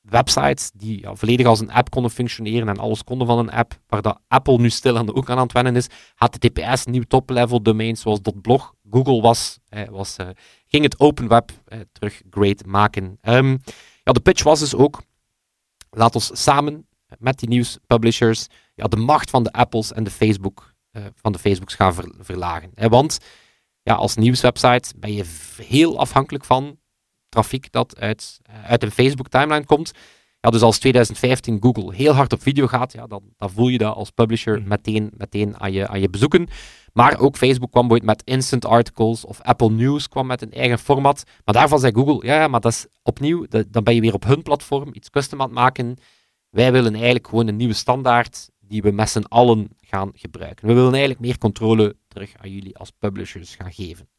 websites 0.10 0.72
die 0.74 1.02
ja, 1.02 1.16
volledig 1.16 1.46
als 1.46 1.60
een 1.60 1.72
app 1.72 1.90
konden 1.90 2.12
functioneren 2.12 2.70
en 2.70 2.78
alles 2.78 3.04
konden 3.04 3.28
van 3.28 3.38
een 3.38 3.52
app, 3.52 3.80
waar 3.88 4.02
dat 4.02 4.20
Apple 4.28 4.58
nu 4.58 4.70
stil 4.70 4.98
aan 4.98 5.06
de 5.06 5.16
ook 5.16 5.30
aan 5.30 5.38
het 5.38 5.52
wennen 5.52 5.76
is. 5.76 5.88
HTTPS, 6.16 6.86
nieuw 6.86 7.04
top-level 7.08 7.62
domains 7.62 8.02
zoals 8.02 8.20
.blog. 8.42 8.74
Google 8.90 9.22
was, 9.22 9.60
was, 9.90 10.16
eh, 10.16 10.28
ging 10.68 10.84
het 10.84 11.00
open 11.00 11.28
web 11.28 11.52
terug 11.92 12.22
great 12.30 12.66
maken. 12.66 13.18
Ehm, 13.22 13.58
ja, 14.04 14.12
de 14.12 14.20
pitch 14.20 14.44
was 14.44 14.60
dus 14.60 14.76
ook, 14.76 15.02
laat 15.90 16.16
ons 16.16 16.44
samen 16.44 16.88
met 17.20 17.40
die 17.40 17.50
nieuwspublishers 17.50 18.48
ja, 18.76 18.88
de 18.88 18.98
macht 18.98 19.30
van 19.30 19.44
de 19.44 19.52
Apples 19.52 19.94
en 19.94 20.04
de 20.04 20.12
Facebook, 20.12 20.74
eh, 20.92 21.04
van 21.16 21.32
de 21.32 21.40
Facebooks 21.40 21.76
gaan 21.76 21.94
ver- 21.94 22.14
verlagen. 22.20 22.72
Want 22.76 23.18
ja, 23.82 23.94
als 23.94 24.16
nieuwswebsite 24.16 24.94
ben 24.98 25.14
je 25.14 25.24
heel 25.62 26.00
afhankelijk 26.00 26.46
van 26.46 26.80
trafiek 27.30 27.72
dat 27.72 28.00
uit, 28.00 28.40
eh, 28.44 28.64
uit 28.66 28.84
een 28.84 28.92
Facebook 28.92 29.28
timeline 29.30 29.66
komt. 29.66 29.92
Ja, 30.40 30.50
dus 30.50 30.62
als 30.62 30.80
2015 30.80 31.58
Google 31.62 31.96
heel 31.96 32.14
hard 32.14 32.34
op 32.34 32.42
video 32.42 32.68
gaat, 32.68 32.94
ja, 32.94 33.08
dan, 33.08 33.24
dan 33.38 33.50
voel 33.52 33.68
je 33.68 33.78
dat 33.78 33.96
als 33.96 34.10
publisher 34.12 34.60
Mhm. 34.60 34.68
meteen, 34.68 35.12
meteen 35.18 35.60
aan, 35.60 35.72
je, 35.72 35.88
aan 35.88 36.00
je 36.00 36.10
bezoeken. 36.10 36.48
Maar 36.94 37.20
ook 37.20 37.38
Facebook 37.38 37.72
kwam 37.72 37.92
ooit 37.92 38.04
met 38.04 38.22
instant 38.26 38.66
articles 38.66 39.26
of 39.26 39.42
Apple 39.42 39.70
News 39.70 40.08
kwam 40.10 40.28
met 40.28 40.42
een 40.42 40.52
eigen 40.52 40.80
format. 40.80 41.24
Maar 41.46 41.54
daarvan 41.56 41.80
zei 41.80 41.94
Google, 41.94 42.28
ja, 42.28 42.40
ja, 42.42 42.48
maar 42.48 42.60
dat 42.60 42.72
is 42.72 42.88
opnieuw, 43.04 43.46
dat- 43.48 43.66
dan 43.74 43.84
ben 43.84 43.96
je 43.96 44.02
weer 44.02 44.14
op 44.14 44.24
hun 44.24 44.42
platform 44.42 44.90
iets 44.94 45.10
custom 45.10 45.40
aan 45.42 45.46
het 45.48 45.56
maken. 45.56 45.98
Wij 46.50 46.72
willen 46.72 46.94
eigenlijk 46.94 47.28
gewoon 47.28 47.48
een 47.48 47.56
nieuwe 47.56 47.74
standaard 47.74 48.50
die 48.60 48.82
we 48.82 48.92
met 48.92 49.10
z'n 49.10 49.24
allen 49.28 49.70
gaan 49.82 50.10
gebruiken. 50.14 50.68
We 50.68 50.74
willen 50.74 50.92
eigenlijk 50.92 51.20
meer 51.20 51.38
controle 51.38 51.96
terug 52.08 52.34
aan 52.38 52.52
jullie 52.52 52.78
als 52.78 52.92
publishers 53.00 53.56
gaan 53.56 53.74
geven. 53.74 54.10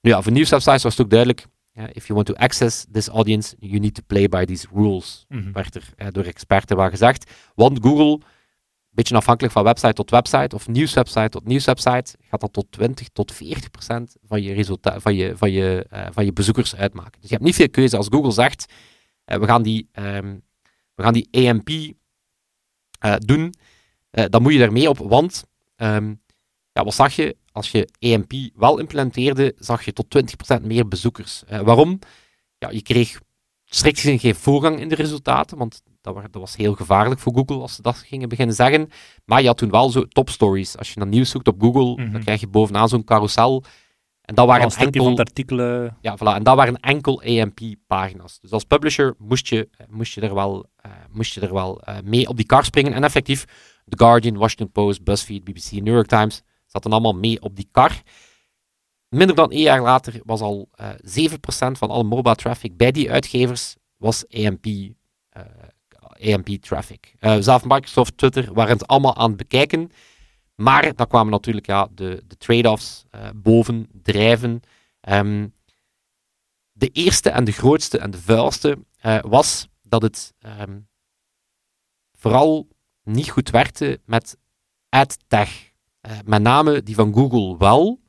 Nu 0.00 0.10
ja, 0.10 0.22
voor 0.22 0.32
nieuwswebsites 0.32 0.82
was 0.82 0.92
het 0.96 1.02
ook 1.04 1.10
duidelijk, 1.10 1.46
ja, 1.78 1.88
if 1.92 2.06
you 2.06 2.14
want 2.14 2.26
to 2.26 2.34
access 2.34 2.84
this 2.92 3.08
audience, 3.08 3.56
you 3.60 3.78
need 3.78 3.94
to 3.94 4.02
play 4.06 4.28
by 4.28 4.44
these 4.44 4.66
rules 4.72 5.24
Mhm. 5.28 5.52
werd 5.52 5.74
er 5.74 5.88
eh, 5.96 6.06
door 6.10 6.24
experten 6.24 6.76
wel 6.76 6.88
gezegd. 6.90 7.30
Want 7.54 7.78
Google, 7.82 8.12
een 8.12 9.04
beetje 9.04 9.16
afhankelijk 9.16 9.52
van 9.54 9.64
website 9.64 9.92
tot 9.92 10.10
website, 10.10 10.54
of 10.54 10.68
nieuwswebsite 10.68 11.28
tot 11.28 11.44
nieuwswebsite, 11.44 12.14
gaat 12.20 12.40
dat 12.40 12.52
tot 12.52 12.66
20 12.72 13.08
tot 13.08 13.32
40 13.32 13.70
procent 13.70 14.16
van 14.22 14.42
je, 14.42 14.52
resulta- 14.52 15.00
van 15.00 15.14
je, 15.14 15.36
van 15.36 15.50
je, 15.52 15.86
eh, 15.90 16.06
van 16.10 16.24
je 16.24 16.32
bezoekers 16.32 16.76
uitmaken. 16.76 17.20
Dus 17.20 17.28
je 17.28 17.34
hebt 17.34 17.46
niet 17.46 17.54
veel 17.54 17.70
keuze. 17.70 17.96
Als 17.96 18.06
Google 18.10 18.30
zegt, 18.32 18.72
eh, 19.24 19.38
we, 19.38 19.46
gaan 19.46 19.62
die, 19.62 19.88
ehm, 19.92 20.36
we 20.94 21.02
gaan 21.02 21.12
die 21.12 21.28
AMP 21.48 21.68
eh, 22.98 23.14
doen, 23.18 23.54
dan 24.10 24.42
moet 24.42 24.52
je 24.52 24.58
daarmee 24.58 24.88
op, 24.88 24.98
want 24.98 25.44
ehm, 25.76 26.14
ja, 26.72 26.84
wat 26.84 26.94
zag 26.94 27.12
je? 27.16 27.36
Als 27.58 27.70
je 27.70 27.88
AMP 28.00 28.32
wel 28.54 28.78
implementeerde, 28.78 29.54
zag 29.58 29.84
je 29.84 29.92
tot 29.92 30.06
20% 30.58 30.62
meer 30.62 30.88
bezoekers. 30.88 31.44
Eh, 31.46 31.60
waarom? 31.60 31.98
Ja, 32.58 32.70
je 32.70 32.82
kreeg 32.82 33.20
strikt 33.64 34.00
gezien 34.00 34.18
geen 34.18 34.34
voorrang 34.34 34.80
in 34.80 34.88
de 34.88 34.94
resultaten, 34.94 35.58
want 35.58 35.82
dat, 36.00 36.14
dat 36.14 36.40
was 36.40 36.56
heel 36.56 36.74
gevaarlijk 36.74 37.20
voor 37.20 37.32
Google 37.34 37.56
als 37.60 37.74
ze 37.74 37.82
dat 37.82 37.96
gingen 37.96 38.28
beginnen 38.28 38.54
zeggen. 38.54 38.90
Maar 39.24 39.40
je 39.40 39.46
had 39.46 39.56
toen 39.58 39.70
wel 39.70 39.90
zo 39.90 40.04
top 40.08 40.30
stories. 40.30 40.76
Als 40.78 40.92
je 40.92 40.98
naar 40.98 41.08
nieuws 41.08 41.30
zoekt 41.30 41.48
op 41.48 41.60
Google, 41.62 42.02
Mhm. 42.04 42.12
dan 42.12 42.20
krijg 42.22 42.40
je 42.40 42.46
bovenaan 42.48 42.88
zo'n 42.88 43.04
carousel. 43.04 43.64
En 44.22 44.34
dat 44.34 44.46
waren 44.46 44.64
een 44.64 44.76
enkel... 44.76 45.02
van 45.02 45.10
het 45.10 45.20
artikel. 45.20 45.58
eh, 45.60 45.90
Ja, 46.00 46.16
voilà. 46.16 46.34
En 46.36 46.42
dat 46.42 46.56
waren 46.56 46.76
enkel 46.80 47.22
AMP-pagina's. 47.22 48.40
Dus 48.40 48.50
als 48.50 48.64
publisher 48.64 49.14
moest 49.18 49.46
je, 49.48 49.68
eh, 49.76 49.86
moest 49.90 50.14
je 50.14 50.20
er 50.20 50.34
wel, 50.34 50.66
moest 51.12 51.34
je 51.34 51.40
er 51.40 51.52
wel 51.52 51.82
mee 52.04 52.28
op 52.28 52.36
die 52.36 52.46
kar 52.46 52.64
springen. 52.64 52.92
En 52.92 53.04
effectief, 53.04 53.44
The 53.84 53.96
Guardian, 53.98 54.36
Washington 54.36 54.70
Post, 54.72 55.04
BuzzFeed, 55.04 55.44
BBC, 55.44 55.70
New 55.70 55.94
York 55.94 56.06
Times 56.06 56.42
zaten 56.68 56.92
allemaal 56.92 57.12
mee 57.12 57.42
op 57.42 57.56
die 57.56 57.68
kar. 57.70 58.02
Minder 59.08 59.36
dan 59.36 59.50
één 59.50 59.62
jaar 59.62 59.82
later 59.82 60.20
was 60.24 60.40
al 60.40 60.68
eh 60.74 60.90
7% 60.90 61.78
van 61.78 61.90
alle 61.90 62.04
mobile 62.04 62.34
traffic 62.34 62.76
bij 62.76 62.90
die 62.90 63.10
uitgevers 63.10 63.76
was 63.96 64.24
AMP, 64.28 64.66
eh, 65.28 66.34
AMP 66.34 66.48
traffic. 66.48 67.14
Eh, 67.18 67.36
zelf 67.40 67.64
Microsoft, 67.64 68.16
Twitter 68.16 68.54
waren 68.54 68.72
het 68.72 68.86
allemaal 68.86 69.16
aan 69.16 69.28
het 69.28 69.36
bekijken. 69.36 69.90
Maar 70.54 70.94
dan 70.94 71.06
kwamen 71.06 71.32
natuurlijk 71.32 71.66
ja, 71.66 71.88
de, 71.94 72.22
de 72.26 72.36
trade-offs 72.36 73.04
boven 73.34 73.88
drijven. 74.02 74.60
Ehm, 75.00 75.48
de 76.72 76.88
eerste 76.88 77.30
en 77.30 77.44
de 77.44 77.52
grootste 77.52 77.98
en 77.98 78.10
de 78.10 78.18
vuilste 78.18 78.78
was 79.20 79.68
dat 79.82 80.02
het 80.02 80.34
ehm, 80.38 80.78
vooral 82.18 82.68
niet 83.02 83.30
goed 83.30 83.50
werkte 83.50 84.00
met 84.04 84.36
ad-tag. 84.88 85.50
Eh, 86.00 86.12
met 86.24 86.42
name 86.42 86.82
die 86.82 86.94
van 86.94 87.14
Google 87.14 87.56
wel, 87.58 88.00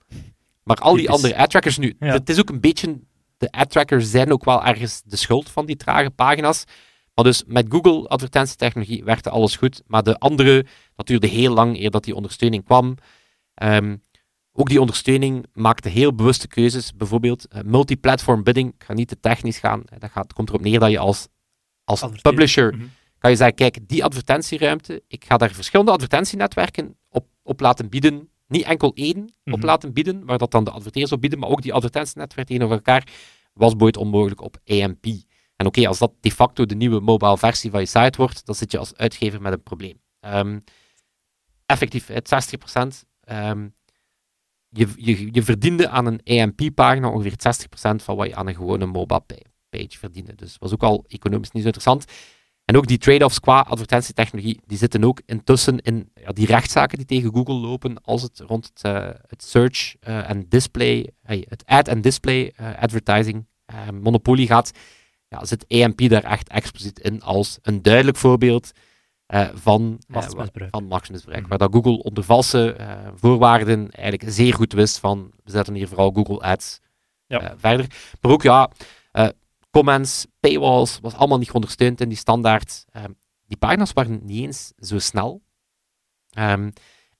maar 0.63 0.77
al 0.77 0.95
die 0.95 1.09
andere 1.09 1.37
ad-trackers 1.37 1.77
nu. 1.77 1.95
Ja. 1.99 2.07
Het 2.07 2.29
is 2.29 2.39
ook 2.39 2.49
een 2.49 2.59
beetje, 2.59 2.99
de 3.37 3.51
ad-trackers 3.51 4.09
zijn 4.09 4.31
ook 4.31 4.45
wel 4.45 4.63
ergens 4.65 5.01
de 5.05 5.15
schuld 5.15 5.49
van 5.49 5.65
die 5.65 5.75
trage 5.75 6.09
pagina's. 6.09 6.63
Maar 7.13 7.25
dus 7.25 7.43
met 7.47 7.65
Google 7.69 8.07
advertentietechnologie 8.07 9.03
werkte 9.03 9.29
alles 9.29 9.55
goed, 9.55 9.81
maar 9.87 10.03
de 10.03 10.17
andere, 10.19 10.65
dat 10.95 11.07
duurde 11.07 11.27
heel 11.27 11.53
lang 11.53 11.77
eer 11.79 11.91
dat 11.91 12.03
die 12.03 12.15
ondersteuning 12.15 12.63
kwam. 12.65 12.95
Ehm, 13.53 13.97
ook 14.53 14.69
die 14.69 14.79
ondersteuning 14.79 15.45
maakte 15.53 15.89
heel 15.89 16.15
bewuste 16.15 16.47
keuzes. 16.47 16.93
Bijvoorbeeld 16.95 17.47
eh, 17.47 17.61
multiplatform 17.63 18.43
bidding. 18.43 18.73
Ik 18.73 18.83
ga 18.83 18.93
niet 18.93 19.07
te 19.07 19.19
technisch 19.19 19.59
gaan. 19.59 19.83
Eh, 19.85 19.99
Dat 19.99 20.11
gaat, 20.11 20.33
komt 20.33 20.49
erop 20.49 20.61
neer 20.61 20.79
dat 20.79 20.91
je 20.91 20.99
als, 20.99 21.27
als 21.83 22.03
publisher 22.21 22.73
Mhm. 22.75 22.85
Kan 23.19 23.29
je 23.31 23.37
zeggen, 23.37 23.55
kijk, 23.55 23.87
die 23.87 24.03
advertentieruimte, 24.03 25.03
ik 25.07 25.25
ga 25.25 25.37
daar 25.37 25.51
verschillende 25.51 25.91
advertentienetwerken 25.91 26.97
op, 27.09 27.27
op 27.43 27.59
laten 27.59 27.89
bieden. 27.89 28.29
Niet 28.47 28.63
enkel 28.63 28.91
één 28.93 29.23
op 29.45 29.57
Mhm. 29.57 29.65
laten 29.65 29.93
bieden, 29.93 30.25
waar 30.25 30.37
dat 30.37 30.51
dan 30.51 30.63
de 30.63 30.71
adverteerders 30.71 31.13
op 31.13 31.21
bieden, 31.21 31.39
maar 31.39 31.49
ook 31.49 31.61
die 31.61 31.73
advertentienetwerken 31.73 32.45
tegenover 32.55 32.75
elkaar, 32.75 33.07
was 33.53 33.73
ooit 33.77 33.97
onmogelijk 33.97 34.41
op 34.41 34.57
AMP. 34.65 35.05
En 35.55 35.65
oké, 35.65 35.87
als 35.87 35.97
dat 35.99 36.11
de 36.19 36.31
facto 36.31 36.65
de 36.65 36.75
nieuwe 36.75 36.99
mobile 36.99 37.37
versie 37.37 37.71
van 37.71 37.79
je 37.79 37.85
site 37.85 38.17
wordt, 38.17 38.45
dan 38.45 38.55
zit 38.55 38.71
je 38.71 38.77
als 38.77 38.95
uitgever 38.95 39.41
met 39.41 39.53
een 39.53 39.63
probleem. 39.63 40.01
Ehm, 40.19 40.59
effectief, 41.65 42.07
het 42.07 42.27
60%. 42.27 43.05
ehm, 43.23 43.67
je, 44.69 44.87
je, 44.95 45.29
je 45.31 45.43
verdiende 45.43 45.89
aan 45.89 46.05
een 46.05 46.21
AMP-pagina 46.41 47.09
ongeveer 47.09 47.35
60% 47.37 48.03
van 48.03 48.15
wat 48.15 48.27
je 48.27 48.35
aan 48.35 48.47
een 48.47 48.55
gewone 48.55 48.85
mobile 48.85 49.19
pa- 49.19 49.35
page 49.69 49.97
verdiende. 49.97 50.35
Dus 50.35 50.57
was 50.59 50.73
ook 50.73 50.83
al 50.83 51.03
economisch 51.07 51.51
niet 51.51 51.61
zo 51.63 51.67
interessant. 51.69 52.05
En 52.69 52.77
ook 52.77 52.87
die 52.87 52.97
trade-offs 52.97 53.39
qua 53.39 53.59
advertentietechnologie, 53.59 54.59
die 54.65 54.77
zitten 54.77 55.03
ook 55.03 55.21
intussen 55.25 55.79
in 55.79 56.11
ja, 56.13 56.31
die 56.31 56.45
rechtszaken 56.45 56.97
die 56.97 57.07
tegen 57.07 57.33
Google 57.33 57.53
lopen 57.53 58.03
als 58.03 58.21
het 58.21 58.39
rond 58.39 58.65
het, 58.73 58.83
eh, 58.83 59.09
het 59.27 59.43
search 59.43 59.95
eh, 59.99 60.29
en 60.29 60.45
display, 60.49 61.09
hey, 61.21 61.45
het 61.47 61.65
ad 61.65 61.87
en 61.87 62.01
display 62.01 62.53
eh, 62.55 62.81
advertising 62.81 63.47
monopolie 64.01 64.47
gaat, 64.47 64.71
ja, 65.27 65.45
zit 65.45 65.65
AMP 65.67 66.09
daar 66.09 66.23
echt 66.23 66.49
expliciet 66.49 66.99
in 66.99 67.21
als 67.21 67.57
een 67.61 67.81
duidelijk 67.81 68.17
voorbeeld 68.17 68.71
van, 69.53 69.99
Machtsmisbruik. 70.07 70.71
van 70.71 70.85
machtsmisbruik. 70.85 71.39
Mhm. 71.39 71.49
Waar 71.49 71.57
dat 71.57 71.73
Google 71.73 72.03
onder 72.03 72.23
valse 72.23 72.75
voorwaarden 73.15 73.91
eigenlijk 73.91 74.33
zeer 74.33 74.53
goed 74.53 74.73
wist 74.73 74.99
van, 74.99 75.31
we 75.43 75.51
zetten 75.51 75.73
hier 75.73 75.87
vooral 75.87 76.11
Google 76.11 76.39
Ads 76.39 76.79
Ja. 77.27 77.53
verder. 77.57 77.87
Maar 78.21 78.31
ook, 78.31 78.43
ja, 78.43 78.69
comments, 79.69 80.25
paywalls, 80.39 80.99
was 81.01 81.15
allemaal 81.15 81.37
niet 81.37 81.51
ondersteund 81.51 82.01
in 82.01 82.09
die 82.09 82.17
standaard. 82.17 82.85
Ehm, 82.91 83.11
die 83.47 83.57
pagina's 83.57 83.93
waren 83.93 84.19
niet 84.23 84.45
eens 84.45 84.73
zo 84.77 84.99
snel. 84.99 85.41
Ehm, 86.29 86.69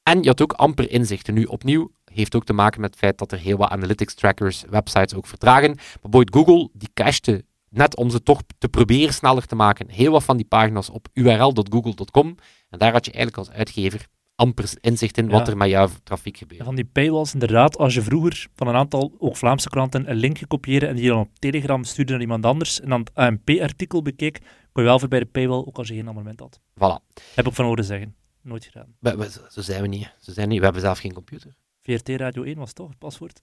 en 0.04 0.22
je 0.22 0.28
had 0.28 0.42
ook 0.42 0.54
amper 0.54 0.92
inzichten. 0.92 1.34
Nu, 1.34 1.44
opnieuw, 1.44 1.92
heeft 2.06 2.36
ook 2.36 2.46
te 2.46 2.54
maken 2.54 2.82
met 2.82 2.90
het 2.90 3.00
feit 3.00 3.18
dat 3.18 3.32
er 3.32 3.38
heel 3.38 3.58
wat 3.58 3.70
analytics 3.70 4.14
trackers 4.14 4.64
websites 4.70 5.14
ook 5.14 5.28
vertragen. 5.28 5.76
Maar 5.76 5.98
bijvoorbeeld 6.02 6.36
Google, 6.36 6.70
die 6.74 6.90
cachete, 6.94 7.46
net 7.70 7.96
om 7.96 8.10
ze 8.10 8.24
toch 8.24 8.42
te 8.58 8.70
proberen 8.70 9.14
sneller 9.14 9.46
te 9.46 9.56
maken, 9.56 9.90
heel 9.90 10.12
wat 10.12 10.24
van 10.24 10.38
die 10.38 10.46
pagina's 10.46 10.90
op 10.90 11.08
url.google.com. 11.14 12.36
En 12.70 12.80
daar 12.80 12.92
had 12.92 13.06
je 13.06 13.12
eigenlijk 13.12 13.48
als 13.48 13.58
uitgever 13.58 14.08
amper 14.40 14.70
inzicht 14.82 15.18
in 15.18 15.30
wat 15.30 15.46
Ja. 15.46 15.52
er 15.52 15.58
met 15.58 15.70
jouw 15.70 15.88
trafiek 16.04 16.38
gebeurt. 16.38 16.64
Van 16.64 16.76
die 16.76 16.86
paywalls, 16.86 17.34
inderdaad, 17.34 17.78
als 17.78 17.94
je 17.94 18.02
vroeger 18.02 18.48
van 18.56 18.68
een 18.68 18.76
aantal, 18.76 19.16
ook 19.18 19.38
Vlaamse 19.38 19.70
kranten, 19.70 20.10
een 20.10 20.16
linkje 20.16 20.48
kopiëren 20.48 20.90
en 20.90 20.96
die 20.96 21.08
dan 21.08 21.20
op 21.20 21.30
Telegram 21.40 21.84
stuurde 21.84 22.12
naar 22.12 22.22
iemand 22.22 22.46
anders 22.46 22.80
en 22.82 22.90
dan 22.90 23.00
het 23.00 23.14
ANP-artikel 23.14 24.02
bekeek, 24.02 24.40
kon 24.72 24.84
je 24.84 24.90
wel 24.90 25.00
voorbij 25.00 25.20
de 25.20 25.26
paywall, 25.26 25.58
ook 25.66 25.78
als 25.78 25.88
je 25.88 25.94
geen 25.94 26.08
abonnement 26.10 26.40
had. 26.40 26.60
Voilà. 26.60 27.16
Heb 27.36 27.48
ik 27.48 27.54
van 27.54 27.66
horen 27.66 27.84
zeggen. 27.84 28.16
Nooit 28.42 28.66
gedaan. 28.66 28.96
We- 29.00 29.18
we- 29.18 29.30
zo- 29.50 29.62
zijn 29.62 29.82
we 29.82 29.88
niet. 29.88 30.14
Zo 30.20 30.32
zijn 30.32 30.46
we, 30.46 30.52
niet. 30.52 30.58
we 30.60 30.64
hebben 30.64 30.82
zelf 30.82 31.00
geen 31.00 31.14
computer. 31.14 31.56
VRT 31.82 32.10
Radio 32.10 32.44
1 32.44 32.58
was 32.58 32.74
toch 32.74 32.90
het 32.90 32.98
paswoord? 32.98 33.42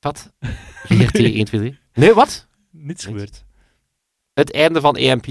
Wat? 0.00 0.32
VRT 0.84 1.14
1, 1.18 1.44
2, 1.44 1.60
3. 1.60 1.78
Nee, 1.92 2.14
wat? 2.14 2.48
Niets 2.70 3.04
gebeurd. 3.04 3.44
Het 4.32 4.52
einde 4.52 4.80
van 4.80 4.96
EMP 4.96 5.26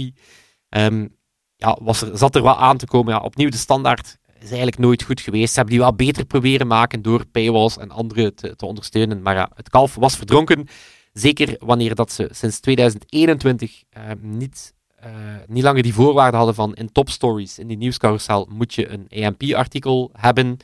ehm, 0.69 1.07
ja, 1.55 1.77
was 1.81 2.01
er, 2.01 2.17
zat 2.17 2.35
er 2.35 2.43
wel 2.43 2.57
aan 2.57 2.77
te 2.77 2.85
komen. 2.85 3.13
Ja, 3.13 3.19
opnieuw, 3.19 3.49
de 3.49 3.57
standaard 3.57 4.17
is 4.39 4.47
eigenlijk 4.49 4.78
nooit 4.78 5.04
goed 5.04 5.21
geweest. 5.21 5.49
Ze 5.49 5.56
hebben 5.56 5.75
die 5.75 5.84
wel 5.84 5.95
beter 5.95 6.25
proberen 6.25 6.67
maken 6.67 7.02
door 7.02 7.25
paywalls 7.25 7.78
en 7.78 7.91
andere 7.91 8.34
te, 8.34 8.56
te 8.56 8.65
ondersteunen. 8.65 9.21
Maar 9.21 9.36
ja, 9.36 9.52
het 9.56 9.69
kalf 9.69 9.95
was 9.95 10.15
verdronken. 10.15 10.67
Zeker 11.13 11.56
wanneer 11.60 11.95
dat 11.95 12.12
ze 12.12 12.30
sinds 12.32 12.60
2021 12.60 13.84
ehm, 13.89 14.17
niet, 14.21 14.73
eh, 14.95 15.12
niet 15.47 15.63
langer 15.63 15.84
die 15.84 15.93
voorwaarden 15.93 16.38
hadden 16.38 16.56
van 16.56 16.73
in 16.73 16.91
top 16.91 17.10
stories, 17.10 17.60
in 17.60 17.67
die 17.67 17.78
nieuwscarousel, 17.78 18.47
moet 18.52 18.73
je 18.73 18.89
een 18.89 19.08
EMP-artikel 19.08 20.10
hebben. 20.13 20.58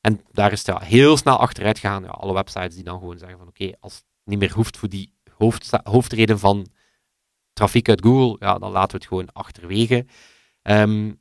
En 0.00 0.20
daar 0.32 0.52
is 0.52 0.58
het 0.58 0.66
ja, 0.66 0.80
heel 0.86 1.16
snel 1.16 1.38
achteruit 1.38 1.78
gegaan. 1.78 2.02
Ja, 2.02 2.08
alle 2.08 2.32
websites 2.32 2.74
die 2.74 2.84
dan 2.84 2.98
gewoon 2.98 3.18
zeggen 3.18 3.38
van 3.38 3.48
oké, 3.48 3.72
als 3.80 3.94
het 3.94 4.04
niet 4.24 4.38
meer 4.38 4.52
hoeft 4.52 4.76
voor 4.76 4.88
die 4.88 5.12
hoofdsta- 5.38 5.80
hoofdreden 5.84 6.38
van 6.38 6.66
trafiek 7.52 7.88
uit 7.88 8.02
Google, 8.02 8.36
ja, 8.46 8.58
dan 8.58 8.70
laten 8.72 8.90
we 8.90 8.96
het 8.96 9.06
gewoon 9.06 9.32
achterwege. 9.32 10.06
Ehm, 10.62 11.12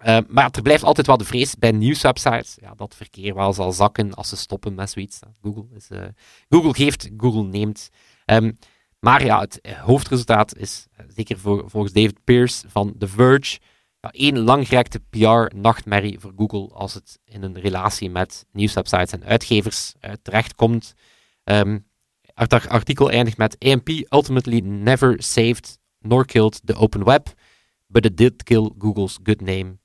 eh, 0.00 0.18
maar 0.28 0.50
er 0.50 0.62
blijft 0.62 0.84
altijd 0.84 1.06
wel 1.06 1.16
de 1.16 1.24
vrees 1.24 1.54
bij 1.54 1.72
nieuwswebsites 1.72 2.56
ja, 2.60 2.74
dat 2.74 2.94
verkeer 2.94 3.34
wel 3.34 3.52
zal 3.52 3.72
zakken 3.72 4.14
als 4.14 4.28
ze 4.28 4.36
stoppen 4.36 4.74
met 4.74 4.90
zoiets. 4.90 5.18
Google, 5.42 5.66
is, 5.74 5.90
eh, 5.90 6.02
Google 6.48 6.74
geeft, 6.74 7.10
Google 7.16 7.42
neemt. 7.42 7.88
Ehm, 8.24 8.52
maar 8.98 9.24
ja, 9.24 9.40
het 9.40 9.60
eh, 9.60 9.72
hoofdresultaat 9.72 10.56
is, 10.56 10.86
zeker 11.08 11.38
voor, 11.38 11.70
volgens 11.70 11.92
David 11.92 12.24
Pierce 12.24 12.68
van 12.68 12.94
The 12.98 13.08
Verge, 13.08 13.58
ja, 14.00 14.10
één 14.10 14.38
langgerekte 14.38 15.00
PR-nachtmerrie 15.10 16.20
voor 16.20 16.32
Google 16.36 16.74
als 16.74 16.94
het 16.94 17.18
in 17.24 17.42
een 17.42 17.60
relatie 17.60 18.10
met 18.10 18.46
nieuwswebsites 18.52 19.12
en 19.12 19.24
uitgevers 19.24 19.94
eh, 20.00 20.12
terechtkomt. 20.22 20.94
Ehm, 21.44 21.78
het 22.34 22.52
ar- 22.52 22.68
artikel 22.68 23.10
eindigt 23.10 23.36
met 23.36 23.56
AMP 23.58 23.88
ultimately 24.08 24.60
never 24.60 25.22
saved 25.22 25.78
nor 25.98 26.24
killed 26.24 26.60
the 26.64 26.74
open 26.74 27.04
web, 27.04 27.26
but 27.86 28.04
it 28.04 28.16
did 28.16 28.42
kill 28.42 28.70
Google's 28.78 29.18
good 29.22 29.40
name 29.40 29.79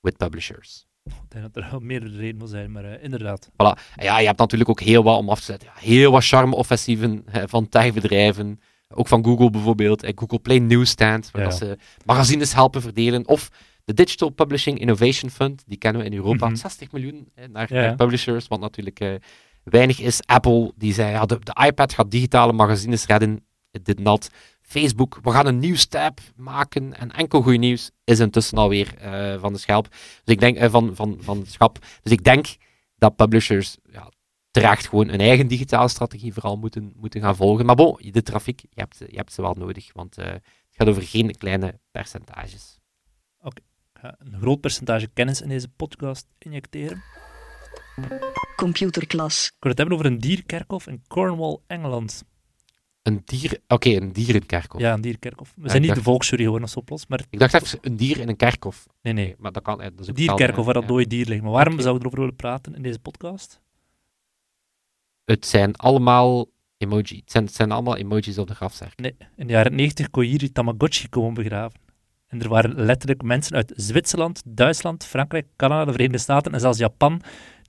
with 0.00 0.16
publishers. 0.16 0.86
Ik 1.04 1.12
denk 1.28 1.52
dat 1.52 1.64
er 1.64 1.70
wel 1.70 1.80
meer 1.80 2.06
reden 2.16 2.36
moet 2.36 2.48
zijn, 2.48 2.72
maar 2.72 2.84
eh, 2.84 3.04
inderdaad. 3.04 3.48
Voilà. 3.52 3.80
En 3.96 4.04
ja, 4.04 4.18
je 4.18 4.26
hebt 4.26 4.38
natuurlijk 4.38 4.70
ook 4.70 4.80
heel 4.80 5.02
wat 5.02 5.18
om 5.18 5.28
af 5.28 5.38
te 5.38 5.44
zetten. 5.44 5.68
Heel 5.74 6.12
wat 6.12 6.24
charme-offensieven 6.24 7.24
van 7.46 7.68
techbedrijven. 7.68 8.60
Ook 8.88 9.08
van 9.08 9.24
Google 9.24 9.50
bijvoorbeeld. 9.50 10.02
En 10.02 10.12
Google 10.18 10.38
Play 10.38 10.58
Newsstand, 10.58 11.30
waar 11.30 11.42
Ja. 11.42 11.48
dat 11.48 11.58
ze 11.58 11.78
magazines 12.04 12.54
helpen 12.54 12.82
verdelen. 12.82 13.28
Of 13.28 13.48
de 13.84 13.94
Digital 13.94 14.28
Publishing 14.30 14.78
Innovation 14.78 15.30
Fund, 15.30 15.62
die 15.66 15.78
kennen 15.78 16.02
we 16.02 16.08
in 16.08 16.14
Europa. 16.16 16.46
Mhm. 16.46 16.56
60 16.56 16.92
miljoen 16.92 17.28
eh, 17.34 17.48
naar, 17.48 17.74
Ja, 17.74 17.80
ja. 17.80 17.86
naar 17.86 17.96
publishers, 17.96 18.48
wat 18.48 18.60
natuurlijk 18.60 19.00
eh, 19.00 19.14
weinig 19.64 20.00
is. 20.00 20.20
Apple, 20.26 20.72
die 20.76 20.92
zei, 20.94 21.10
ja, 21.10 21.26
de, 21.26 21.38
de 21.42 21.64
iPad 21.66 21.92
gaat 21.92 22.10
digitale 22.10 22.52
magazines 22.52 23.06
redden. 23.06 23.44
It 23.70 23.84
did 23.84 23.98
not. 23.98 24.30
Facebook, 24.70 25.18
we 25.22 25.30
gaan 25.30 25.46
een 25.46 25.58
nieuwstab 25.58 26.20
maken. 26.36 26.94
En 26.94 27.10
enkel 27.10 27.42
goed 27.42 27.58
nieuws 27.58 27.90
is 28.04 28.18
intussen 28.18 28.58
alweer 28.58 28.94
eh 28.98 29.40
van 29.40 29.52
de 29.52 29.58
schelp. 29.58 29.88
Dus 30.24 30.34
ik 30.34 30.40
denk, 30.40 30.56
eh, 30.56 30.70
van, 30.70 30.96
van, 30.96 31.16
van 31.20 31.40
de 31.40 31.46
schap. 31.46 31.78
Dus 32.02 32.12
ik 32.12 32.24
denk 32.24 32.46
dat 32.96 33.16
publishers 33.16 33.76
ja, 33.90 34.10
terecht 34.50 34.88
gewoon 34.88 35.08
een 35.08 35.20
eigen 35.20 35.46
digitale 35.46 35.88
strategie 35.88 36.32
vooral 36.32 36.56
moeten, 36.56 36.92
moeten 36.96 37.20
gaan 37.20 37.36
volgen. 37.36 37.66
Maar 37.66 37.74
bon, 37.74 37.98
de 38.00 38.22
trafiek, 38.22 38.60
je 38.60 38.80
hebt, 38.80 38.98
je 38.98 39.16
hebt 39.16 39.32
ze 39.32 39.42
wel 39.42 39.54
nodig, 39.54 39.92
want 39.92 40.18
eh, 40.18 40.26
het 40.26 40.42
gaat 40.70 40.88
over 40.88 41.02
geen 41.02 41.36
kleine 41.36 41.80
percentages. 41.90 42.78
Ik 43.42 43.62
ga 43.92 44.14
een 44.18 44.40
groot 44.40 44.60
percentage 44.60 45.06
kennis 45.06 45.40
in 45.40 45.48
deze 45.48 45.68
podcast 45.68 46.26
injecteren. 46.38 47.02
Computerklas. 48.56 49.46
Ik 49.46 49.56
wil 49.60 49.70
het 49.70 49.78
hebben 49.78 49.96
over 49.98 50.10
een 50.10 50.18
dierkerkhof 50.18 50.86
in 50.86 51.04
Cornwall, 51.06 51.58
Engeland. 51.66 52.24
Een 53.02 53.22
dier, 53.24 53.58
oké, 53.68 53.88
een 53.90 54.12
dier 54.12 54.28
in 54.28 54.34
een 54.34 54.46
kerkhof. 54.46 54.80
Ja, 54.80 54.92
een 54.92 55.00
dierkerkhof. 55.00 55.52
We 55.56 55.62
Ja, 55.62 55.68
zijn 55.68 55.80
niet 55.80 55.90
dacht- 55.90 56.04
de 56.04 56.10
volksjury 56.10 56.42
geworden 56.42 56.66
of 56.66 56.72
zo 56.74 56.80
plots, 56.80 57.06
maar 57.06 57.20
Ik 57.30 57.38
dacht 57.38 57.54
even 57.54 57.78
een 57.82 57.96
dier 57.96 58.18
in 58.20 58.28
een 58.28 58.36
kerkhof. 58.36 58.86
nee, 59.02 59.12
nee. 59.12 59.34
Maar 59.38 59.52
dat 59.52 59.62
kan. 59.62 59.78
Dat 59.78 59.92
is 59.98 60.06
Een 60.06 60.14
dierkerkhof 60.14 60.64
waar 60.64 60.74
dat 60.74 60.88
dode 60.88 61.06
dier 61.06 61.26
ligt. 61.26 61.42
Maar 61.42 61.50
waarom 61.50 61.72
Oké. 61.72 61.82
zouden 61.82 62.02
we 62.02 62.08
erover 62.08 62.20
willen 62.30 62.36
praten 62.50 62.74
in 62.74 62.82
deze 62.82 62.98
podcast? 62.98 63.60
Het 65.24 65.46
zijn 65.46 65.76
allemaal 65.76 66.46
emoji. 66.76 67.16
Het 67.20 67.30
zijn, 67.30 67.44
het 67.44 67.54
zijn 67.54 67.70
allemaal 67.72 67.96
emojis 67.96 68.38
op 68.38 68.46
de 68.48 68.54
grafzerk. 68.54 68.98
Nee, 69.00 69.16
in 69.36 69.46
de 69.46 69.52
jaren 69.52 69.74
90 69.74 70.10
kon 70.10 70.24
je 70.28 70.38
hier 70.38 70.52
Tamagotchi 70.52 71.08
komen 71.08 71.34
begraven. 71.34 71.80
En 72.26 72.40
er 72.42 72.48
waren 72.48 72.74
letterlijk 72.84 73.22
mensen 73.22 73.54
uit 73.56 73.72
Zwitserland, 73.76 74.42
Duitsland, 74.46 75.04
Frankrijk, 75.04 75.46
Canada, 75.56 75.84
de 75.84 75.90
Verenigde 75.92 76.18
Staten 76.18 76.52
en 76.52 76.60
zelfs 76.60 76.78
Japan 76.78 77.20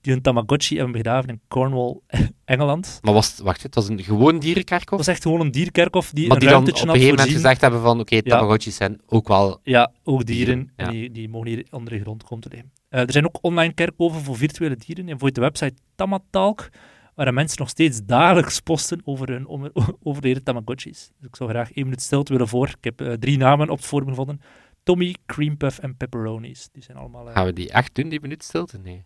die 0.02 0.12
hun 0.12 0.22
Tamagotchi 0.22 0.76
hebben 0.76 0.92
begraven 1.02 1.28
in 1.30 1.40
Cornwall, 1.48 2.00
Engeland. 2.44 2.98
Maar 3.02 3.12
was 3.14 3.30
het, 3.30 3.38
wacht, 3.38 3.62
het 3.62 3.74
was 3.74 3.88
een 3.88 4.02
gewoon 4.02 4.38
dierenkerkhof? 4.38 4.98
Het 4.98 5.06
was 5.06 5.14
echt 5.14 5.22
gewoon 5.22 5.40
een 5.40 5.50
dierkerkhof 5.50 6.10
die 6.10 6.26
maar 6.28 6.36
een 6.36 6.42
die 6.42 6.50
dan 6.50 6.60
op 6.62 6.66
een 6.68 6.74
gegeven 6.76 6.98
moment 7.00 7.18
voorzien. 7.20 7.34
gezegd 7.36 7.60
hebben 7.60 7.80
van, 7.80 8.00
oké, 8.00 8.22
tamagotchis 8.22 8.76
zijn 8.76 9.00
ook 9.06 9.28
wel... 9.28 9.60
Ja, 9.62 9.92
ook 10.04 10.24
dieren. 10.26 10.54
Dieren, 10.54 10.72
ja. 10.76 10.84
En 10.86 10.90
die, 10.92 11.10
die 11.10 11.28
mogen 11.28 11.48
hier 11.48 11.66
onder 11.70 11.92
de 11.92 12.00
grond 12.00 12.24
komen 12.24 12.42
te 12.48 12.48
leven. 12.56 12.72
Eh, 12.88 13.00
er 13.00 13.12
zijn 13.12 13.24
ook 13.26 13.38
online 13.40 13.72
kerkhoven 13.72 14.20
voor 14.20 14.36
virtuele 14.36 14.76
dieren. 14.76 15.06
Je 15.06 15.14
hebt 15.18 15.34
de 15.34 15.40
website 15.40 15.74
Tamatalk, 15.94 16.68
waar 17.14 17.34
mensen 17.34 17.58
nog 17.58 17.68
steeds 17.68 18.00
dagelijks 18.04 18.60
posten 18.60 19.00
over 19.04 19.28
hun 19.28 19.70
overleden 20.02 20.42
Tamagotchis. 20.42 21.10
Dus 21.18 21.28
ik 21.28 21.36
zou 21.36 21.50
graag 21.50 21.72
één 21.72 21.84
minuut 21.84 22.02
stilte 22.02 22.32
willen 22.32 22.48
voor. 22.48 22.68
Ik 22.68 22.84
heb 22.84 23.00
eh, 23.00 23.12
drie 23.12 23.36
namen 23.38 23.70
op 23.70 23.76
het 23.76 23.86
forum 23.86 24.08
gevonden. 24.08 24.40
Tommy, 24.82 25.14
Cream 25.26 25.56
Puff 25.56 25.78
en 25.78 25.96
Pepperonis. 25.96 26.68
Die 26.72 26.82
zijn 26.82 26.96
allemaal... 26.96 27.28
eh, 27.28 27.34
Gaan 27.34 27.44
we 27.44 27.52
die 27.52 27.70
echt 27.70 27.94
doen, 27.94 28.08
die 28.08 28.20
minuut 28.20 28.42
stilte? 28.42 28.78
Nee. 28.78 29.04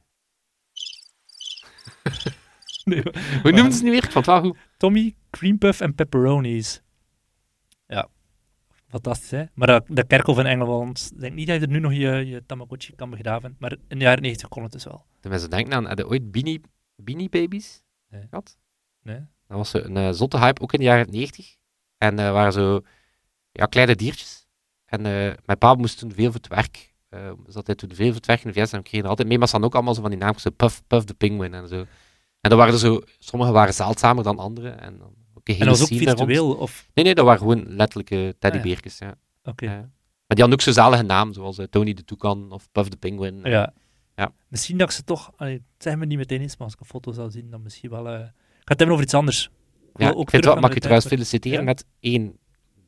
nee, 2.90 3.02
Hoe 3.42 3.52
noemen 3.52 3.72
ze 3.72 3.76
het 3.76 3.82
nu 3.82 3.90
weer? 3.90 4.04
Ik 4.04 4.10
vond 4.10 4.26
het 4.26 4.34
wel 4.34 4.40
goed. 4.44 4.58
Tommy, 4.76 5.14
Cream 5.30 5.58
Puff 5.58 5.80
en 5.80 5.94
Pepperonis. 5.94 6.82
Ja, 7.86 8.08
fantastisch 8.88 9.30
hè. 9.30 9.44
Maar 9.54 9.66
dat, 9.66 9.84
dat 9.88 10.06
kerkhof 10.06 10.38
in 10.38 10.46
Engeland, 10.46 11.10
ik 11.14 11.20
denk 11.20 11.34
niet 11.34 11.46
dat 11.46 11.56
je 11.56 11.62
er 11.62 11.72
nu 11.72 11.78
nog 11.78 11.92
je, 11.92 12.26
je 12.26 12.42
Tamagotchi 12.46 12.94
kan 12.94 13.10
begraven. 13.10 13.56
Maar 13.58 13.76
in 13.88 13.98
de 13.98 14.04
jaren 14.04 14.22
90 14.22 14.48
kon 14.48 14.62
het 14.62 14.72
dus 14.72 14.84
wel. 14.84 15.04
De 15.20 15.28
mensen 15.28 15.50
denken 15.50 15.72
aan, 15.74 15.86
hadden 15.86 16.08
ooit 16.08 16.30
Beanie, 16.30 16.60
Beanie 16.96 17.28
Babies 17.28 17.82
Nee. 18.08 18.26
gehad? 18.30 18.58
Nee? 19.02 19.20
Dat 19.46 19.56
was 19.56 19.72
een 19.74 19.96
eh, 19.96 20.10
zotte 20.10 20.38
hype, 20.38 20.60
ook 20.60 20.72
in 20.72 20.78
de 20.78 20.84
jaren 20.84 21.10
90. 21.10 21.56
En 21.98 22.18
eh 22.18 22.32
waren 22.32 22.52
zo 22.52 22.80
ja, 23.52 23.66
kleine 23.66 23.94
diertjes. 23.96 24.46
En 24.84 25.06
eh, 25.06 25.32
mijn 25.44 25.58
pa 25.58 25.74
moest 25.74 25.98
toen 25.98 26.12
veel 26.12 26.32
voor 26.32 26.40
het 26.40 26.48
werk. 26.48 26.94
zat 27.46 27.66
hij 27.66 27.74
toen 27.74 27.94
veel 27.94 28.06
voor 28.06 28.16
het 28.16 28.26
werk 28.26 28.44
in 28.44 28.52
de 28.52 28.60
VS 28.60 28.72
en 28.72 28.82
kreeg 28.82 29.02
er 29.02 29.08
altijd 29.08 29.28
mee. 29.28 29.38
Maar 29.38 29.46
ze 29.46 29.52
hadden 29.52 29.70
ook 29.70 29.76
allemaal 29.76 29.94
zo 29.94 30.02
van 30.02 30.10
die 30.10 30.38
zo 30.40 30.50
Puff, 30.50 30.82
Puff 30.86 31.04
the 31.04 31.14
Penguin 31.14 31.54
en 31.54 31.68
zo. 31.68 31.84
En 32.46 32.52
dat 32.52 32.58
waren 32.58 32.74
er 32.74 32.80
zo, 32.80 33.00
sommige 33.18 33.52
waren 33.52 33.74
zeldzamer 33.74 34.24
dan 34.24 34.38
andere. 34.38 34.68
En 34.68 34.98
dan 34.98 35.14
ook 35.34 35.48
een 35.48 35.54
En 35.54 35.66
dat 35.66 35.78
was 35.78 35.92
ook 35.92 35.98
virtueel? 35.98 36.54
Of... 36.54 36.88
Nee, 36.94 37.04
nee, 37.04 37.14
dat 37.14 37.24
waren 37.24 37.40
gewoon 37.40 37.64
letterlijke 37.68 38.34
teddybeertjes. 38.38 38.98
Ja. 38.98 39.14
Oké. 39.44 39.64
Ja. 39.64 39.70
Maar 40.26 40.36
die 40.36 40.40
hadden 40.44 40.52
ook 40.52 40.60
zo 40.60 40.72
zalige 40.72 41.02
namen, 41.02 41.34
zoals 41.34 41.58
eh, 41.58 41.66
Tony 41.66 41.94
de 41.94 42.04
Toucan 42.04 42.52
of 42.52 42.68
Puff 42.72 42.88
the 42.88 42.96
Penguin. 42.96 43.40
Ja. 43.44 43.72
Ja. 44.14 44.32
Misschien 44.48 44.78
dat 44.78 44.88
ik 44.88 44.94
ze 44.94 45.04
toch... 45.04 45.32
Allee, 45.36 45.62
zeg 45.78 45.96
me 45.96 46.06
niet 46.06 46.18
meteen 46.18 46.40
eens, 46.40 46.56
maar 46.56 46.66
als 46.66 46.74
ik 46.74 46.80
een 46.80 46.86
foto 46.86 47.12
zou 47.12 47.30
zien, 47.30 47.50
dan 47.50 47.62
misschien 47.62 47.90
wel... 47.90 48.08
eh, 48.08 48.14
Ik 48.14 48.18
ga 48.20 48.30
het 48.64 48.78
hebben 48.78 48.90
over 48.90 49.04
iets 49.04 49.14
anders. 49.14 49.50
Ja, 49.94 50.10
ik 50.10 50.16
ook 50.16 50.30
vind 50.30 50.42
terug 50.42 50.44
wel, 50.44 50.54
mag 50.54 50.64
ik 50.64 50.68
de 50.68 50.74
je 50.74 50.80
trouwens 50.80 51.06
feliciteren 51.08 51.58
Ja. 51.58 51.64
met 51.64 51.84
één 52.00 52.38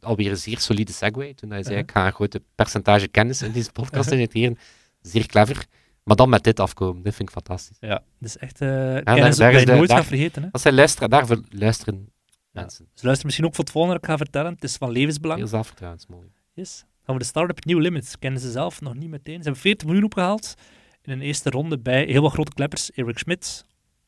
alweer 0.01 0.31
een 0.31 0.37
zeer 0.37 0.59
solide 0.59 0.93
segue. 0.93 1.35
Toen 1.35 1.51
hij 1.51 1.63
zei, 1.63 1.77
ik 1.77 1.91
ga 1.91 2.07
een 2.07 2.13
grote 2.13 2.43
percentage 2.55 3.09
kennis 3.09 3.43
in 3.43 3.53
deze 3.53 3.73
podcast 3.73 4.11
injecteren. 4.17 4.59
Zeer 5.01 5.27
clever. 5.27 5.67
Maar 6.09 6.17
dan 6.17 6.29
met 6.29 6.45
dit 6.45 6.61
afkomen, 6.61 7.03
dit 7.03 7.15
vind 7.15 7.29
ik 7.29 7.35
fantastisch. 7.35 7.77
Ja, 7.81 7.89
dat 8.19 8.29
is 8.29 8.37
echt 8.37 8.61
eh 8.61 8.69
kennis 8.69 9.37
daar- 9.37 9.53
dat 9.53 9.61
je 9.61 9.67
nooit 9.67 9.89
daar- 9.89 9.99
gaat 9.99 10.07
vergeten. 10.07 10.43
Hè? 10.43 10.49
Dat 10.51 10.61
zijn 10.61 10.75
luisteren, 10.75 11.11
daarvoor 11.11 11.41
luisteren 11.51 11.95
Ja. 12.51 12.61
mensen. 12.61 12.89
Dus 12.95 13.03
luister 13.03 13.27
misschien 13.27 13.47
ook 13.47 13.55
voor 13.55 13.65
het 13.65 13.73
volgende 13.73 13.99
dat 14.01 14.05
ik 14.09 14.11
ga 14.15 14.25
vertellen. 14.25 14.53
Het 14.53 14.65
is 14.65 14.77
van 14.77 14.91
levensbelang. 14.91 15.39
Heel 15.39 15.49
zelfvertrouwensmooi. 15.49 16.29
Yes. 16.55 16.85
Gaan 17.05 17.15
we 17.15 17.21
de 17.23 17.29
start-up 17.29 17.65
New 17.65 17.81
Limits. 17.81 18.19
Kennen 18.19 18.41
ze 18.41 18.51
zelf 18.51 18.81
nog 18.81 18.95
niet 18.95 19.09
meteen. 19.11 19.37
Ze 19.37 19.43
hebben 19.43 19.61
40 19.63 19.87
miljoen 19.87 20.05
opgehaald 20.05 20.55
in 21.03 21.13
een 21.13 21.21
eerste 21.21 21.51
ronde 21.51 21.79
bij 21.79 22.05
heel 22.05 22.23
wat 22.23 22.33
grote 22.33 22.53
kleppers. 22.53 22.91
Eric 22.91 23.19
Schmidt, 23.19 23.65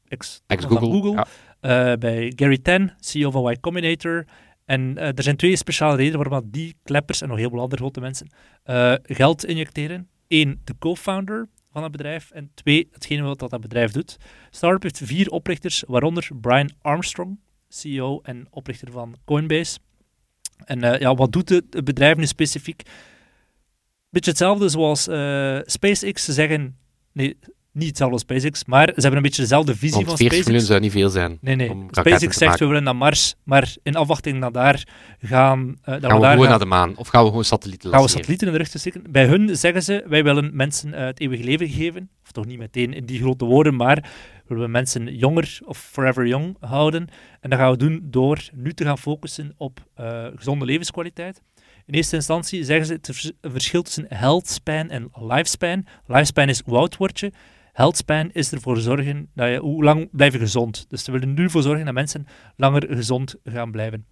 ex, 0.09 0.43
Ex-Google. 0.47 0.79
van 0.79 0.91
Google. 0.93 1.27
Ja. 1.61 1.91
Eh, 1.93 1.99
bij 1.99 2.33
Gary 2.37 2.59
Tan, 2.59 2.93
CEO 3.01 3.31
van 3.31 3.51
Y 3.53 3.57
Combinator. 3.61 4.25
En 4.65 4.99
eh, 4.99 5.07
er 5.17 5.23
zijn 5.23 5.37
twee 5.37 5.57
speciale 5.57 5.97
redenen 5.97 6.29
waarom 6.29 6.51
die 6.51 6.77
kleppers 6.83 7.21
en 7.21 7.29
nog 7.29 7.37
heel 7.39 7.51
veel 7.51 7.61
andere 7.61 7.81
grote 7.83 8.01
mensen 8.01 8.31
eh, 8.63 8.95
geld 9.03 9.45
injecteren. 9.45 10.09
Eén, 10.29 10.61
de 10.65 10.75
co-founder 10.79 11.49
van 11.73 11.83
het 11.83 11.93
bedrijf. 11.93 12.31
En 12.31 12.51
twee, 12.55 12.89
hetgene 12.93 13.23
wat 13.23 13.39
dat, 13.39 13.51
dat 13.51 13.61
bedrijf 13.61 13.93
doet. 13.93 14.17
Startup 14.51 14.83
heeft 14.83 15.01
vier 15.05 15.29
oprichters, 15.29 15.85
waaronder 15.87 16.29
Brian 16.41 16.71
Armstrong, 16.83 17.39
CEO 17.69 18.21
en 18.23 18.47
oprichter 18.51 18.93
van 18.93 19.17
Coinbase. 19.25 19.79
En 20.65 20.83
eh, 20.83 21.01
ja, 21.01 21.15
wat 21.15 21.33
doet 21.33 21.49
het, 21.49 21.85
bedrijf 21.85 22.17
nu 22.17 22.27
specifiek? 22.27 22.83
Beetje 24.11 24.31
hetzelfde 24.31 24.69
zoals 24.69 25.09
eh, 25.09 25.59
SpaceX. 25.65 26.25
Ze 26.25 26.33
zeggen, 26.33 26.79
nee, 27.13 27.39
niet 27.73 27.89
hetzelfde 27.89 28.15
als 28.15 28.23
SpaceX, 28.23 28.65
maar 28.65 28.87
ze 28.87 28.93
hebben 29.01 29.17
een 29.17 29.23
beetje 29.23 29.43
dezelfde 29.43 29.77
visie 29.77 29.95
Want 29.95 30.07
van 30.07 30.17
40 30.17 30.27
SpaceX. 30.39 30.47
miljoen 30.47 30.67
zou 30.67 30.81
niet 30.81 30.93
veel 30.93 31.09
zijn. 31.09 31.39
Nee, 31.41 31.55
nee. 31.57 31.87
SpaceX 31.91 32.37
zegt 32.37 32.59
we 32.59 32.67
willen 32.67 32.83
naar 32.83 32.97
Mars, 32.97 33.35
maar 33.45 33.75
in 33.83 33.95
afwachting 33.97 34.39
naar 34.39 34.53
daar 34.53 34.87
gaan, 35.19 35.67
dat 35.67 35.77
Gaan 35.85 35.95
we 35.95 36.01
daar 36.01 36.11
gewoon 36.11 36.39
gaan, 36.39 36.49
naar 36.49 36.59
de 36.59 36.65
maan? 36.65 36.97
Of 36.97 37.09
gaan 37.09 37.23
we 37.23 37.29
gewoon 37.29 37.45
satellieten 37.45 37.91
gaan 37.91 38.03
we 38.03 38.09
satellieten 38.09 38.47
in 38.47 38.53
de 38.53 38.59
rug 38.59 38.69
te 38.69 38.79
steken. 38.79 39.03
Bij 39.11 39.27
hun 39.27 39.57
zeggen 39.57 39.83
ze, 39.83 40.05
wij 40.07 40.23
willen 40.25 40.51
mensen 40.57 40.93
het 40.93 41.21
eeuwig 41.21 41.41
leven 41.43 41.69
geven. 41.69 42.11
Of 42.25 42.33
toch 42.33 42.47
niet 42.47 42.59
meteen 42.59 42.93
in 42.93 43.07
die 43.07 43.21
grote 43.21 43.45
woorden, 43.45 43.77
maar 43.77 44.11
willen 44.47 44.65
we 44.65 44.71
mensen 44.71 45.17
jonger 45.17 45.59
of 45.65 45.79
forever 45.79 46.27
young 46.27 46.57
houden. 46.61 47.09
En 47.41 47.51
dat 47.51 47.59
gaan 47.59 47.71
we 47.71 47.77
doen 47.77 48.01
door 48.05 48.49
nu 48.53 48.73
te 48.73 48.85
gaan 48.85 48.99
focussen 48.99 49.55
op 49.57 49.81
eh, 49.95 50.27
gezonde 50.35 50.65
levenskwaliteit. 50.65 51.43
In 51.87 51.95
eerste 51.95 52.17
instantie 52.17 52.65
zeggen 52.65 52.87
ze 52.87 52.93
het 52.93 53.07
vers- 53.13 53.33
verschil 53.43 53.83
tussen 53.83 54.07
health 54.09 54.49
span 54.49 54.89
en 54.91 55.11
lifespan. 55.15 55.87
Lifespan 56.07 56.49
is 56.49 56.63
hoe 56.65 56.77
oud 56.77 56.97
word 56.97 57.21
je. 57.21 57.33
Health 57.81 57.97
span 57.97 58.31
is 58.33 58.53
ervoor 58.53 58.77
zorgen 58.77 59.31
dat 59.35 59.49
je, 59.49 59.59
hoe 59.59 59.85
lang 59.85 60.09
blijf 60.13 60.33
je 60.33 60.39
gezond. 60.39 60.85
Dus 60.89 61.05
ze 61.05 61.13
willen 61.13 61.35
nu 61.35 61.45
ervoor 61.45 61.63
zorgen 61.63 61.85
dat 61.85 61.95
mensen 61.95 62.27
langer 62.57 62.87
gezond 62.89 63.35
gaan 63.45 63.71
blijven. 63.71 64.07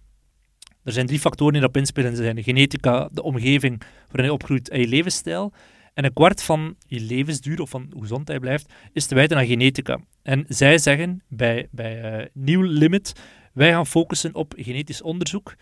Er 0.83 0.91
zijn 0.91 1.05
drie 1.05 1.19
factoren 1.19 1.53
die 1.53 1.61
erop 1.61 1.77
inspelen. 1.77 2.15
Zijn 2.15 2.35
de 2.35 2.43
genetica, 2.43 3.09
de 3.11 3.23
omgeving 3.23 3.81
waarin 4.07 4.25
je 4.25 4.33
opgroeit 4.33 4.69
en 4.69 4.79
je 4.79 4.87
levensstijl. 4.87 5.53
En 5.93 6.05
een 6.05 6.13
kwart 6.13 6.43
van 6.43 6.75
je 6.87 6.99
levensduur, 6.99 7.61
of 7.61 7.69
van 7.69 7.87
hoe 7.91 8.01
gezond 8.01 8.27
hij 8.27 8.39
blijft, 8.39 8.73
is 8.93 9.05
te 9.05 9.15
wijten 9.15 9.37
aan 9.37 9.45
genetica. 9.45 9.99
En 10.23 10.45
zij 10.47 10.77
zeggen 10.77 11.23
bij, 11.27 11.67
bij 11.71 12.01
eh, 12.01 12.25
New 12.33 12.63
Limit, 12.63 13.13
wij 13.53 13.71
gaan 13.71 13.87
focussen 13.87 14.35
op 14.35 14.53
genetisch 14.57 15.01
onderzoek. 15.01 15.55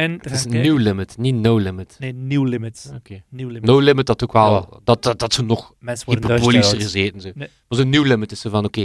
En 0.00 0.12
Het 0.12 0.30
is 0.30 0.44
een 0.44 0.50
new 0.50 0.78
limit, 0.78 1.18
niet 1.18 1.34
no 1.34 1.56
limit. 1.56 1.96
Nee, 1.98 2.12
New 2.12 2.46
Limit. 2.46 2.92
Oké. 2.94 3.22
New 3.28 3.46
limit. 3.46 3.64
No 3.64 3.78
limit, 3.78 4.06
dat 4.06 4.22
ook 4.22 4.32
wel. 4.32 4.52
Ja. 4.52 4.80
Dat, 4.84 5.02
dat, 5.02 5.18
dat 5.18 5.32
ze 5.32 5.42
nog 5.42 5.74
hyperbolischer 6.06 6.80
gezeten. 6.80 7.20
Zo. 7.20 7.30
Nee. 7.34 7.48
Maar 7.68 7.78
zo'n 7.78 7.88
new 7.88 8.06
limit 8.06 8.32
is 8.32 8.40
zo 8.40 8.50
van, 8.50 8.64
oké, 8.64 8.80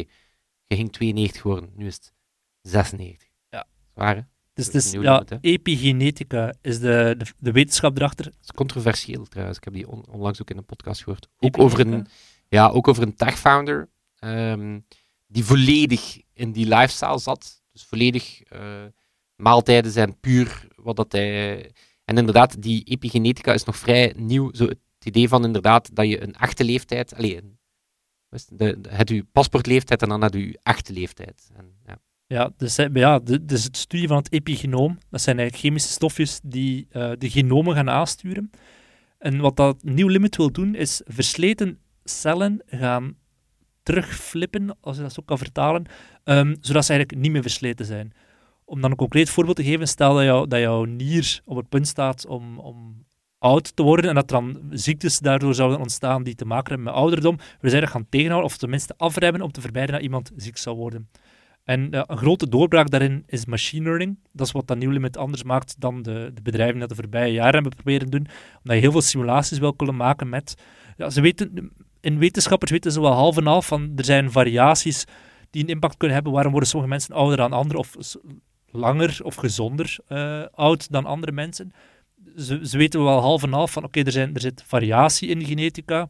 je 0.68 0.76
ging 0.76 0.92
92 0.92 1.44
worden, 1.44 1.70
nu 1.76 1.86
is 1.86 1.96
het 1.96 2.14
96. 2.62 3.28
Ja. 3.50 3.66
Zwaar, 3.94 4.16
hè? 4.16 4.22
Dus, 4.54 4.66
het 4.66 4.76
is 4.76 4.92
New 4.92 5.04
ja, 5.04 5.14
Limit, 5.14 5.38
epigenetica 5.42 6.54
is 6.62 6.80
de, 6.80 7.16
de, 7.18 7.26
de 7.38 7.52
wetenschap 7.52 7.98
erachter. 7.98 8.26
Dat 8.26 8.34
is 8.42 8.52
controversieel 8.52 9.26
trouwens. 9.26 9.58
Ik 9.58 9.64
heb 9.64 9.74
die 9.74 9.88
on- 9.88 10.06
onlangs 10.10 10.42
ook 10.42 10.50
in 10.50 10.58
een 10.58 10.66
podcast 10.66 11.04
gehoord. 11.04 11.28
Ook 11.40 11.56
Epigenetica? 11.56 11.84
over 11.84 11.94
een, 11.94 12.08
ja, 12.48 12.68
ook 12.70 12.88
over 12.88 13.04
een 13.04 13.16
tech-founder 13.16 13.90
ehm, 14.16 14.80
die 15.28 15.44
volledig 15.46 16.22
in 16.34 16.52
die 16.52 16.66
lifestyle 16.68 17.20
zat. 17.20 17.62
Dus 17.72 17.84
volledig 17.84 18.42
eh, 18.42 18.84
maaltijden 19.36 19.92
zijn 19.92 20.20
puur 20.20 20.68
wat 20.76 20.96
dat 20.96 21.12
hij... 21.12 21.72
En 22.06 22.18
inderdaad, 22.18 22.62
die 22.62 22.84
epigenetica 22.84 23.54
is 23.54 23.64
nog 23.64 23.78
vrij 23.78 24.14
nieuw. 24.18 24.54
Zo 24.54 24.66
het 24.66 24.80
idee 25.04 25.28
van 25.28 25.46
inderdaad 25.46 25.96
dat 25.96 26.10
je 26.10 26.22
een 26.22 26.34
echte 26.34 26.64
leeftijd, 26.64 27.16
alleen, 27.16 27.60
het, 28.30 28.50
de, 28.52 28.80
het 28.90 29.10
je 29.10 29.26
paspoortleeftijd 29.32 30.02
en 30.02 30.10
dan 30.10 30.22
had 30.22 30.34
je 30.34 30.60
echte 30.64 30.94
leeftijd. 30.94 31.50
En, 31.56 31.66
ja. 31.86 31.98
Ja, 32.28 32.52
dus, 32.58 32.76
ja, 32.94 33.20
dus 33.42 33.64
het 33.64 33.78
studie 33.78 34.08
van 34.08 34.18
het 34.18 34.32
epigenoom, 34.32 34.98
dat 35.10 35.22
zijn 35.22 35.38
eigenlijk 35.40 35.68
chemische 35.68 35.92
stofjes 35.92 36.40
die 36.44 36.88
eh, 36.90 37.12
de 37.18 37.30
genomen 37.30 37.76
gaan 37.76 37.90
aansturen. 37.90 38.52
En 39.18 39.40
wat 39.40 39.56
dat 39.56 39.84
nieuw 39.84 40.08
limit 40.08 40.36
wil 40.36 40.52
doen, 40.52 40.76
is 40.76 41.02
versleten 41.06 41.80
cellen 42.04 42.62
gaan 42.66 43.18
terugflippen, 43.84 44.78
als 44.82 44.96
je 44.96 45.02
dat 45.02 45.14
zo 45.14 45.22
kan 45.26 45.38
vertalen, 45.38 45.86
ehm, 46.24 46.56
zodat 46.60 46.86
ze 46.86 46.92
eigenlijk 46.94 47.22
niet 47.22 47.32
meer 47.32 47.42
versleten 47.42 47.86
zijn. 47.86 48.14
Om 48.66 48.82
dan 48.82 48.92
een 48.92 48.98
concreet 48.98 49.30
voorbeeld 49.30 49.56
te 49.56 49.64
geven, 49.64 49.88
stel 49.88 50.14
dat, 50.14 50.24
jou, 50.24 50.48
dat 50.48 50.60
jouw 50.60 50.84
nier 50.84 51.42
op 51.46 51.58
het 51.58 51.70
punt 51.70 51.88
staat 51.88 52.26
om, 52.28 52.60
om 52.60 53.06
oud 53.38 53.76
te 53.76 53.84
worden 53.84 54.10
en 54.10 54.16
dat 54.16 54.32
er 54.32 54.38
dan 54.38 54.62
ziektes 54.70 55.20
daardoor 55.20 55.56
zouden 55.56 55.80
ontstaan 55.80 56.24
die 56.24 56.36
te 56.36 56.46
maken 56.46 56.68
hebben 56.68 56.86
met 56.86 57.02
ouderdom, 57.02 57.38
we 57.60 57.70
zijn 57.70 57.82
dat 57.82 57.92
gaan 57.92 58.10
tegenhouden 58.10 58.52
of 58.52 58.58
tenminste 58.58 58.94
afremmen 58.98 59.42
om 59.42 59.52
te 59.52 59.62
vermijden 59.62 59.94
dat 59.94 60.04
iemand 60.04 60.32
ziek 60.36 60.58
zou 60.58 60.76
worden. 60.76 61.10
En 61.64 61.88
een 61.92 62.18
grote 62.18 62.50
doorbraak 62.50 62.90
daarin 62.90 63.24
is 63.28 63.46
machine 63.46 63.84
learning. 63.84 64.18
Dat 64.32 64.48
is 64.48 64.54
wat 64.54 64.68
dat 64.68 64.78
nieuw 64.78 64.90
limit 64.90 65.18
anders 65.18 65.44
maakt 65.44 65.76
dan 65.80 66.02
de, 66.02 66.32
de 66.34 66.42
bedrijven 66.42 66.80
dat 66.80 66.90
de 66.90 66.96
voorbije 66.96 67.34
jaren 67.34 67.54
hebben 67.54 67.72
proberen 67.72 68.10
doen. 68.10 68.28
Omdat 68.58 68.76
je 68.76 68.82
heel 68.82 68.92
veel 68.92 69.02
simulaties 69.02 69.58
wil 69.58 69.74
kunnen 69.74 69.96
maken 69.96 70.30
met... 70.30 70.56
Ja, 70.98 71.10
ze 71.10 71.22
weten, 71.22 71.72
in 72.02 72.20
wetenschappers 72.20 72.72
weten 72.72 72.92
ze 72.92 73.02
wel 73.02 73.12
half 73.12 73.38
en 73.38 73.46
half 73.46 73.68
van 73.68 73.92
er 73.96 74.06
zijn 74.06 74.32
variaties 74.32 75.06
die 75.50 75.64
een 75.64 75.70
impact 75.70 75.98
kunnen 75.98 76.16
hebben. 76.16 76.34
Waarom 76.34 76.52
worden 76.52 76.70
sommige 76.70 76.92
mensen 76.92 77.16
ouder 77.16 77.38
dan 77.38 77.54
anderen 77.54 77.82
of 77.82 77.96
langer 78.76 79.20
of 79.24 79.36
gezonder 79.36 79.98
eh, 80.08 80.44
oud 80.54 80.92
dan 80.92 81.06
andere 81.06 81.32
mensen? 81.32 81.74
Ze, 82.38 82.60
ze 82.64 82.78
weten 82.78 83.04
wel 83.04 83.20
half 83.20 83.44
en 83.44 83.54
half 83.54 83.72
van 83.72 83.84
oké, 83.84 84.00
er 84.00 84.18
er, 84.18 84.34
er 84.34 84.42
zit 84.42 84.64
variatie 84.66 85.30
in 85.30 85.40
de 85.40 85.46
genetica. 85.46 86.10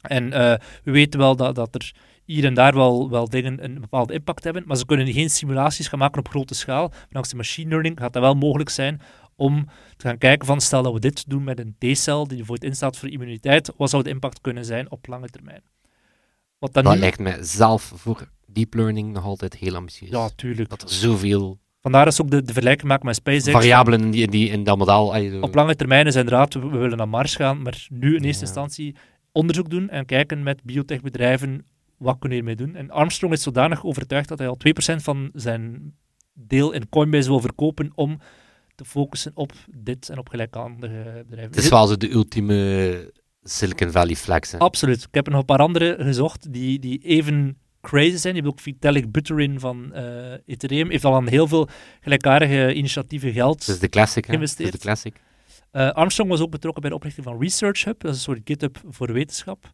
En 0.00 0.32
eh, 0.32 0.54
we 0.84 0.90
weten 0.90 1.20
wel 1.20 1.36
dat, 1.36 1.54
dat 1.54 1.74
er 1.74 1.94
hier 2.24 2.44
en 2.44 2.54
daar 2.54 2.74
wel, 2.74 3.10
wel 3.10 3.28
dingen 3.28 3.64
een 3.64 3.80
bepaalde 3.80 4.12
impact 4.12 4.44
hebben, 4.44 4.62
maar 4.66 4.76
ze 4.76 4.86
kunnen 4.86 5.12
geen 5.12 5.30
simulaties 5.30 5.88
gaan 5.88 5.98
maken 5.98 6.18
op 6.18 6.28
grote 6.28 6.54
schaal. 6.54 6.92
Dankzij 7.10 7.36
machine 7.36 7.68
learning 7.68 7.98
gaat 7.98 8.12
dat 8.12 8.22
wel 8.22 8.34
mogelijk 8.34 8.70
zijn 8.70 9.00
om 9.36 9.68
te 9.96 10.06
gaan 10.06 10.18
kijken 10.18 10.46
van, 10.46 10.60
stel 10.60 10.82
dat 10.82 10.92
we 10.92 11.00
dit 11.00 11.28
doen 11.28 11.44
met 11.44 11.58
een 11.58 11.76
T-cel 11.78 12.26
die 12.26 12.36
bijvoorbeeld 12.36 12.70
instaat 12.70 12.96
voor 12.96 13.08
immuniteit, 13.08 13.72
wat 13.76 13.90
zou 13.90 14.02
de 14.02 14.10
impact 14.10 14.40
kunnen 14.40 14.64
zijn 14.64 14.90
op 14.90 15.06
lange 15.06 15.28
termijn? 15.28 15.62
Wat 16.58 16.74
dan 16.74 16.84
Dat 16.84 16.94
nu... 16.94 16.98
lijkt 16.98 17.18
mij 17.18 17.42
zelf 17.42 17.92
voor 17.94 18.28
deep 18.46 18.74
learning 18.74 19.12
nog 19.12 19.24
altijd 19.24 19.54
heel 19.54 19.74
ambitieus. 19.74 20.10
Ja, 20.10 20.28
tuurlijk. 20.36 20.70
Dat 20.70 20.82
er 20.82 20.90
zoveel 20.90 21.58
Vandaar 21.90 22.06
is 22.06 22.20
ook 22.22 22.30
de, 22.30 22.42
de 22.42 22.52
vergelijking 22.52 22.88
maken 22.88 23.06
met 23.06 23.14
SpaceX. 23.14 23.50
variabelen 23.50 24.00
in, 24.00 24.10
die, 24.10 24.22
in, 24.24 24.30
die, 24.30 24.48
in 24.48 24.64
dat 24.64 24.78
model. 24.78 25.16
je- 25.16 25.42
Op 25.42 25.54
lange 25.54 25.76
termijn 25.76 26.06
is 26.06 26.14
inderdaad, 26.16 26.54
we, 26.54 26.60
we 26.68 26.78
willen 26.78 26.96
naar 26.96 27.08
Mars 27.08 27.36
gaan, 27.36 27.62
maar 27.62 27.86
nu 27.90 28.16
in 28.16 28.22
eerste 28.24 28.40
Ja. 28.40 28.46
instantie 28.46 28.96
onderzoek 29.32 29.70
doen 29.70 29.88
en 29.90 30.06
kijken 30.06 30.42
met 30.42 30.62
biotechbedrijven 30.62 31.64
wat 31.96 32.16
kunnen 32.18 32.38
we 32.38 32.44
hiermee 32.44 32.66
doen. 32.66 32.76
En 32.76 32.90
Armstrong 32.90 33.32
is 33.32 33.42
zodanig 33.42 33.84
overtuigd 33.84 34.28
dat 34.28 34.38
hij 34.38 34.48
al 34.48 34.56
2% 34.58 35.02
van 35.02 35.30
zijn 35.34 35.94
deel 36.34 36.72
in 36.72 36.88
Coinbase 36.88 37.28
wil 37.28 37.40
verkopen 37.40 37.92
om 37.94 38.18
te 38.74 38.84
focussen 38.84 39.32
op 39.34 39.52
dit 39.76 40.08
en 40.08 40.18
op 40.18 40.28
gelijkaardige 40.28 41.24
bedrijven. 41.28 41.54
Het 41.54 41.56
is 41.64 41.68
wel 41.68 41.86
zo 41.86 41.96
de 41.96 42.10
ultieme 42.12 43.12
Silicon 43.42 43.90
Valley 43.90 44.14
flex. 44.14 44.52
hè. 44.52 44.58
Absoluut. 44.58 45.02
Ik 45.02 45.14
heb 45.14 45.28
nog 45.28 45.38
een 45.40 45.44
paar 45.44 45.58
andere 45.58 45.96
gezocht 46.00 46.52
die, 46.52 46.78
die 46.78 46.98
even 46.98 47.58
crazy 47.80 48.16
zijn. 48.16 48.34
Je 48.34 48.40
hebt 48.40 48.52
ook 48.52 48.60
Vitalik 48.60 49.12
Buterin 49.12 49.60
van 49.60 49.92
eh, 49.92 50.32
Ethereum. 50.46 50.90
Heeft 50.90 51.04
al 51.04 51.14
aan 51.14 51.28
heel 51.28 51.46
veel 51.48 51.68
gelijkaardige 52.00 52.74
initiatieven 52.74 53.32
geld. 53.32 53.58
Het 53.66 53.68
is 53.74 53.78
de 53.78 53.88
classic. 53.88 54.24
hè. 54.26 54.32
Het 54.32 54.42
is 54.42 54.48
Geïnvesteerd. 54.54 54.72
de 54.72 54.78
classic. 54.88 55.20
Eh, 55.70 55.90
Armstrong 55.90 56.30
was 56.30 56.40
ook 56.40 56.50
betrokken 56.50 56.80
bij 56.82 56.90
de 56.90 56.96
oprichting 56.96 57.26
van 57.26 57.40
Research 57.40 57.84
Hub. 57.84 58.00
Dat 58.00 58.10
is 58.10 58.16
een 58.16 58.22
soort 58.22 58.40
GitHub 58.44 58.80
voor 58.88 59.12
wetenschap. 59.12 59.64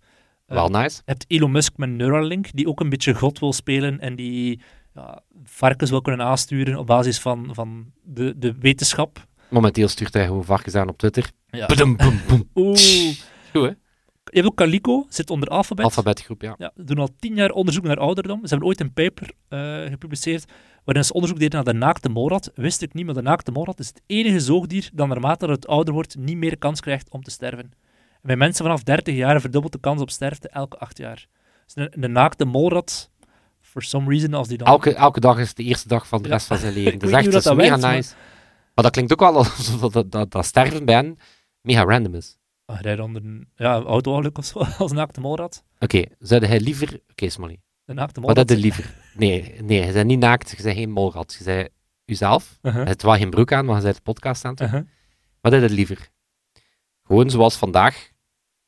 Eh, 0.46 0.56
Wel 0.56 0.68
nice. 0.68 0.96
Je 0.96 1.02
hebt 1.04 1.24
Elon 1.28 1.50
Musk 1.50 1.72
met 1.76 1.88
Neuralink, 1.90 2.46
die 2.52 2.68
ook 2.68 2.80
een 2.80 2.88
beetje 2.88 3.14
God 3.14 3.38
wil 3.38 3.52
spelen 3.52 4.00
en 4.00 4.16
die 4.16 4.60
ja, 4.94 5.22
varkens 5.44 5.90
wil 5.90 6.00
kunnen 6.00 6.26
aansturen 6.26 6.78
op 6.78 6.86
basis 6.86 7.18
van, 7.20 7.48
van 7.52 7.92
de, 8.02 8.34
de 8.38 8.54
wetenschap. 8.58 9.26
Momenteel 9.50 9.88
stuurt 9.88 10.14
hij 10.14 10.26
gewoon 10.26 10.44
varkens 10.44 10.74
aan 10.74 10.88
op 10.88 10.98
Twitter. 10.98 11.30
Ja. 11.50 11.66
Badum. 11.66 11.96
Oeh. 12.54 12.78
Goed, 13.52 13.62
hè? 13.68 13.70
Ook 14.42 14.54
Calico, 14.54 15.06
zit 15.08 15.30
onder 15.30 15.48
Alphabet. 15.48 15.84
Alfabetgroep, 15.84 16.42
ja. 16.42 16.54
Ja, 16.58 16.72
ze 16.76 16.84
doen 16.84 16.98
al 16.98 17.08
tien 17.18 17.34
jaar 17.34 17.50
onderzoek 17.50 17.84
naar 17.84 17.96
ouderdom. 17.98 18.40
Ze 18.42 18.48
hebben 18.48 18.68
ooit 18.68 18.80
een 18.80 18.92
paper 18.92 19.30
eh, 19.48 19.90
gepubliceerd 19.90 20.44
waarin 20.84 21.04
ze 21.04 21.12
onderzoek 21.12 21.38
deden 21.38 21.64
naar 21.64 21.72
de 21.72 21.78
naakte 21.78 22.08
molrat. 22.08 22.50
Wist 22.54 22.82
ik 22.82 22.94
niet, 22.94 23.04
maar 23.04 23.14
de 23.14 23.22
naakte 23.22 23.50
molrat 23.50 23.78
is 23.78 23.86
het 23.86 24.02
enige 24.06 24.40
zoogdier 24.40 24.90
dat 24.92 25.08
naarmate 25.08 25.46
het 25.46 25.66
ouder 25.66 25.94
wordt 25.94 26.16
niet 26.16 26.36
meer 26.36 26.58
kans 26.58 26.80
krijgt 26.80 27.10
om 27.10 27.22
te 27.22 27.30
sterven. 27.30 27.64
En 28.12 28.20
bij 28.22 28.36
mensen 28.36 28.64
vanaf 28.64 28.82
30 28.82 29.14
jaar 29.14 29.40
verdubbelt 29.40 29.72
de 29.72 29.80
kans 29.80 30.00
op 30.00 30.10
sterfte 30.10 30.48
elke 30.48 30.78
acht 30.78 30.98
jaar. 30.98 31.26
Dus 31.64 31.74
een, 31.74 32.04
een 32.04 32.12
naakte 32.12 32.44
molrat, 32.44 33.10
for 33.60 33.82
some 33.82 34.10
reason, 34.10 34.34
als 34.34 34.48
die 34.48 34.58
dan... 34.58 34.66
Elke, 34.66 34.94
elke 34.94 35.20
dag 35.20 35.38
is 35.38 35.54
de 35.54 35.62
eerste 35.62 35.88
dag 35.88 36.08
van 36.08 36.22
de 36.22 36.28
Ja. 36.28 36.34
rest 36.34 36.46
van 36.46 36.56
zijn 36.58 36.72
leven. 36.82 36.98
Dat 36.98 37.10
weet 37.10 37.26
is 37.26 37.34
echt 37.34 37.44
dat 37.44 37.56
mega 37.56 37.78
werkt, 37.78 37.94
nice. 37.94 38.14
Maar... 38.74 38.84
dat 38.84 38.92
klinkt 38.92 39.12
ook 39.12 39.20
wel 39.20 39.36
alsof 39.36 39.80
dat, 39.80 39.92
dat, 39.92 40.10
dat, 40.12 40.30
dat 40.30 40.44
sterven 40.44 40.84
bij 40.84 40.94
hen 40.94 41.18
mega 41.60 41.84
random 41.84 42.14
is. 42.14 42.38
Ah, 42.64 42.80
rijdt 42.80 43.00
onder 43.00 43.24
een 43.24 43.48
ja, 43.56 43.80
auto-ongeluk 43.80 44.38
of 44.38 44.44
zo, 44.44 44.58
als 44.78 44.92
naakte 44.92 45.20
molrat. 45.20 45.64
Oké, 45.78 46.04
zou 46.18 46.46
hij 46.46 46.60
liever... 46.60 47.00
Oké, 47.10 47.28
Smolly. 47.28 47.60
De 47.84 47.92
naakte 47.92 48.20
Wat 48.20 48.28
molrat. 48.28 48.48
had 48.48 48.58
je 48.58 48.64
liever? 48.64 48.94
Nee, 49.14 49.62
nee, 49.62 49.86
je 49.86 49.92
bent 49.92 50.06
niet 50.06 50.18
naakt, 50.18 50.50
je 50.50 50.62
bent 50.62 50.76
geen 50.76 50.90
molrat. 50.90 51.36
Je 51.38 51.44
bent 51.44 51.68
jezelf. 52.04 52.58
Uh-huh. 52.62 52.82
Je 52.82 52.88
hebt 52.88 53.02
wel 53.02 53.16
geen 53.16 53.30
broek 53.30 53.52
aan, 53.52 53.64
maar 53.64 53.76
je 53.76 53.82
bent 53.82 53.96
de 53.96 54.02
podcast 54.02 54.44
aan 54.44 54.50
het 54.50 54.58
doen. 54.60 54.68
Uh-huh. 54.68 54.84
Wat 55.40 55.52
had 55.52 55.62
je 55.62 55.70
liever? 55.70 56.08
Gewoon 57.02 57.30
zoals 57.30 57.56
vandaag. 57.56 58.10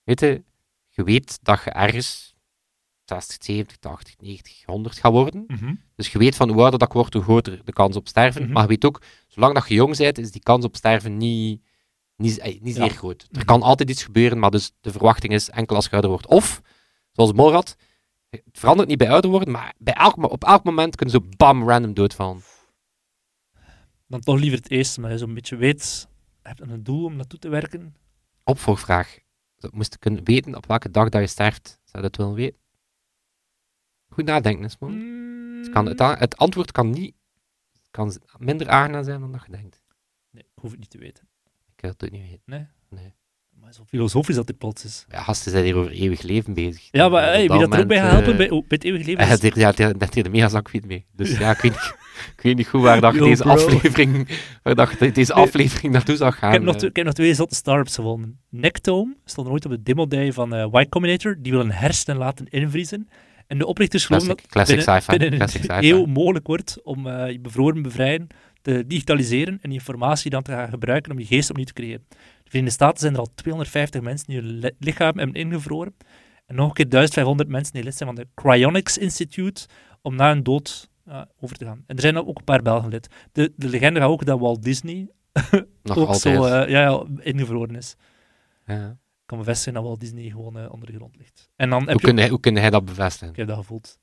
Weet 0.02 0.20
je, 0.20 0.44
je 0.88 1.02
weet 1.04 1.38
dat 1.42 1.62
je 1.64 1.70
ergens 1.70 2.37
60, 3.04 3.44
70, 3.44 3.76
80, 3.76 4.14
90, 4.20 4.62
100 4.64 4.98
gaat 4.98 5.12
worden. 5.12 5.44
Mhm. 5.46 5.74
Dus 5.94 6.12
je 6.12 6.18
weet 6.18 6.37
van 6.37 6.48
hoe 6.50 6.61
ouder 6.62 6.78
dat 6.78 6.88
ik 6.88 6.94
word, 6.94 7.12
hoe 7.12 7.22
groter 7.22 7.61
de 7.64 7.72
kans 7.72 7.96
op 7.96 8.09
sterven. 8.09 8.42
Mhm. 8.42 8.52
Maar 8.52 8.62
je 8.62 8.68
weet 8.68 8.85
ook, 8.85 9.02
zolang 9.28 9.54
dat 9.54 9.68
je 9.68 9.74
jong 9.74 9.96
bent, 9.96 10.18
is 10.18 10.30
die 10.30 10.42
kans 10.42 10.64
op 10.64 10.76
sterven 10.76 11.16
niet, 11.16 11.62
niet, 12.16 12.61
niet 12.62 12.76
Ja. 12.76 12.87
zeer 12.87 12.96
groot. 12.96 13.29
Er 13.33 13.44
kan 13.44 13.62
altijd 13.62 13.90
iets 13.90 14.05
gebeuren, 14.05 14.38
maar 14.38 14.50
dus 14.50 14.72
de 14.81 14.90
verwachting 14.90 15.33
is 15.33 15.50
enkel 15.50 15.76
als 15.76 15.85
je 15.85 15.90
ouder 15.90 16.11
wordt. 16.11 16.26
Of, 16.26 16.61
zoals 17.12 17.33
Morad, 17.33 17.76
het 18.29 18.42
verandert 18.52 18.88
niet 18.88 18.98
bij 18.98 19.11
ouder 19.11 19.31
worden, 19.31 19.50
maar 19.50 19.74
bij 19.79 19.94
elk, 19.94 20.31
op 20.31 20.44
elk 20.44 20.64
moment 20.64 20.96
kunnen 20.96 21.14
ze 21.14 21.29
bam, 21.37 21.68
random 21.68 21.94
doodvallen. 21.94 22.42
Dan 24.07 24.20
toch 24.20 24.38
liever 24.38 24.59
het 24.59 24.70
eerste, 24.70 25.00
maar 25.00 25.11
je 25.11 25.18
zo'n 25.18 25.35
beetje 25.35 25.57
weet, 25.57 26.09
je 26.42 26.48
hebt 26.48 26.61
een 26.61 26.83
doel 26.83 27.05
om 27.05 27.16
naartoe 27.16 27.38
te 27.38 27.48
werken. 27.48 27.96
Opvolgvraag. 28.44 29.18
Moest 29.70 29.92
je 29.92 29.98
kunnen 29.98 30.24
weten 30.24 30.55
op 30.55 30.66
welke 30.66 30.90
dag 30.90 31.09
dat 31.09 31.20
je 31.20 31.26
sterft, 31.26 31.66
zou 31.85 32.02
je 32.05 32.11
dat 32.11 32.16
willen 32.16 32.35
weten? 32.35 32.61
Goed 34.09 34.24
nadenken, 34.24 34.70
Simon. 34.70 34.92
Mm. 34.92 35.59
Het, 35.59 35.70
kan, 35.70 35.87
het, 36.18 36.37
antwoord 36.37 36.72
kan 36.72 36.90
niet 36.90 37.14
kan 37.96 38.20
minder 38.38 38.68
aangenaam 38.68 39.05
zijn 39.05 39.20
dan 39.20 39.33
dat 39.33 39.42
je 39.46 39.52
denkt. 39.52 39.83
Nee, 40.31 40.42
ik 40.42 40.59
hoef 40.61 40.70
het 40.70 40.81
niet 40.81 40.90
te 40.90 40.98
weten. 40.98 41.29
Ik 41.76 41.82
wil 41.82 41.90
het 41.90 42.04
ook 42.04 42.10
niet 42.10 42.22
weten. 42.22 42.42
Nee. 42.46 42.66
Nee. 42.90 43.12
Maar 43.60 43.72
zo 43.74 43.84
filosofisch 43.86 44.34
dat 44.34 44.46
dit 44.46 44.58
plots 44.58 44.84
is. 44.84 45.04
Ja, 45.10 45.22
gasten 45.22 45.50
zijn 45.52 45.64
hier 45.64 45.74
over 45.76 45.90
eeuwig 45.92 46.22
leven 46.22 46.54
bezig. 46.54 46.88
Ja, 46.90 47.08
maar 47.08 47.22
hey, 47.22 47.48
wie 47.48 47.58
dat 47.58 47.72
er 47.74 47.80
ook 47.80 47.86
bij 47.86 47.96
gaat 47.96 48.06
moment, 48.06 48.26
helpen 48.26 48.32
eh, 48.32 48.36
bij, 48.38 48.48
bij 48.48 48.64
het 48.68 48.84
eeuwige 48.84 49.04
leven 49.04 49.24
Hij 49.26 49.36
is... 49.40 49.54
ja, 49.76 49.94
had 49.98 50.14
hier 50.14 50.22
de 50.24 50.30
mega 50.30 50.48
zakfiet 50.48 50.86
mee. 50.86 51.06
Dus 51.12 51.38
ja, 51.38 51.50
ik 51.50 51.58
weet 51.60 51.72
niet, 51.72 51.94
ik 52.36 52.42
weet 52.42 52.56
niet 52.56 52.66
goed 52.68 52.80
waar 52.80 53.00
dat 53.00 53.14
Yo, 53.14 53.24
deze 53.24 53.42
bro. 53.42 53.52
aflevering, 53.52 54.28
waar 54.62 54.74
dat 54.74 54.98
deze 55.14 55.34
Nee. 55.34 55.44
aflevering 55.44 55.92
naartoe 55.92 56.16
zag 56.16 56.38
gaan. 56.38 56.48
Ik 56.48 56.54
heb, 56.54 56.62
nog, 56.62 56.72
eh. 56.72 56.78
twee- 56.78 56.90
ik 56.90 56.96
heb 56.96 57.04
nog 57.04 57.14
twee 57.14 57.34
zotte 57.34 57.54
startups 57.54 57.94
gevonden. 57.94 58.38
Nectome 58.50 59.16
stond 59.24 59.48
ooit 59.48 59.64
op 59.64 59.70
de 59.70 59.82
demo 59.82 60.06
day 60.06 60.32
van 60.32 60.54
eh 60.54 60.80
Y 60.82 60.88
Combinator. 60.88 61.36
Die 61.38 61.52
willen 61.52 61.70
hersenen 61.70 62.16
laten 62.16 62.46
invriezen. 62.48 63.08
En 63.46 63.58
de 63.58 63.66
oprichters 63.66 64.06
geloven 64.06 64.36
Classic, 64.36 64.52
dat 64.52 64.66
binnen, 64.66 65.02
sci-fi. 65.02 65.18
binnen 65.18 65.38
Classic 65.38 65.60
een 65.70 65.76
sci-fi. 65.76 65.90
eeuw 65.90 66.04
mogelijk 66.06 66.46
wordt 66.46 66.78
om 66.82 67.06
eh, 67.06 67.30
je 67.30 67.40
bevroren 67.40 67.82
brein 67.82 68.26
te 68.66 68.87
digitaliseren 68.87 69.52
en 69.62 69.70
die 69.70 69.79
informatie 69.79 70.31
dan 70.31 70.42
te 70.42 70.50
gaan 70.52 70.68
gebruiken 70.68 71.12
om 71.12 71.18
je 71.18 71.24
geest 71.26 71.50
opnieuw 71.50 71.64
te 71.66 71.72
creëren. 71.72 72.05
De 72.09 72.16
Verenigde 72.50 72.74
Staten 72.74 72.98
zijn 72.98 73.12
er 73.12 73.18
al 73.18 73.29
250 73.35 74.00
mensen 74.00 74.26
die 74.26 74.37
hun 74.37 74.46
li- 74.59 74.70
lichaam 74.79 75.18
hebben 75.18 75.35
ingevroren. 75.37 75.94
En 76.46 76.55
nog 76.55 76.68
een 76.68 76.74
keer 76.74 76.88
1500 76.88 77.48
mensen 77.48 77.72
die 77.72 77.83
lid 77.83 77.94
zijn 77.96 78.14
van 78.14 78.18
de 78.24 78.29
Cryonics 78.35 78.98
Institute 78.98 79.66
om 80.02 80.14
na 80.16 80.29
hun 80.29 80.42
dood 80.42 80.90
eh, 81.05 81.22
over 81.40 81.57
te 81.57 81.64
gaan. 81.64 81.85
En 81.87 81.96
er 81.96 82.02
zijn 82.02 82.16
ook 82.18 82.38
een 82.38 82.44
paar 82.44 82.62
Belgen 82.62 82.88
lid. 82.90 83.09
De, 83.33 83.52
de 83.57 83.68
legende 83.68 84.00
gaat 84.00 84.09
ook 84.09 84.24
dat 84.24 84.38
Walt 84.38 84.62
Disney 84.62 85.09
Nog 85.83 85.96
ook 85.98 86.09
altijd. 86.09 86.20
zo 86.20 86.44
eh, 86.44 86.68
ja, 86.68 86.81
ja, 86.81 87.05
ingevroren 87.20 87.76
is. 87.76 87.96
ja. 88.66 88.90
Ik 88.90 89.33
kan 89.33 89.38
bevestigen 89.38 89.74
dat 89.74 89.83
Walt 89.83 90.00
Disney 90.00 90.31
gewoon 90.31 90.59
eh, 90.59 90.72
onder 90.72 90.87
de 90.90 90.94
grond 90.96 91.16
ligt. 91.16 91.50
En 91.57 91.70
dan 91.70 91.79
heb 91.81 91.88
hoe, 91.88 92.00
je... 92.00 92.07
kun 92.07 92.16
hij, 92.16 92.29
hoe 92.29 92.40
kun 92.40 92.57
hij 92.57 92.70
dat 92.70 92.85
bevestigen? 92.85 93.29
Ik 93.31 93.37
heb 93.37 93.46
dat 93.48 93.57
gevoeld. 93.57 93.98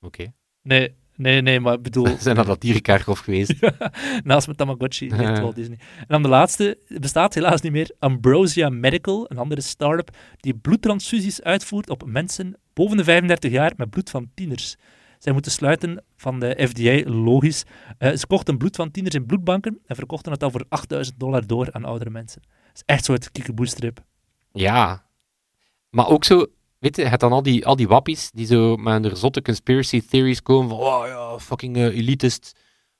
Oké. 0.00 0.32
Nee, 0.62 0.94
nee, 1.20 1.40
nee, 1.40 1.60
maar 1.60 1.74
ik 1.74 1.82
bedoel... 1.82 2.06
Zijn 2.20 2.36
dat 2.36 2.46
dat 2.46 2.60
dierenkerkhof 2.60 3.18
geweest? 3.18 3.54
Naast 4.24 4.46
mijn 4.46 4.58
Tamagotchi 4.58 5.08
ligt. 5.16 5.40
Walt 5.40 5.54
Disney. 5.54 5.78
En 5.98 6.06
dan 6.06 6.22
de 6.22 6.28
laatste, 6.28 6.78
bestaat 6.88 7.34
helaas 7.34 7.60
niet 7.60 7.72
meer, 7.72 7.94
Ambrosia 7.98 8.68
Medical, 8.68 9.24
een 9.28 9.38
andere 9.38 9.60
start-up 9.60 10.16
die 10.36 10.54
bloedtransfusies 10.54 11.42
uitvoert 11.42 11.90
op 11.90 12.04
mensen 12.06 12.56
boven 12.72 12.96
de 12.96 13.04
35 13.04 13.50
jaar 13.50 13.72
met 13.76 13.90
bloed 13.90 14.10
van 14.10 14.30
tieners. 14.34 14.76
Zij 15.18 15.32
moeten 15.32 15.52
sluiten 15.52 16.04
van 16.16 16.40
de 16.40 16.68
FDA, 16.68 17.10
logisch. 17.10 17.64
Eh, 17.98 18.12
ze 18.16 18.26
kochten 18.26 18.58
bloed 18.58 18.76
van 18.76 18.90
tieners 18.90 19.14
in 19.14 19.26
bloedbanken 19.26 19.78
en 19.86 19.96
verkochten 19.96 20.32
het 20.32 20.42
al 20.42 20.50
voor 20.50 20.64
8000 20.68 21.20
dollar 21.20 21.46
door 21.46 21.72
aan 21.72 21.84
oudere 21.84 22.10
mensen. 22.10 22.42
Dat 22.42 22.74
is 22.74 22.82
echt 22.86 23.04
zo'n 23.04 23.18
kiekeboestrip. 23.32 24.04
Ja. 24.52 25.04
Maar 25.90 26.08
ook 26.08 26.24
zo, 26.24 26.46
weet 26.80 26.96
je, 26.96 27.04
hebt 27.04 27.20
dan 27.20 27.32
al 27.32 27.42
die, 27.42 27.66
al 27.66 27.76
die 27.76 27.88
wappies 27.88 28.30
die 28.30 28.46
zo 28.46 28.76
met 28.76 29.04
hun 29.04 29.16
zotte 29.16 29.42
conspiracy 29.42 30.02
theories 30.08 30.42
komen 30.42 30.68
van, 30.68 30.78
oh 30.78 31.06
ja, 31.06 31.38
fucking 31.38 31.76
uh, 31.76 31.84
elitist, 31.96 32.52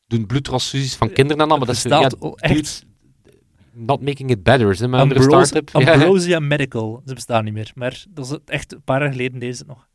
doen 0.06 0.26
bloedtransfusies 0.26 0.94
van 0.94 1.12
kinderen 1.12 1.42
en 1.42 1.48
allemaal. 1.48 1.66
Dat 1.66 1.76
is 1.76 1.82
ja, 1.82 2.10
echt. 2.36 2.84
not 3.72 4.02
making 4.02 4.30
it 4.30 4.42
better, 4.42 4.70
is 4.70 4.80
met 4.80 5.00
Ambros- 5.00 5.24
start-up. 5.24 5.68
Ja, 5.68 5.80
ja. 5.80 5.92
Ambrosia 5.92 6.38
Medical. 6.40 7.02
Ze 7.06 7.14
bestaan 7.14 7.44
niet 7.44 7.54
meer. 7.54 7.72
Maar 7.74 8.04
dat 8.08 8.30
is 8.30 8.38
echt 8.44 8.72
een 8.72 8.82
paar 8.82 9.00
jaar 9.00 9.10
geleden 9.10 9.38
deze 9.38 9.58
het 9.58 9.66
nog. 9.66 9.88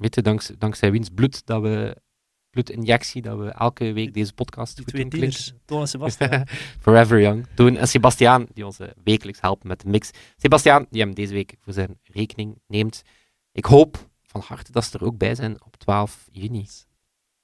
Weet 0.00 0.14
je, 0.14 0.22
danks, 0.22 0.50
dankzij 0.58 0.90
wiens 0.90 1.08
bloed 1.08 1.46
dat 1.46 1.62
we, 1.62 1.96
bloedinjectie, 2.50 3.22
dat 3.22 3.38
we 3.38 3.48
elke 3.48 3.92
week 3.92 4.14
deze 4.14 4.32
podcast 4.32 4.74
Die 4.74 4.84
goed 4.84 4.92
twee 4.92 5.02
doen 5.08 5.18
klinken. 5.18 5.38
tieners, 5.38 5.62
Toon 5.64 5.80
en 5.80 5.88
Sebastian. 5.94 6.46
Forever 6.80 7.20
Young. 7.20 7.46
Toen 7.54 7.76
en 7.76 7.88
Sebastiaan, 7.88 8.46
die 8.54 8.66
ons 8.66 8.78
eh, 8.78 8.88
wekelijks 9.04 9.40
helpt 9.40 9.64
met 9.64 9.80
de 9.80 9.88
mix. 9.88 10.10
Sebastiaan, 10.36 10.86
die 10.90 11.02
hem 11.02 11.14
deze 11.14 11.32
week 11.32 11.54
voor 11.58 11.72
zijn 11.72 11.98
rekening 12.02 12.58
neemt. 12.66 13.02
Ik 13.52 13.64
hoop 13.64 14.08
van 14.22 14.40
harte 14.40 14.72
dat 14.72 14.84
ze 14.84 14.98
er 14.98 15.04
ook 15.04 15.16
bij 15.18 15.34
zijn 15.34 15.64
op 15.64 15.76
12 15.76 16.28
juni. 16.32 16.66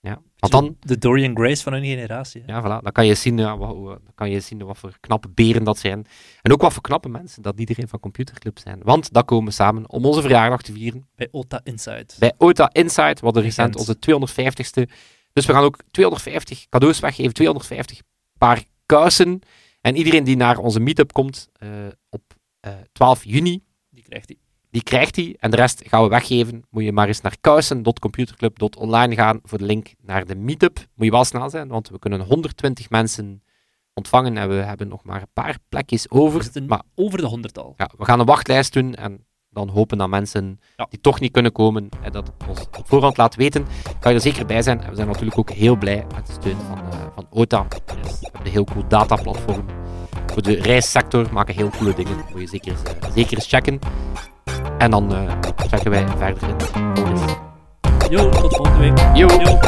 Ja, 0.06 0.20
want 0.38 0.52
dan, 0.52 0.76
De 0.80 0.98
Dorian 0.98 1.36
Grace 1.36 1.62
van 1.62 1.72
hun 1.72 1.84
generatie. 1.84 2.42
hè. 2.46 2.52
ja, 2.52 2.60
voilà, 2.62 2.82
dan 2.82 2.92
kan 2.92 3.06
je 3.06 3.14
zien, 3.14 3.38
ja, 3.38 3.56
wat, 3.56 3.74
dan 3.84 4.14
kan 4.14 4.30
je 4.30 4.40
zien 4.40 4.64
wat 4.64 4.78
voor 4.78 4.96
knappe 5.00 5.28
beren 5.28 5.64
dat 5.64 5.78
zijn. 5.78 6.06
En 6.42 6.52
ook 6.52 6.60
wat 6.60 6.72
voor 6.72 6.82
knappe 6.82 7.08
mensen 7.08 7.42
dat 7.42 7.58
iedereen 7.58 7.88
van 7.88 8.00
Computerclub 8.00 8.58
zijn. 8.58 8.80
Want 8.82 9.12
dat 9.12 9.24
komen 9.24 9.44
we 9.44 9.50
samen 9.52 9.90
om 9.90 10.04
onze 10.04 10.20
verjaardag 10.20 10.62
te 10.62 10.72
vieren 10.72 11.08
Bij 11.14 11.28
Ota 11.30 11.60
Insight. 11.64 12.16
bij 12.18 12.32
OTA 12.38 12.70
Insight. 12.72 13.18
We 13.20 13.24
hadden 13.24 13.42
recent 13.42 13.76
onze 13.76 13.96
250ste. 13.96 14.90
Dus 15.32 15.46
we 15.46 15.52
gaan 15.52 15.62
ook 15.64 15.76
250 15.90 16.66
cadeaus 16.68 17.00
weggeven, 17.00 17.32
250 17.32 18.00
paar 18.38 18.64
kousen. 18.86 19.40
En 19.80 19.96
iedereen 19.96 20.24
die 20.24 20.36
naar 20.36 20.58
onze 20.58 20.80
meetup 20.80 21.12
komt 21.12 21.48
eh, 21.52 21.68
op 22.10 22.22
eh, 22.60 22.72
12 22.92 23.24
juni, 23.24 23.62
Die 23.90 24.04
krijgt 24.04 24.28
hij. 24.28 24.38
Die 24.76 24.84
krijgt 24.84 25.14
die. 25.14 25.36
En 25.40 25.50
de 25.50 25.56
rest 25.56 25.82
gaan 25.86 26.02
we 26.02 26.08
weggeven. 26.08 26.64
Moet 26.70 26.84
je 26.84 26.92
maar 26.92 27.06
eens 27.06 27.20
naar 27.20 27.36
kousen.computerclub.online 27.40 29.14
gaan 29.14 29.40
voor 29.42 29.58
de 29.58 29.64
link 29.64 29.94
naar 30.02 30.26
de 30.26 30.34
meetup. 30.34 30.78
Moet 30.94 31.04
je 31.06 31.10
wel 31.12 31.24
snel 31.24 31.50
zijn, 31.50 31.68
want 31.68 31.88
we 31.88 31.98
kunnen 31.98 32.20
120 32.20 32.90
mensen 32.90 33.42
ontvangen 33.94 34.36
en 34.36 34.48
we 34.48 34.54
hebben 34.54 34.88
nog 34.88 35.04
maar 35.04 35.20
een 35.20 35.32
paar 35.32 35.56
plekjes 35.68 36.10
over. 36.10 36.50
Maar 36.66 36.82
over 36.94 37.18
de 37.18 37.26
honderdtal. 37.26 37.74
ja, 37.76 37.90
we 37.98 38.04
gaan 38.04 38.20
een 38.20 38.26
wachtlijst 38.26 38.72
doen 38.72 38.94
en 38.94 39.26
dan 39.50 39.68
hopen 39.68 39.98
dat 39.98 40.08
mensen 40.08 40.60
Ja. 40.76 40.86
die 40.90 41.00
toch 41.00 41.20
niet 41.20 41.32
kunnen 41.32 41.52
komen, 41.52 41.88
en 42.02 42.12
dat 42.12 42.32
ons 42.48 42.60
op 42.60 42.88
voorhand 42.88 43.16
laat 43.16 43.34
weten, 43.34 43.66
kan 44.00 44.10
je 44.10 44.16
er 44.16 44.24
zeker 44.24 44.46
bij 44.46 44.62
zijn. 44.62 44.80
En 44.82 44.88
we 44.90 44.94
zijn 44.96 45.06
natuurlijk 45.08 45.38
ook 45.38 45.50
heel 45.50 45.76
blij 45.76 46.06
met 46.14 46.26
de 46.26 46.32
steun 46.32 46.56
van, 46.68 46.78
eh, 46.78 47.06
van 47.14 47.26
OTA. 47.30 47.66
We 47.68 47.76
hebben 48.22 48.40
een 48.44 48.50
heel 48.52 48.64
cool 48.64 48.88
dataplatform. 48.88 49.64
Voor 50.26 50.42
de 50.42 50.54
reissector 50.54 51.32
maken 51.32 51.54
heel 51.54 51.70
coole 51.70 51.94
dingen. 51.94 52.16
Moet 52.30 52.40
je 52.40 52.46
zeker, 52.46 52.72
eh, 53.00 53.10
zeker 53.14 53.34
eens 53.36 53.48
checken. 53.48 53.78
En 54.78 54.90
dan 54.90 55.14
eh 55.14 55.32
checken 55.56 55.90
wij 55.90 56.06
verder 56.18 56.48
in. 56.48 56.56
Jo, 58.10 58.28
tot 58.28 58.56
volgende 58.56 58.78
week. 58.78 58.98
Yo. 59.14 59.26
Yo. 59.26 59.58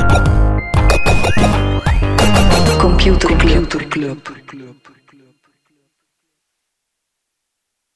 Computer 2.79 3.37
Club. 3.37 4.78